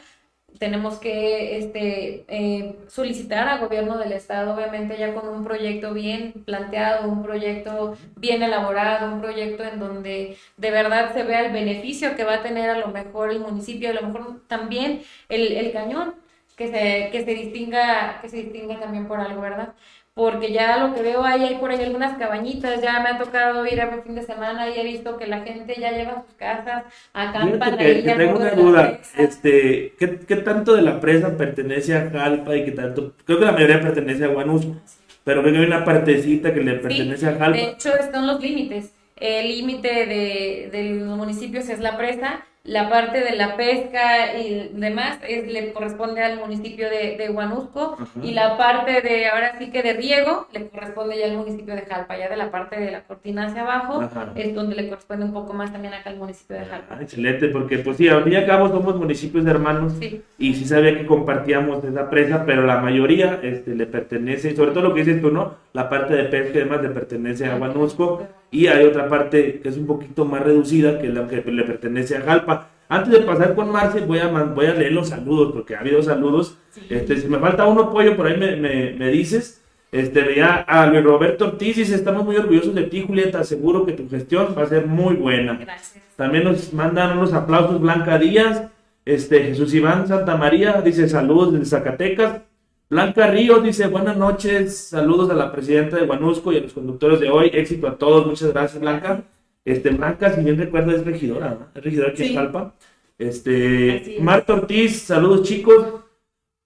tenemos 0.60 1.00
que 1.00 1.58
este, 1.58 2.26
eh, 2.28 2.76
solicitar 2.88 3.48
al 3.48 3.60
gobierno 3.60 3.98
del 3.98 4.12
estado, 4.13 4.54
obviamente 4.56 4.98
ya 4.98 5.13
con 5.13 5.28
un 5.30 5.43
proyecto 5.43 5.93
bien 5.93 6.34
planteado, 6.46 7.10
un 7.10 7.24
proyecto 7.24 7.96
bien 8.15 8.43
elaborado, 8.43 9.13
un 9.13 9.22
proyecto 9.22 9.63
en 9.63 9.80
donde 9.80 10.38
de 10.58 10.72
verdad 10.72 11.13
se 11.13 11.24
vea 11.24 11.46
el 11.46 11.54
beneficio 11.54 12.15
que 12.15 12.24
va 12.24 12.36
a 12.36 12.43
tener 12.43 12.70
a 12.70 12.78
lo 12.80 12.88
mejor 12.89 13.32
el 13.32 13.39
municipio, 13.39 13.89
a 13.89 13.93
lo 13.93 14.02
mejor 14.04 14.41
también 14.48 15.02
el, 15.30 15.52
el 15.54 15.72
cañón, 15.72 16.15
que 16.56 16.67
se, 16.72 17.10
que 17.12 17.24
se 17.24 17.36
distinga, 17.36 18.20
que 18.22 18.30
se 18.30 18.38
distinga 18.38 18.80
también 18.80 19.08
por 19.08 19.20
algo, 19.20 19.41
¿verdad? 19.41 19.76
Porque 20.17 20.51
ya 20.51 20.80
lo 20.80 20.95
que 20.95 21.03
veo 21.03 21.23
ahí, 21.23 21.43
hay 21.43 21.56
por 21.58 21.69
ahí 21.69 21.80
algunas 21.84 22.17
cabañitas, 22.17 22.82
ya 22.82 22.99
me 23.01 23.10
ha 23.10 23.19
tocado 23.19 23.63
ir 23.67 23.80
a 23.80 24.01
fin 24.01 24.15
de 24.15 24.23
semana 24.23 24.67
y 24.67 24.80
he 24.80 24.84
visto 24.84 25.15
que 25.15 25.27
la 25.27 25.41
gente 25.41 25.75
ya 25.80 25.91
lleva 25.91 26.23
sus 26.25 26.34
casas, 26.34 26.86
acampan 27.13 27.77
ahí. 27.77 28.01
Que 28.01 28.15
tengo 28.15 28.39
una 28.39 28.49
duda, 28.49 28.99
este, 29.15 29.93
¿qué, 29.99 30.17
¿qué, 30.27 30.38
tanto 30.38 30.73
de 30.73 30.82
la 30.82 30.99
presa 30.99 31.38
pertenece 31.38 31.95
a 31.95 32.10
Jalpa 32.10 32.56
y 32.56 32.65
qué 32.65 32.71
tanto, 32.71 33.13
creo 33.25 33.38
que 33.38 33.45
la 33.45 33.51
mayoría 33.51 33.80
pertenece 33.80 34.25
a 34.25 34.30
Guanusco, 34.30 34.75
pero 35.23 35.43
veo 35.43 35.53
que 35.53 35.60
hay 35.60 35.65
una 35.65 35.86
partecita 35.86 36.51
que 36.51 36.62
le 36.62 36.73
pertenece 36.73 37.27
a 37.27 37.38
Jalpa. 37.38 37.56
De 37.56 37.69
hecho, 37.69 37.95
están 37.95 38.25
los 38.25 38.41
límites, 38.41 38.91
el 39.17 39.47
límite 39.49 39.88
de, 39.88 40.69
de 40.71 40.95
los 41.06 41.15
municipios 41.15 41.69
es 41.69 41.80
la 41.80 41.95
presa, 41.95 42.43
la 42.67 42.89
parte 42.89 43.21
de 43.21 43.36
la 43.36 43.56
pesca 43.56 44.38
y 44.38 44.71
demás 44.73 45.19
es, 45.27 45.47
le 45.47 45.71
corresponde 45.71 46.21
al 46.21 46.39
municipio 46.39 46.89
de, 46.89 47.15
de 47.17 47.30
Huanusco 47.30 47.97
y 48.21 48.34
la 48.34 48.58
parte 48.58 49.01
de, 49.01 49.27
ahora 49.27 49.58
sí 49.58 49.71
que 49.71 49.82
de 49.82 49.93
riego, 49.93 50.47
le 50.51 50.67
corresponde 50.67 51.17
ya 51.17 51.25
al 51.25 51.38
municipio 51.38 51.73
de 51.75 51.84
Jalpa, 51.84 52.17
ya 52.17 52.27
de 52.27 52.36
la 52.36 52.51
parte 52.51 52.77
de 52.77 52.91
la 52.91 53.03
cortina 53.03 53.45
hacia 53.45 53.62
abajo, 53.62 54.01
es 54.36 54.53
donde 54.53 54.75
le 54.75 54.89
corresponde 54.89 55.25
un 55.25 55.34
poco 55.34 55.53
más 55.53 55.71
también 55.71 55.93
acá 55.93 56.10
al 56.10 56.17
municipio 56.17 56.58
de 56.58 56.65
Jalpa. 56.65 56.97
Ah, 56.97 57.01
excelente, 57.01 57.47
porque 57.47 57.80
pues 57.80 57.97
sí, 57.97 58.10
al 58.10 58.23
fin 58.23 58.34
y 58.34 58.36
al 58.36 58.45
cabo 58.45 58.67
somos 58.67 58.97
municipios 58.97 59.45
hermanos 59.45 59.93
y 60.38 60.53
sí 60.53 60.65
sabía 60.65 60.97
que 60.97 61.06
compartíamos 61.06 61.84
esa 61.86 62.10
presa, 62.10 62.45
pero 62.45 62.65
la 62.65 62.80
mayoría 62.80 63.39
este, 63.43 63.75
le 63.75 63.86
pertenece, 63.86 64.53
sobre 64.56 64.71
todo 64.71 64.84
lo 64.84 64.93
que 64.93 65.06
dices 65.06 65.21
tú, 65.21 65.32
¿no? 65.32 65.56
La 65.71 65.89
parte 65.89 66.15
de 66.15 66.25
pesca 66.25 66.58
y 66.58 66.63
demás 66.63 66.82
le 66.82 66.89
pertenece 66.89 67.45
a 67.45 67.56
Huanusco 67.56 68.27
y 68.52 68.68
hay 68.68 68.86
otra 68.86 69.10
parte 69.10 69.60
que 69.62 69.70
es 69.70 69.78
un 69.78 69.86
poquito 69.86 70.26
más 70.26 70.44
reducida, 70.44 71.00
que 71.00 71.08
es 71.08 71.14
la 71.14 71.28
que 71.28 71.44
le 71.52 71.64
pertenece 71.64 72.18
a 72.18 72.22
Jalpa. 72.22 72.70
Antes 72.90 73.12
de 73.14 73.20
pasar 73.20 73.54
con 73.54 73.72
Marce, 73.72 74.00
voy 74.02 74.20
a, 74.20 74.28
voy 74.28 74.66
a 74.66 74.74
leer 74.74 74.94
los 74.94 75.10
saludos, 75.10 75.52
porque 75.52 75.76
ha 75.76 75.82
habido 75.82 76.02
saludos. 76.02 76.58
Este, 76.90 77.18
si 77.18 77.28
me 77.28 77.40
falta 77.40 77.66
uno, 77.66 77.92
pollo, 77.92 78.16
por 78.16 78.28
ahí 78.28 78.38
me, 78.38 78.56
me, 78.56 78.94
me 78.94 79.10
dices. 79.10 79.62
Este, 79.92 80.22
veía 80.22 80.56
a 80.56 80.86
Luis 80.86 81.04
Roberto 81.04 81.46
Ortiz 81.46 81.78
dice, 81.78 81.96
estamos 81.96 82.26
muy 82.26 82.36
orgullosos 82.36 82.76
de 82.76 82.84
ti, 82.84 83.04
Julieta, 83.08 83.44
seguro 83.44 83.86
que 83.86 83.94
tu 83.94 84.10
gestión 84.10 84.54
va 84.58 84.64
a 84.64 84.68
ser 84.68 84.86
muy 84.86 85.16
buena. 85.16 85.58
Gracias. 85.58 86.04
También 86.18 86.44
nos 86.44 86.74
mandan 86.74 87.18
unos 87.18 87.34
aplausos 87.34 87.80
Blanca 87.80 88.18
Díaz, 88.18 88.64
este, 89.06 89.44
Jesús 89.44 89.74
Iván 89.74 90.08
Santa 90.08 90.36
María, 90.36 90.82
dice 90.82 91.08
saludos 91.08 91.54
desde 91.54 91.66
Zacatecas. 91.66 92.42
Blanca 92.89 93.28
Ríos 93.28 93.63
dice, 93.63 93.88
buenas 93.88 94.15
noches, 94.15 94.78
saludos 94.78 95.30
a 95.30 95.34
la 95.34 95.52
presidenta 95.52 95.97
de 95.97 96.06
Guanusco 96.06 96.54
y 96.54 96.58
a 96.58 96.62
los 96.62 96.71
conductores 96.71 97.19
de 97.19 97.30
hoy, 97.30 97.52
éxito 97.54 97.86
a 97.88 97.97
todos, 97.97 98.26
muchas 98.26 98.54
gracias 98.54 98.80
Blanca. 98.80 99.23
Este, 99.65 99.89
Blanca, 99.89 100.34
si 100.34 100.41
bien 100.41 100.58
recuerdo, 100.58 100.95
es 100.95 101.04
regidora, 101.04 101.50
¿no? 101.50 101.67
Es 101.76 101.84
regidora 101.84 102.12
aquí 102.12 102.23
en 102.23 102.36
Jalpa. 102.36 102.73
Este, 103.17 104.17
Marta 104.21 104.54
Ortiz, 104.54 105.02
saludos 105.02 105.43
chicos. 105.43 105.86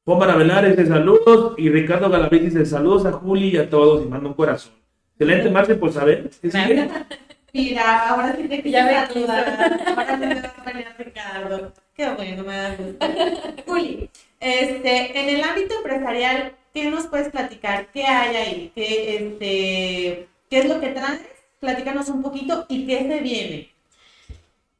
Juan 0.05 0.19
Maravelar 0.19 0.69
dice 0.69 0.86
saludos. 0.86 1.55
Y 1.57 1.69
Ricardo 1.69 2.12
Galaviz 2.12 2.43
dice 2.43 2.65
saludos 2.67 3.07
a 3.07 3.13
Juli 3.13 3.49
y 3.49 3.57
a 3.57 3.67
todos. 3.67 4.05
Y 4.05 4.07
manda 4.07 4.27
un 4.27 4.36
corazón. 4.36 4.73
Excelente, 5.17 5.49
Marce, 5.49 5.79
¿qué 5.79 6.51
sigue? 6.51 6.89
Mira, 7.53 8.10
ahora 8.10 8.36
sí 8.36 8.47
te 8.47 8.69
Ya 8.69 8.86
me 8.86 9.07
saludar. 9.07 9.84
Ahora 9.88 10.19
sí 10.19 10.25
me 10.25 10.36
va 10.36 10.53
a 10.55 10.63
pelear 10.63 10.95
Ricardo. 10.97 11.73
Qué 11.95 12.10
bueno, 12.12 12.43
me 12.43 12.55
da 12.55 12.75
gusto. 12.75 13.07
Juli, 13.65 14.10
este, 14.41 15.17
en 15.19 15.30
el 15.30 15.43
ámbito 15.43 15.75
empresarial, 15.77 16.54
¿qué 16.73 16.89
nos 16.91 17.08
puedes 17.08 17.30
platicar? 17.30 17.88
¿Qué 17.93 18.04
hay 18.04 18.36
ahí? 18.36 18.71
¿Qué, 18.75 19.15
este, 19.15 20.27
¿qué 20.49 20.60
es 20.60 20.65
lo 20.67 20.82
que 20.82 20.88
traes? 20.89 21.21
Platícanos 21.60 22.10
un 22.10 22.21
poquito 22.23 22.65
y 22.67 22.86
qué 22.88 23.08
se 23.08 23.19
viene. 23.21 23.69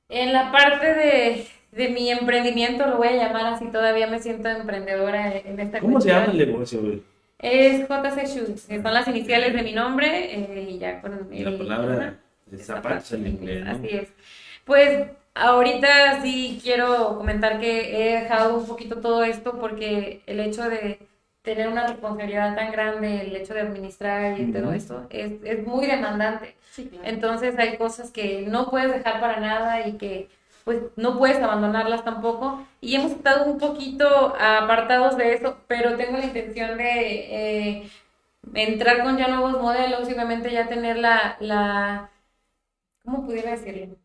En 0.10 0.34
la 0.34 0.52
parte 0.52 0.94
de, 0.94 1.48
de 1.72 1.90
mi 1.90 2.10
emprendimiento, 2.10 2.86
lo 2.88 2.98
voy 2.98 3.10
a 3.10 3.16
llamar 3.16 3.54
así, 3.54 3.68
todavía 3.68 4.08
me 4.08 4.20
siento 4.20 4.50
emprendedora 4.50 5.38
en 5.38 5.60
esta 5.60 5.80
¿Cómo 5.80 6.02
se 6.02 6.10
llama 6.10 6.26
el 6.32 6.38
negocio, 6.38 6.82
güey? 6.82 7.04
Es 7.40 7.88
JC 7.88 8.26
Shoes, 8.28 8.66
que 8.68 8.82
son 8.82 8.94
las 8.94 9.08
iniciales 9.08 9.54
de 9.54 9.64
mi 9.64 9.74
nombre 9.74 10.36
eh, 10.36 10.68
y 10.70 10.78
ya 10.80 11.02
con 11.02 11.28
Y 11.32 11.44
la 11.44 11.50
el- 11.52 11.58
palabra 11.58 12.20
de 12.46 12.58
zapatos 12.58 13.12
en 13.14 13.28
inglés, 13.28 13.64
¿no? 13.66 13.72
Así 13.72 13.88
es. 13.90 14.10
Pues 14.66 15.06
ahorita 15.34 16.22
sí 16.22 16.60
quiero 16.64 17.18
comentar 17.18 17.60
que 17.60 18.14
he 18.16 18.22
dejado 18.22 18.58
un 18.58 18.68
poquito 18.68 18.98
todo 19.02 19.24
esto 19.24 19.60
porque 19.60 20.22
el 20.26 20.40
hecho 20.40 20.64
de 20.70 21.00
tener 21.42 21.68
una 21.68 21.88
responsabilidad 21.88 22.56
tan 22.56 22.72
grande, 22.72 23.22
el 23.22 23.36
hecho 23.36 23.54
de 23.54 23.62
administrar 23.62 24.40
y 24.40 24.52
todo 24.52 24.74
esto, 24.74 25.08
es, 25.10 25.34
es 25.44 25.66
muy 25.66 25.88
demandante. 25.88 26.56
Sí, 26.72 26.86
claro. 26.88 27.08
Entonces 27.08 27.58
hay 27.58 27.78
cosas 27.78 28.12
que 28.12 28.44
no 28.48 28.70
puedes 28.70 28.92
dejar 28.92 29.20
para 29.20 29.40
nada 29.40 29.88
y 29.88 29.98
que 29.98 30.30
pues 30.64 30.80
no 30.96 31.18
puedes 31.18 31.42
abandonarlas 31.42 32.06
tampoco. 32.06 32.64
Y 32.80 32.96
hemos 32.96 33.12
estado 33.12 33.52
un 33.52 33.58
poquito 33.58 34.36
apartados 34.40 35.18
de 35.18 35.34
eso, 35.34 35.58
pero 35.68 35.98
tengo 35.98 36.18
la 36.18 36.26
intención 36.26 36.78
de 36.78 37.80
eh, 37.82 37.92
entrar 38.54 39.04
con 39.04 39.18
ya 39.18 39.28
nuevos 39.28 39.62
modelos 39.62 40.08
y 40.10 40.14
obviamente 40.14 40.52
ya 40.52 40.68
tener 40.68 40.98
la, 40.98 41.38
la 41.40 42.12
¿cómo 43.04 43.26
pudiera 43.26 43.52
decirlo? 43.52 43.96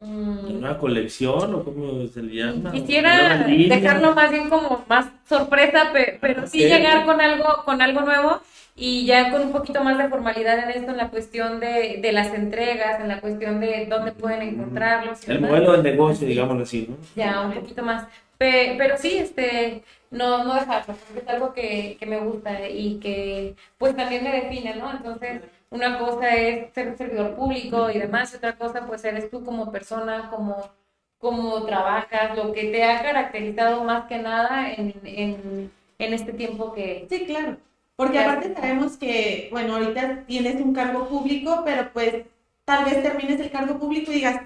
Mm, 0.00 0.56
¿Una 0.58 0.78
colección 0.78 1.54
o 1.54 1.64
cómo 1.64 2.06
se 2.06 2.22
le 2.22 2.36
llama? 2.36 2.70
Quisiera 2.70 3.44
dejarlo 3.46 4.14
más 4.14 4.30
bien 4.30 4.48
como 4.48 4.84
más 4.88 5.06
sorpresa, 5.28 5.90
pe- 5.92 6.18
pero, 6.20 6.46
sí 6.46 6.58
llegar 6.60 7.04
con 7.04 7.20
algo, 7.20 7.64
con 7.64 7.82
algo 7.82 8.02
nuevo 8.02 8.40
y 8.76 9.06
ya 9.06 9.32
con 9.32 9.42
un 9.42 9.50
poquito 9.52 9.82
más 9.82 9.98
de 9.98 10.08
formalidad 10.08 10.58
en 10.60 10.70
esto, 10.70 10.92
en 10.92 10.98
la 10.98 11.08
cuestión 11.10 11.58
de, 11.58 11.98
de 12.00 12.12
las 12.12 12.32
entregas, 12.32 13.00
en 13.00 13.08
la 13.08 13.20
cuestión 13.20 13.58
de 13.58 13.86
dónde 13.90 14.12
pueden 14.12 14.42
encontrarlos. 14.42 15.26
y 15.26 15.30
El 15.32 15.38
demás. 15.38 15.50
modelo 15.50 15.82
de 15.82 15.90
negocio, 15.90 16.28
digámoslo 16.28 16.62
así, 16.62 16.86
¿no? 16.88 16.96
Ya, 17.16 17.40
un 17.40 17.52
poquito 17.54 17.82
más. 17.82 18.06
Pe- 18.38 18.76
pero 18.78 18.96
sí, 18.96 19.18
este, 19.18 19.82
no, 20.12 20.44
no 20.44 20.54
dejarlo, 20.54 20.94
porque 20.94 21.20
es 21.24 21.28
algo 21.28 21.52
que, 21.52 21.96
que 21.98 22.06
me 22.06 22.18
gusta 22.20 22.68
y 22.68 23.00
que 23.00 23.56
pues 23.78 23.96
también 23.96 24.22
me 24.22 24.30
define, 24.30 24.76
¿no? 24.76 24.92
Entonces, 24.92 25.42
una 25.70 25.98
cosa 25.98 26.34
es 26.34 26.72
ser 26.72 26.96
servidor 26.96 27.34
público 27.34 27.90
y 27.90 27.98
demás, 27.98 28.32
y 28.32 28.36
otra 28.36 28.56
cosa 28.56 28.86
pues 28.86 29.04
eres 29.04 29.30
tú 29.30 29.44
como 29.44 29.70
persona, 29.70 30.30
como, 30.30 30.70
como 31.18 31.64
trabajas, 31.64 32.36
lo 32.36 32.52
que 32.52 32.64
te 32.64 32.84
ha 32.84 33.02
caracterizado 33.02 33.84
más 33.84 34.06
que 34.06 34.18
nada 34.18 34.72
en, 34.72 34.94
en, 35.04 35.70
en 35.98 36.14
este 36.14 36.32
tiempo 36.32 36.72
que... 36.72 37.06
Sí, 37.10 37.26
claro. 37.26 37.56
Porque 37.96 38.20
aparte 38.20 38.54
sabemos 38.54 38.96
que, 38.96 39.48
bueno, 39.50 39.74
ahorita 39.74 40.22
tienes 40.26 40.60
un 40.60 40.72
cargo 40.72 41.08
público, 41.08 41.62
pero 41.64 41.90
pues 41.92 42.24
tal 42.64 42.84
vez 42.84 43.02
termines 43.02 43.40
el 43.40 43.50
cargo 43.50 43.78
público 43.78 44.12
y 44.12 44.16
digas, 44.16 44.42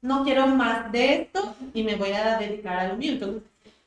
no 0.00 0.24
quiero 0.24 0.46
más 0.46 0.90
de 0.90 1.14
esto 1.14 1.54
y 1.74 1.82
me 1.82 1.96
voy 1.96 2.12
a 2.12 2.38
dedicar 2.38 2.78
a 2.78 2.88
lo 2.88 2.96
mío. 2.96 3.12
Entonces, 3.12 3.42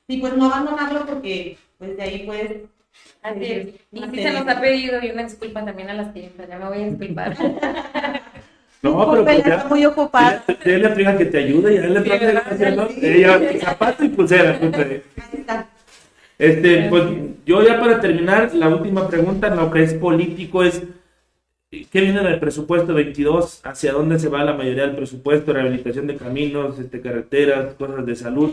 sí, 0.07 0.17
pues 0.17 0.37
no 0.37 0.45
abandonarlo 0.45 1.05
porque 1.05 1.57
pues 1.79 1.97
de 1.97 2.03
ahí 2.03 2.25
puedes... 2.25 2.61
Así 3.21 3.43
es. 3.45 3.67
Y 3.91 4.01
sí 4.01 4.23
se 4.23 4.31
nos 4.31 4.47
ha 4.47 4.61
pedido 4.61 5.03
y 5.03 5.11
una 5.11 5.23
disculpa 5.23 5.65
también 5.65 5.89
a 5.89 5.93
las 5.93 6.11
clientas, 6.13 6.47
ya 6.47 6.57
me 6.57 6.67
voy 6.67 6.83
a 6.83 6.85
disculpar. 6.87 7.37
No, 8.81 9.11
pero 9.11 9.23
pues 9.23 9.43
ya. 9.43 9.55
está 9.55 9.67
muy 9.67 9.85
ocupada. 9.85 10.43
Dile 10.63 10.87
a 10.87 10.93
tu 10.93 10.99
hija 10.99 11.17
que 11.17 11.25
te 11.25 11.37
ayude 11.39 11.73
y 11.73 11.79
¿verdad? 11.79 12.05
negocio, 12.05 12.75
¿no? 12.75 12.87
Sí. 12.89 12.99
Ella, 13.01 13.39
zapato 13.59 14.05
y 14.05 14.09
pulsera. 14.09 14.59
Este, 16.39 16.87
pues 16.89 17.03
yo 17.47 17.63
ya 17.63 17.79
para 17.79 17.99
terminar, 17.99 18.53
la 18.53 18.69
última 18.69 19.07
pregunta, 19.07 19.49
lo 19.55 19.71
que 19.71 19.81
es 19.81 19.95
político 19.95 20.61
es, 20.61 20.83
¿qué 21.71 22.01
viene 22.01 22.21
del 22.21 22.39
presupuesto 22.39 22.93
22? 22.93 23.61
¿Hacia 23.63 23.93
dónde 23.93 24.19
se 24.19 24.29
va 24.29 24.43
la 24.43 24.53
mayoría 24.53 24.85
del 24.85 24.95
presupuesto? 24.95 25.51
Rehabilitación 25.51 26.05
de 26.05 26.15
caminos, 26.15 26.77
este, 26.77 27.01
carreteras, 27.01 27.73
cosas 27.73 28.05
de 28.05 28.15
salud. 28.15 28.51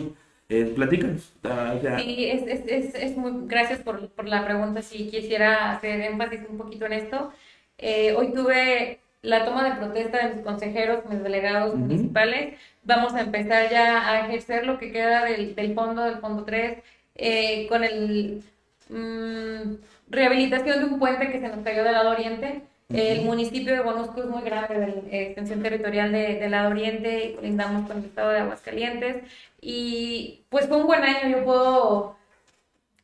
Eh, 0.49 0.65
platícanos. 0.75 1.33
Ah, 1.43 1.73
o 1.77 1.81
sea, 1.81 1.97
Sí, 1.97 2.25
es, 2.29 2.43
es, 2.47 2.67
es, 2.67 2.95
es 2.95 3.17
muy, 3.17 3.47
gracias 3.47 3.79
por, 3.79 4.09
por 4.11 4.27
la 4.27 4.43
pregunta. 4.45 4.81
Sí, 4.81 5.09
quisiera 5.09 5.71
hacer 5.71 6.01
énfasis 6.01 6.41
un 6.49 6.57
poquito 6.57 6.85
en 6.85 6.93
esto. 6.93 7.31
Eh, 7.77 8.13
hoy 8.15 8.33
tuve 8.33 8.99
la 9.21 9.45
toma 9.45 9.63
de 9.69 9.75
protesta 9.77 10.27
de 10.27 10.35
mis 10.35 10.43
consejeros, 10.43 11.05
mis 11.09 11.23
delegados 11.23 11.75
Ujú. 11.75 11.77
municipales. 11.77 12.59
Vamos 12.83 13.13
a 13.13 13.21
empezar 13.21 13.69
ya 13.71 14.09
a 14.09 14.25
ejercer 14.27 14.65
lo 14.65 14.77
que 14.77 14.91
queda 14.91 15.23
del, 15.25 15.55
del 15.55 15.73
fondo, 15.73 16.03
del 16.03 16.19
fondo 16.19 16.43
3, 16.43 16.83
eh, 17.15 17.67
con 17.69 17.83
el 17.83 18.43
mm, 18.89 19.75
rehabilitación 20.09 20.79
de 20.79 20.85
un 20.85 20.99
puente 20.99 21.31
que 21.31 21.39
se 21.39 21.47
nos 21.49 21.63
cayó 21.63 21.83
del 21.83 21.93
lado 21.93 22.11
oriente. 22.11 22.61
El 22.91 23.23
municipio 23.23 23.73
de 23.73 23.81
Bonusco 23.81 24.21
es 24.21 24.27
muy 24.29 24.43
grande, 24.43 24.79
de 24.79 24.87
la 24.87 25.17
extensión 25.17 25.61
territorial 25.61 26.11
de, 26.11 26.35
del 26.39 26.51
lado 26.51 26.69
oriente, 26.69 27.25
y 27.25 27.33
colindamos 27.35 27.87
con 27.87 27.97
el 27.97 28.05
estado 28.05 28.29
de 28.29 28.39
Aguascalientes. 28.39 29.23
Y 29.67 30.45
pues 30.49 30.67
fue 30.67 30.77
un 30.77 30.85
buen 30.85 31.03
año, 31.03 31.27
yo 31.27 31.43
puedo 31.43 32.15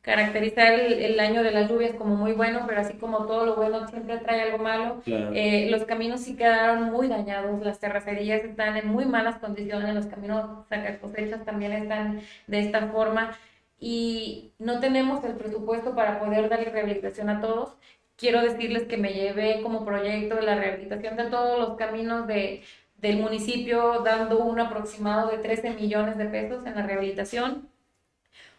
caracterizar 0.00 0.72
el, 0.74 0.92
el 0.92 1.18
año 1.18 1.42
de 1.42 1.50
las 1.50 1.68
lluvias 1.68 1.96
como 1.96 2.14
muy 2.14 2.34
bueno, 2.34 2.66
pero 2.68 2.80
así 2.80 2.94
como 2.98 3.26
todo 3.26 3.46
lo 3.46 3.56
bueno 3.56 3.88
siempre 3.88 4.18
trae 4.18 4.42
algo 4.42 4.58
malo. 4.58 5.02
claro. 5.04 5.32
Eh, 5.34 5.66
los 5.72 5.82
caminos 5.84 6.20
sí 6.20 6.36
quedaron 6.36 6.84
muy 6.92 7.08
dañados, 7.08 7.60
las 7.62 7.80
terracerías 7.80 8.44
están 8.44 8.76
en 8.76 8.86
muy 8.86 9.06
malas 9.06 9.38
condiciones, 9.40 9.92
los 9.92 10.06
caminos 10.06 10.64
saca 10.68 11.00
cosechas 11.00 11.44
también 11.44 11.72
están 11.72 12.20
de 12.46 12.60
esta 12.60 12.86
forma 12.92 13.36
y 13.80 14.52
no 14.60 14.78
tenemos 14.78 15.24
el 15.24 15.34
presupuesto 15.34 15.96
para 15.96 16.20
poder 16.20 16.48
darle 16.48 16.70
rehabilitación 16.70 17.28
a 17.28 17.40
todos. 17.40 17.76
Quiero 18.16 18.40
decirles 18.40 18.84
que 18.84 18.98
me 18.98 19.12
llevé 19.12 19.62
como 19.62 19.84
proyecto 19.84 20.40
la 20.40 20.54
rehabilitación 20.54 21.16
de 21.16 21.24
todos 21.24 21.58
los 21.58 21.76
caminos 21.76 22.28
de, 22.28 22.62
del 23.02 23.18
municipio, 23.18 24.00
dando 24.04 24.38
un 24.40 24.60
aproximado 24.60 25.30
de 25.30 25.38
13 25.38 25.70
millones 25.72 26.16
de 26.18 26.26
pesos 26.26 26.64
en 26.66 26.76
la 26.76 26.82
rehabilitación. 26.86 27.68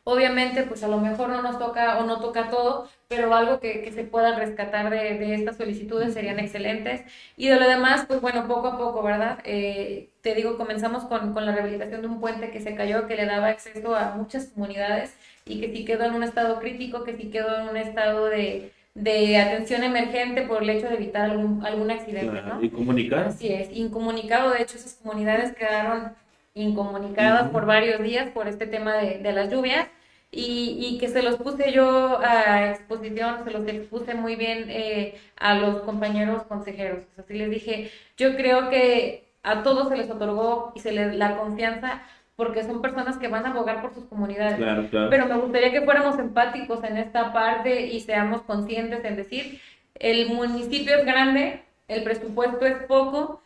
Obviamente, 0.06 0.63
pues 0.63 0.84
a 0.84 0.89
lo 0.89 0.99
mejor 0.99 1.29
no 1.29 1.41
nos 1.41 1.58
toca 1.60 1.97
o 1.99 2.06
no 2.06 2.19
toca 2.19 2.49
todo, 2.49 2.89
pero 3.08 3.34
algo 3.34 3.60
que, 3.62 3.82
que 3.82 3.91
se 3.93 4.03
pueda 4.03 4.36
rescatar 4.38 4.89
de, 4.89 5.17
de 5.17 5.34
estas 5.36 5.56
solicitudes 5.58 6.13
serían 6.13 6.39
excelentes. 6.39 7.03
Y 7.38 7.47
de 7.47 7.56
lo 7.58 7.67
demás, 7.69 8.06
pues 8.06 8.19
bueno, 8.19 8.45
poco 8.47 8.67
a 8.67 8.77
poco, 8.77 9.01
¿verdad? 9.01 9.39
Eh, 9.45 10.10
te 10.21 10.36
digo, 10.36 10.58
comenzamos 10.58 11.06
con, 11.06 11.34
con 11.34 11.45
la 11.45 11.53
rehabilitación 11.53 12.01
de 12.01 12.08
un 12.08 12.19
puente 12.19 12.51
que 12.51 12.60
se 12.60 12.75
cayó, 12.75 13.08
que 13.08 13.15
le 13.15 13.25
daba 13.25 13.47
acceso 13.47 13.95
a 13.95 14.15
muchas 14.15 14.47
comunidades 14.47 15.15
y 15.45 15.62
que 15.62 15.71
sí 15.71 15.86
quedó 15.86 16.03
en 16.06 16.15
un 16.15 16.23
estado 16.23 16.60
crítico, 16.60 17.03
que 17.06 17.15
sí 17.15 17.29
quedó 17.32 17.58
en 17.62 17.69
un 17.69 17.77
estado 17.77 18.25
de, 18.25 18.73
de 18.95 19.38
atención 19.38 19.84
emergente 19.84 20.43
por 20.43 20.63
el 20.63 20.69
hecho 20.69 20.88
de 20.88 20.95
evitar 20.95 21.29
algún, 21.32 21.65
algún 21.65 21.89
accidente, 21.91 22.29
Claro, 22.32 22.56
¿no? 22.56 22.63
Y 22.63 22.69
comunicar. 22.69 23.25
Así 23.25 23.51
es, 23.51 23.69
incomunicado, 23.71 24.51
de 24.51 24.62
hecho 24.62 24.77
esas 24.77 24.95
comunidades 24.95 25.56
quedaron 25.56 26.13
incomunicadas 26.53 27.49
por 27.49 27.65
varios 27.65 28.01
días 28.03 28.29
por 28.29 28.47
este 28.47 28.67
tema 28.67 28.93
de, 28.97 29.17
de 29.19 29.32
las 29.34 29.49
lluvias 29.51 29.88
y, 30.32 30.77
y 30.79 30.97
que 30.99 31.08
se 31.10 31.21
los 31.23 31.38
puse 31.38 31.71
yo 31.71 32.19
a 32.23 32.69
exposición, 32.71 33.43
se 33.43 33.51
los 33.51 33.67
expuse 33.67 34.13
muy 34.15 34.36
bien 34.36 34.65
eh, 34.69 35.15
a 35.38 35.56
los 35.56 35.82
compañeros 35.82 36.43
consejeros. 36.43 37.03
Así 37.17 37.34
les 37.34 37.49
dije, 37.49 37.91
yo 38.17 38.36
creo 38.36 38.69
que 38.69 39.27
a 39.43 39.63
todos 39.63 39.89
se 39.89 39.97
les 39.97 40.10
otorgó 40.10 40.71
y 40.75 40.79
se 40.79 40.91
les 40.91 41.15
la 41.15 41.38
confianza 41.38 42.03
porque 42.36 42.63
son 42.63 42.82
personas 42.82 43.17
que 43.17 43.28
van 43.28 43.46
a 43.46 43.52
abogar 43.52 43.82
por 43.82 43.93
sus 43.93 44.06
comunidades. 44.06 44.58
Claro, 44.58 44.88
claro. 44.89 45.10
Pero 45.10 45.28
me 45.28 45.38
gustaría 45.38 45.72
que 45.72 45.82
fuéramos 45.82 46.17
empáticos 46.17 46.84
en 46.84 46.98
esta 46.98 47.32
parte 47.32 47.88
y 47.88 48.00
seamos 48.00 48.41
conscientes 48.41 49.04
en 49.06 49.15
decir, 49.15 49.62
el 49.96 50.30
municipio 50.30 50.98
es 50.98 51.06
grande, 51.06 51.62
el 51.88 52.04
presupuesto 52.04 52.65
es 52.65 52.84
poco 52.84 53.42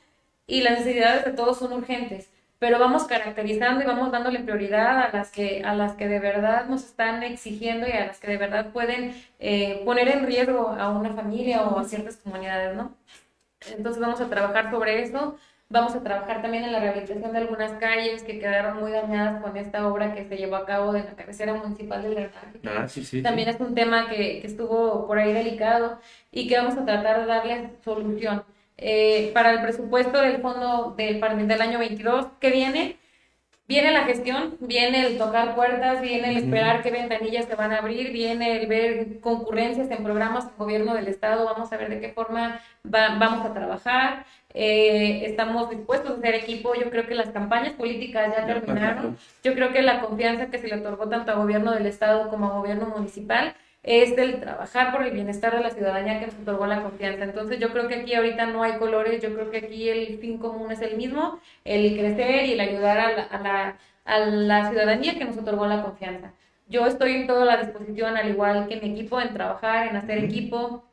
y 0.48 0.62
las 0.62 0.80
necesidades 0.80 1.26
de 1.26 1.32
todos 1.32 1.60
son 1.60 1.74
urgentes, 1.74 2.30
pero 2.60 2.80
vamos 2.80 3.04
caracterizando 3.04 3.84
y 3.84 3.86
vamos 3.86 4.12
dándole 4.12 4.40
prioridad 4.40 5.00
a 5.00 5.10
las 5.12 5.32
que, 5.32 5.64
a 5.64 5.76
las 5.76 5.94
que 5.94 6.08
de 6.08 6.20
verdad 6.20 6.68
nos 6.68 6.86
están 6.86 7.22
exigiendo 7.24 7.88
y 7.88 7.92
a 7.92 8.08
las 8.08 8.20
que 8.20 8.28
de 8.28 8.38
verdad 8.38 8.72
pueden 8.72 9.14
eh, 9.40 9.82
poner 9.84 10.08
en 10.08 10.26
riesgo 10.26 10.70
a 10.70 10.90
una 10.90 11.14
familia 11.14 11.64
o 11.64 11.78
a 11.78 11.84
ciertas 11.84 12.18
comunidades, 12.18 12.76
¿no? 12.76 12.96
Entonces 13.76 14.02
vamos 14.02 14.22
a 14.22 14.30
trabajar 14.30 14.72
sobre 14.72 15.02
eso. 15.02 15.38
Vamos 15.70 15.94
a 15.96 16.02
trabajar 16.02 16.42
también 16.42 16.64
en 16.64 16.72
la 16.72 16.80
rehabilitación 16.80 17.34
de 17.34 17.40
algunas 17.40 17.74
calles 17.74 18.24
que 18.24 18.40
quedaron 18.40 18.80
muy 18.80 18.92
dañadas 18.94 19.42
con 19.42 19.58
esta 19.58 19.86
obra 19.88 20.14
que 20.16 20.24
se 20.26 20.38
llevó 20.38 20.56
a 20.56 20.66
cabo 20.66 20.94
de 20.94 21.04
la 21.04 21.12
cabecera 21.16 21.54
municipal 21.54 22.02
del 22.04 22.16
drenaje. 22.16 22.60
Ah, 22.66 22.88
sí, 22.88 23.04
sí. 23.04 23.22
También 23.22 23.50
es 23.50 23.60
un 23.60 23.76
tema 23.76 24.08
que, 24.10 24.40
que 24.40 24.48
estuvo 24.48 25.06
por 25.06 25.20
ahí 25.20 25.34
delicado 25.34 26.00
y 26.32 26.48
que 26.48 26.58
vamos 26.58 26.78
a 26.78 26.86
tratar 26.86 27.20
de 27.20 27.26
darle 27.26 27.72
solución. 27.84 28.44
Eh, 28.78 29.32
para 29.34 29.52
el 29.52 29.62
presupuesto 29.62 30.22
del 30.22 30.40
fondo 30.42 30.94
del, 30.96 31.20
del 31.48 31.62
año 31.62 31.80
22 31.80 32.28
que 32.40 32.50
viene, 32.52 32.98
viene 33.68 33.92
la 33.92 34.06
gestión, 34.06 34.56
viene 34.62 35.06
el 35.06 35.18
tocar 35.18 35.56
puertas, 35.56 36.02
viene 36.02 36.30
el 36.30 36.38
esperar 36.38 36.82
qué 36.82 36.90
ventanillas 36.92 37.46
se 37.46 37.56
van 37.56 37.74
a 37.74 37.80
abrir, 37.80 38.12
viene 38.14 38.62
el 38.62 38.68
ver 38.68 39.20
concurrencias 39.20 39.92
en 39.92 40.04
programas 40.04 40.46
del 40.48 40.56
gobierno 40.58 40.94
del 40.96 41.08
estado, 41.08 41.46
vamos 41.46 41.72
a 41.74 41.78
ver 41.78 41.90
de 41.90 42.00
qué 42.00 42.10
forma 42.14 42.60
va- 42.86 43.18
vamos 43.20 43.46
a 43.46 43.54
trabajar. 43.54 44.26
Eh, 44.60 45.26
estamos 45.26 45.70
dispuestos 45.70 46.12
a 46.12 46.14
hacer 46.16 46.34
equipo. 46.34 46.74
Yo 46.74 46.90
creo 46.90 47.06
que 47.06 47.14
las 47.14 47.30
campañas 47.30 47.74
políticas 47.74 48.34
ya 48.36 48.48
terminaron. 48.48 49.16
Yo 49.44 49.54
creo 49.54 49.72
que 49.72 49.84
la 49.84 50.02
confianza 50.02 50.48
que 50.48 50.58
se 50.58 50.68
le 50.68 50.78
otorgó 50.78 51.08
tanto 51.08 51.32
a 51.32 51.36
gobierno 51.36 51.72
del 51.74 51.86
Estado 51.86 52.30
como 52.30 52.48
a 52.48 52.58
gobierno 52.58 52.88
municipal 52.88 53.54
es 53.84 54.18
el 54.18 54.40
trabajar 54.40 54.92
por 54.92 55.04
el 55.04 55.12
bienestar 55.12 55.56
de 55.56 55.62
la 55.62 55.70
ciudadanía 55.70 56.20
que 56.20 56.26
nos 56.26 56.36
otorgó 56.42 56.66
la 56.66 56.82
confianza. 56.82 57.24
Entonces 57.24 57.60
yo 57.60 57.72
creo 57.72 57.88
que 57.88 57.96
aquí 57.96 58.16
ahorita 58.16 58.48
no 58.48 58.64
hay 58.64 58.74
colores, 58.80 59.22
yo 59.22 59.32
creo 59.34 59.52
que 59.52 59.58
aquí 59.60 59.90
el 59.90 60.18
fin 60.18 60.40
común 60.40 60.72
es 60.72 60.82
el 60.82 60.98
mismo, 60.98 61.40
el 61.64 61.96
crecer 61.96 62.46
y 62.46 62.54
el 62.54 62.60
ayudar 62.60 62.98
a 62.98 63.12
la, 63.12 63.24
a 63.24 63.40
la, 63.40 63.78
a 64.06 64.20
la 64.20 64.70
ciudadanía 64.70 65.20
que 65.20 65.26
nos 65.26 65.38
otorgó 65.38 65.68
la 65.68 65.84
confianza. 65.84 66.34
Yo 66.68 66.88
estoy 66.88 67.14
en 67.14 67.28
toda 67.28 67.46
la 67.46 67.58
disposición, 67.58 68.18
al 68.18 68.28
igual 68.28 68.68
que 68.68 68.82
mi 68.82 68.90
equipo, 68.92 69.22
en 69.22 69.34
trabajar, 69.34 69.88
en 69.88 69.96
hacer 69.96 70.18
equipo, 70.18 70.84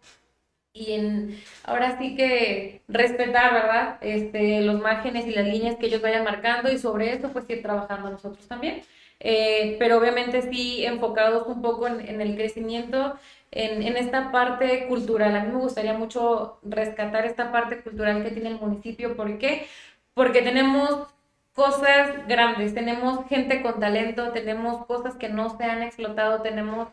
y 0.75 0.93
en 0.93 1.41
ahora 1.65 1.99
sí 1.99 2.17
que 2.17 2.83
respetar, 2.89 3.55
¿verdad? 3.55 3.99
Este, 4.03 4.61
los 4.63 4.81
márgenes 4.81 5.27
y 5.27 5.31
las 5.31 5.47
líneas 5.47 5.77
que 5.77 5.87
ellos 5.87 6.03
vayan 6.03 6.25
marcando 6.25 6.71
y 6.71 6.79
sobre 6.79 7.13
eso 7.15 7.31
pues 7.33 7.49
ir 7.49 7.63
trabajando 7.63 8.11
nosotros 8.11 8.47
también. 8.49 8.83
Eh, 9.21 9.77
pero 9.79 9.99
obviamente 9.99 10.43
sí 10.43 10.85
enfocados 10.85 11.47
un 11.47 11.63
poco 11.63 11.87
en, 11.87 12.01
en 12.07 12.21
el 12.21 12.35
crecimiento, 12.35 13.17
en, 13.53 13.83
en, 13.83 13.97
esta 13.97 14.33
parte 14.33 14.87
cultural. 14.89 15.37
A 15.37 15.45
mí 15.45 15.53
me 15.53 15.61
gustaría 15.61 15.95
mucho 15.95 16.59
rescatar 16.63 17.25
esta 17.25 17.53
parte 17.53 17.81
cultural 17.81 18.23
que 18.25 18.33
tiene 18.33 18.51
el 18.51 18.61
municipio. 18.61 19.17
¿Por 19.17 19.39
qué? 19.39 19.67
Porque 20.15 20.43
tenemos 20.43 21.07
cosas 21.55 22.27
grandes, 22.27 22.75
tenemos 22.75 23.27
gente 23.29 23.63
con 23.63 23.81
talento, 23.81 24.33
tenemos 24.33 24.85
cosas 24.87 25.15
que 25.17 25.29
no 25.29 25.57
se 25.57 25.65
han 25.65 25.83
explotado, 25.83 26.43
tenemos 26.43 26.89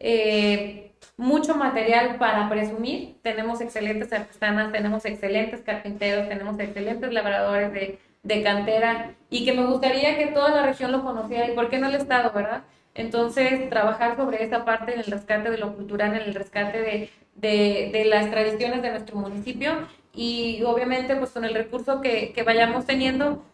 eh, 0.00 0.92
mucho 1.16 1.54
material 1.54 2.16
para 2.16 2.48
presumir. 2.48 3.16
Tenemos 3.22 3.60
excelentes 3.60 4.12
artesanas, 4.12 4.72
tenemos 4.72 5.04
excelentes 5.04 5.60
carpinteros, 5.60 6.28
tenemos 6.28 6.58
excelentes 6.58 7.12
labradores 7.12 7.72
de, 7.72 7.98
de, 8.22 8.42
cantera 8.42 9.14
y 9.28 9.44
que 9.44 9.52
me 9.52 9.66
gustaría 9.66 10.16
que 10.16 10.28
toda 10.28 10.50
la 10.50 10.66
región 10.66 10.90
lo 10.90 11.04
conociera 11.04 11.48
y 11.48 11.54
por 11.54 11.68
qué 11.68 11.78
no 11.78 11.88
el 11.88 11.94
Estado, 11.94 12.32
¿verdad? 12.32 12.62
Entonces, 12.94 13.68
trabajar 13.68 14.16
sobre 14.16 14.42
esa 14.42 14.64
parte 14.64 14.94
en 14.94 15.00
el 15.00 15.06
rescate 15.06 15.50
de 15.50 15.58
lo 15.58 15.76
cultural, 15.76 16.14
en 16.16 16.22
el 16.22 16.34
rescate 16.34 16.80
de, 16.80 17.10
de, 17.36 17.90
de 17.92 18.04
las 18.06 18.30
tradiciones 18.30 18.82
de 18.82 18.90
nuestro 18.90 19.16
municipio 19.16 19.86
y 20.14 20.62
obviamente 20.64 21.14
pues 21.16 21.30
con 21.30 21.44
el 21.44 21.54
recurso 21.54 22.00
que, 22.00 22.32
que 22.32 22.42
vayamos 22.42 22.86
teniendo, 22.86 23.44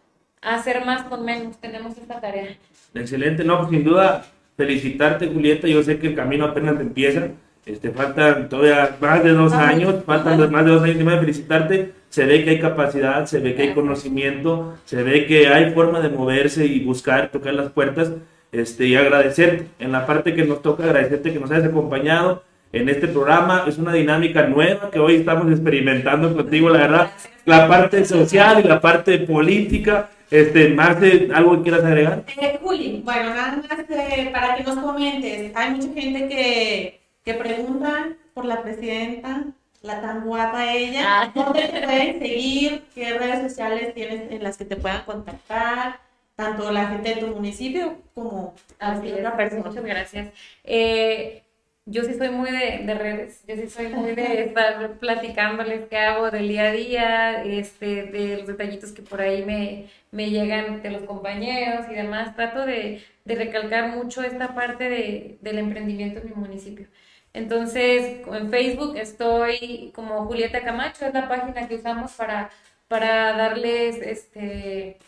hacer 0.41 0.85
más 0.85 1.03
con 1.05 1.25
menos, 1.25 1.59
tenemos 1.59 1.99
esta 1.99 2.21
tarea. 2.21 2.57
Excelente, 2.95 3.45
no, 3.45 3.59
pues 3.59 3.71
sin 3.71 3.85
duda 3.85 4.25
felicitarte, 4.57 5.29
Julieta. 5.29 5.69
Yo 5.69 5.83
sé 5.83 5.99
que 5.99 6.09
el 6.09 6.15
camino 6.15 6.47
apenas 6.47 6.81
empieza. 6.81 7.29
Este, 7.65 7.91
faltan 7.91 8.49
todavía 8.49 8.97
más 9.01 9.25
de 9.25 9.33
dos 9.33 9.53
años, 9.53 9.97
faltan 10.05 10.39
más 10.53 10.65
de 10.65 10.71
dos 10.71 10.83
años 10.83 10.97
y 11.01 11.05
de 11.05 11.19
felicitarte. 11.19 11.93
Se 12.09 12.25
ve 12.25 12.45
que 12.45 12.51
hay 12.51 12.61
capacidad, 12.61 13.27
se 13.27 13.41
ve 13.41 13.55
que 13.55 13.63
hay 13.63 13.75
conocimiento, 13.75 14.77
se 14.85 15.03
ve 15.03 15.27
que 15.27 15.49
hay 15.49 15.73
forma 15.73 16.01
de 16.01 16.09
moverse 16.09 16.65
y 16.65 16.85
buscar, 16.85 17.31
tocar 17.31 17.55
las 17.55 17.71
puertas. 17.71 18.13
Este, 18.53 18.87
y 18.87 18.95
agradecerte 18.95 19.67
en 19.81 19.93
la 19.93 20.07
parte 20.07 20.33
que 20.33 20.45
nos 20.45 20.63
toca, 20.63 20.85
agradecerte 20.85 21.33
que 21.33 21.41
nos 21.41 21.51
hayas 21.51 21.67
acompañado 21.67 22.45
en 22.73 22.89
este 22.89 23.09
programa. 23.09 23.65
Es 23.67 23.79
una 23.79 23.93
dinámica 23.93 24.47
nueva 24.47 24.91
que 24.91 25.01
hoy 25.01 25.17
estamos 25.17 25.51
experimentando 25.51 26.33
contigo, 26.35 26.71
la 26.71 26.79
verdad. 26.79 27.11
La 27.45 27.69
parte 27.69 28.05
social 28.05 28.61
y 28.65 28.69
la 28.69 28.81
parte 28.81 29.19
política 29.19 30.11
este, 30.31 30.69
Marte, 30.71 31.29
¿algo 31.33 31.57
que 31.57 31.63
quieras 31.63 31.85
agregar? 31.85 32.25
Eh, 32.41 32.59
Juli, 32.63 33.03
bueno, 33.05 33.31
nada 33.31 33.57
más 33.57 33.79
eh, 33.89 34.31
para 34.33 34.57
que 34.57 34.65
nos 34.65 34.79
comentes. 34.79 35.53
Hay 35.55 35.71
mucha 35.71 35.93
gente 36.01 36.29
que, 36.29 37.01
que 37.25 37.35
pregunta 37.35 38.09
por 38.35 38.45
la 38.45 38.63
presidenta, 38.63 39.45
la 39.83 40.01
tan 40.01 40.25
guapa 40.25 40.73
ella. 40.73 41.03
Ah. 41.07 41.33
¿Dónde 41.35 41.69
te 41.69 41.83
pueden 41.83 42.19
seguir? 42.19 42.85
¿Qué 42.95 43.19
redes 43.19 43.51
sociales 43.51 43.95
tienes 43.95 44.31
en 44.31 44.43
las 44.43 44.57
que 44.57 44.65
te 44.65 44.77
puedan 44.77 45.05
contactar? 45.05 46.01
Tanto 46.35 46.71
la 46.71 46.89
gente 46.89 47.15
de 47.15 47.21
tu 47.23 47.29
municipio 47.29 47.97
como... 48.15 48.55
Así 48.79 49.09
es, 49.09 49.65
muchas 49.65 49.85
gracias. 49.85 50.35
Eh, 50.65 51.43
yo 51.87 52.03
sí 52.03 52.15
soy 52.15 52.31
muy 52.31 52.51
de, 52.51 52.83
de, 52.85 52.95
redes, 52.95 53.45
yo 53.47 53.55
sí 53.55 53.71
soy 53.71 53.87
muy 53.87 54.15
de 54.15 54.43
estar 54.47 54.99
platicándoles 54.99 55.89
qué 55.89 55.97
hago 55.97 56.31
del 56.31 56.49
día 56.49 56.65
a 56.65 56.73
día, 56.73 57.45
este, 57.45 58.03
de 58.03 58.39
los 58.39 58.49
detallitos 58.49 58.91
que 58.91 59.03
por 59.03 59.21
ahí 59.21 59.45
me, 59.45 59.87
me 60.17 60.31
llegan 60.31 60.83
de 60.83 60.91
los 60.91 61.03
compañeros 61.03 61.87
y 61.91 61.95
demás. 61.95 62.35
Trato 62.37 62.67
de, 62.67 63.05
de 63.25 63.35
recalcar 63.35 63.91
mucho 63.91 64.23
esta 64.23 64.55
parte 64.55 64.85
de, 64.89 65.39
del 65.43 65.59
emprendimiento 65.59 66.21
en 66.21 66.31
mi 66.31 66.35
municipio. 66.35 66.87
Entonces, 67.35 68.23
en 68.27 68.51
Facebook 68.51 68.97
estoy 68.97 69.93
como 69.95 70.25
Julieta 70.27 70.63
Camacho, 70.63 71.07
es 71.07 71.15
la 71.15 71.29
página 71.29 71.69
que 71.69 71.77
usamos 71.77 72.13
para, 72.15 72.51
para 72.89 73.37
darles 73.37 73.97
este 74.01 74.99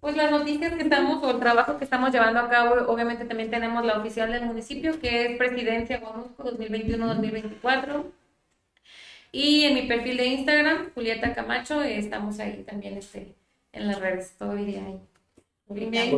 pues 0.00 0.16
las 0.16 0.30
noticias 0.30 0.72
que 0.74 0.82
estamos 0.82 1.22
o 1.22 1.30
el 1.30 1.40
trabajo 1.40 1.78
que 1.78 1.84
estamos 1.84 2.10
llevando 2.12 2.40
a 2.40 2.48
cabo, 2.48 2.74
obviamente 2.90 3.26
también 3.26 3.50
tenemos 3.50 3.84
la 3.84 3.98
oficial 3.98 4.32
del 4.32 4.46
municipio, 4.46 4.98
que 5.00 5.26
es 5.26 5.38
Presidencia 5.38 5.98
Guanusco 5.98 6.44
2021-2024. 6.52 8.06
Y 9.32 9.64
en 9.64 9.74
mi 9.74 9.82
perfil 9.82 10.16
de 10.16 10.26
Instagram, 10.26 10.92
Julieta 10.94 11.34
Camacho, 11.34 11.82
estamos 11.82 12.40
ahí 12.40 12.64
también 12.64 12.96
este, 12.96 13.34
en 13.72 13.88
las 13.88 14.00
redes, 14.00 14.34
todo 14.38 14.52
el 14.52 14.66
día 14.66 14.84
ahí. 14.84 15.00
Bien, 15.68 16.10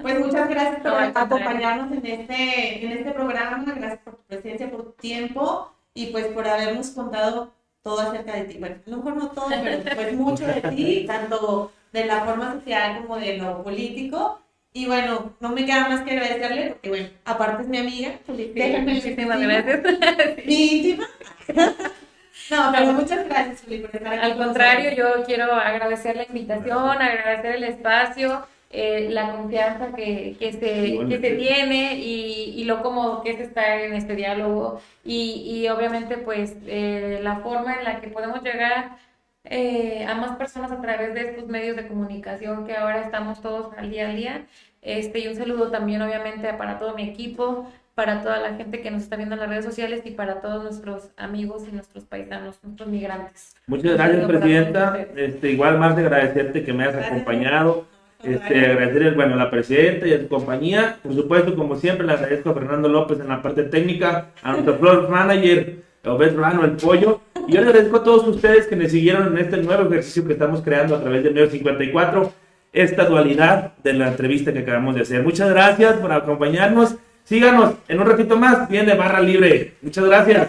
Pues 0.00 0.20
muchas 0.20 0.48
gracias 0.48 0.80
por 0.80 0.92
acompañarnos 0.92 1.90
en 1.92 2.06
este, 2.06 2.84
en 2.84 2.92
este 2.92 3.10
programa, 3.10 3.64
gracias 3.66 4.00
por 4.04 4.14
tu 4.16 4.22
presencia, 4.22 4.70
por 4.70 4.84
tu 4.84 4.92
tiempo 4.92 5.72
y 5.92 6.06
pues 6.06 6.26
por 6.28 6.46
habernos 6.46 6.90
contado 6.90 7.52
todo 7.82 8.00
acerca 8.00 8.36
de 8.36 8.44
ti. 8.44 8.58
Bueno, 8.58 8.76
a 8.86 8.90
lo 8.90 8.96
mejor 8.98 9.16
no 9.16 9.30
todo, 9.30 9.48
pero 9.48 9.82
pues 9.94 10.12
mucho 10.14 10.46
de 10.46 10.60
ti, 10.60 11.04
tanto 11.06 11.72
de 11.92 12.04
la 12.04 12.24
forma 12.24 12.54
social 12.54 13.02
como 13.02 13.16
de 13.16 13.38
lo 13.38 13.64
político. 13.64 14.40
Y 14.72 14.86
bueno, 14.86 15.32
no 15.40 15.48
me 15.48 15.64
queda 15.64 15.88
más 15.88 16.02
que 16.02 16.12
agradecerle, 16.12 16.70
porque 16.72 16.88
bueno, 16.90 17.08
aparte 17.24 17.62
es 17.62 17.68
mi 17.68 17.78
amiga. 17.78 18.20
Déjame 18.28 18.94
Muchísimas 18.94 19.40
gracias. 19.40 19.82
Mi 20.46 20.54
íntima. 20.72 21.08
No, 22.50 22.72
pero 22.72 22.92
muchas 22.92 23.24
gracias, 23.28 23.62
Juli, 23.62 23.78
por 23.80 23.94
estar 23.94 24.12
aquí. 24.12 24.24
Al 24.24 24.36
contrario, 24.36 24.92
yo 24.92 25.24
quiero 25.24 25.52
agradecer 25.52 26.16
la 26.16 26.24
invitación, 26.24 27.02
agradecer 27.02 27.56
el 27.56 27.64
espacio, 27.64 28.46
eh, 28.70 29.08
la 29.10 29.32
confianza 29.32 29.92
que, 29.94 30.36
que, 30.38 30.52
se, 30.52 31.08
que 31.08 31.20
se 31.20 31.36
tiene 31.36 31.94
y, 31.94 32.54
y, 32.56 32.64
lo 32.64 32.82
cómodo 32.82 33.22
que 33.22 33.30
es 33.30 33.40
estar 33.40 33.80
en 33.80 33.94
este 33.94 34.16
diálogo 34.16 34.80
y, 35.04 35.42
y 35.46 35.68
obviamente 35.68 36.18
pues 36.18 36.56
eh, 36.66 37.20
la 37.22 37.36
forma 37.40 37.74
en 37.74 37.84
la 37.84 38.00
que 38.00 38.08
podemos 38.08 38.42
llegar 38.42 38.98
eh, 39.44 40.04
a 40.08 40.14
más 40.16 40.36
personas 40.36 40.72
a 40.72 40.80
través 40.80 41.14
de 41.14 41.30
estos 41.30 41.46
medios 41.46 41.76
de 41.76 41.86
comunicación 41.86 42.66
que 42.66 42.76
ahora 42.76 43.02
estamos 43.02 43.40
todos 43.40 43.72
al 43.78 43.90
día 43.90 44.08
a 44.08 44.12
día. 44.12 44.46
Este, 44.82 45.20
y 45.20 45.28
un 45.28 45.36
saludo 45.36 45.70
también, 45.70 46.02
obviamente, 46.02 46.52
para 46.54 46.78
todo 46.78 46.94
mi 46.94 47.08
equipo, 47.08 47.70
para 47.96 48.22
toda 48.22 48.38
la 48.40 48.54
gente 48.56 48.82
que 48.82 48.90
nos 48.90 49.02
está 49.02 49.16
viendo 49.16 49.36
en 49.36 49.40
las 49.40 49.48
redes 49.48 49.64
sociales 49.64 50.02
y 50.04 50.10
para 50.10 50.42
todos 50.42 50.62
nuestros 50.62 51.08
amigos 51.16 51.62
y 51.66 51.72
nuestros 51.72 52.04
paisanos, 52.04 52.60
nuestros 52.62 52.88
migrantes. 52.90 53.56
Muchas 53.66 53.94
gracias, 53.94 54.26
Presidenta. 54.26 55.06
Este, 55.16 55.52
igual 55.52 55.78
más 55.78 55.96
de 55.96 56.02
agradecerte 56.02 56.62
que 56.62 56.74
me 56.74 56.84
hayas 56.84 57.06
acompañado. 57.06 57.86
Este, 58.22 58.66
agradecer 58.66 59.14
bueno, 59.14 59.34
a 59.34 59.38
la 59.38 59.50
Presidenta 59.50 60.06
y 60.06 60.12
a 60.12 60.20
tu 60.20 60.28
compañía. 60.28 60.98
Por 61.02 61.14
supuesto, 61.14 61.56
como 61.56 61.76
siempre, 61.76 62.06
le 62.06 62.12
agradezco 62.12 62.50
a 62.50 62.54
Fernando 62.54 62.86
López 62.90 63.18
en 63.18 63.28
la 63.28 63.40
parte 63.40 63.62
técnica, 63.62 64.26
a 64.42 64.52
nuestro 64.52 64.74
floor 64.78 65.08
manager, 65.08 65.76
Obed 66.04 66.36
Rano, 66.36 66.66
el 66.66 66.72
pollo. 66.72 67.22
Y 67.48 67.52
yo 67.52 67.60
les 67.60 67.70
agradezco 67.70 67.96
a 67.96 68.04
todos 68.04 68.28
ustedes 68.28 68.66
que 68.66 68.76
me 68.76 68.90
siguieron 68.90 69.28
en 69.28 69.38
este 69.38 69.56
nuevo 69.56 69.88
ejercicio 69.88 70.26
que 70.26 70.34
estamos 70.34 70.60
creando 70.60 70.96
a 70.96 71.00
través 71.00 71.24
del 71.24 71.32
medio 71.32 71.48
54, 71.48 72.30
esta 72.74 73.06
dualidad 73.06 73.72
de 73.82 73.94
la 73.94 74.08
entrevista 74.08 74.52
que 74.52 74.58
acabamos 74.58 74.96
de 74.96 75.00
hacer. 75.00 75.22
Muchas 75.22 75.48
gracias 75.48 75.94
por 75.94 76.12
acompañarnos. 76.12 76.96
Síganos 77.26 77.74
en 77.88 78.00
un 78.00 78.06
ratito 78.06 78.36
más. 78.36 78.68
Viene 78.68 78.94
barra 78.94 79.20
libre. 79.20 79.74
Muchas 79.82 80.04
gracias. 80.04 80.48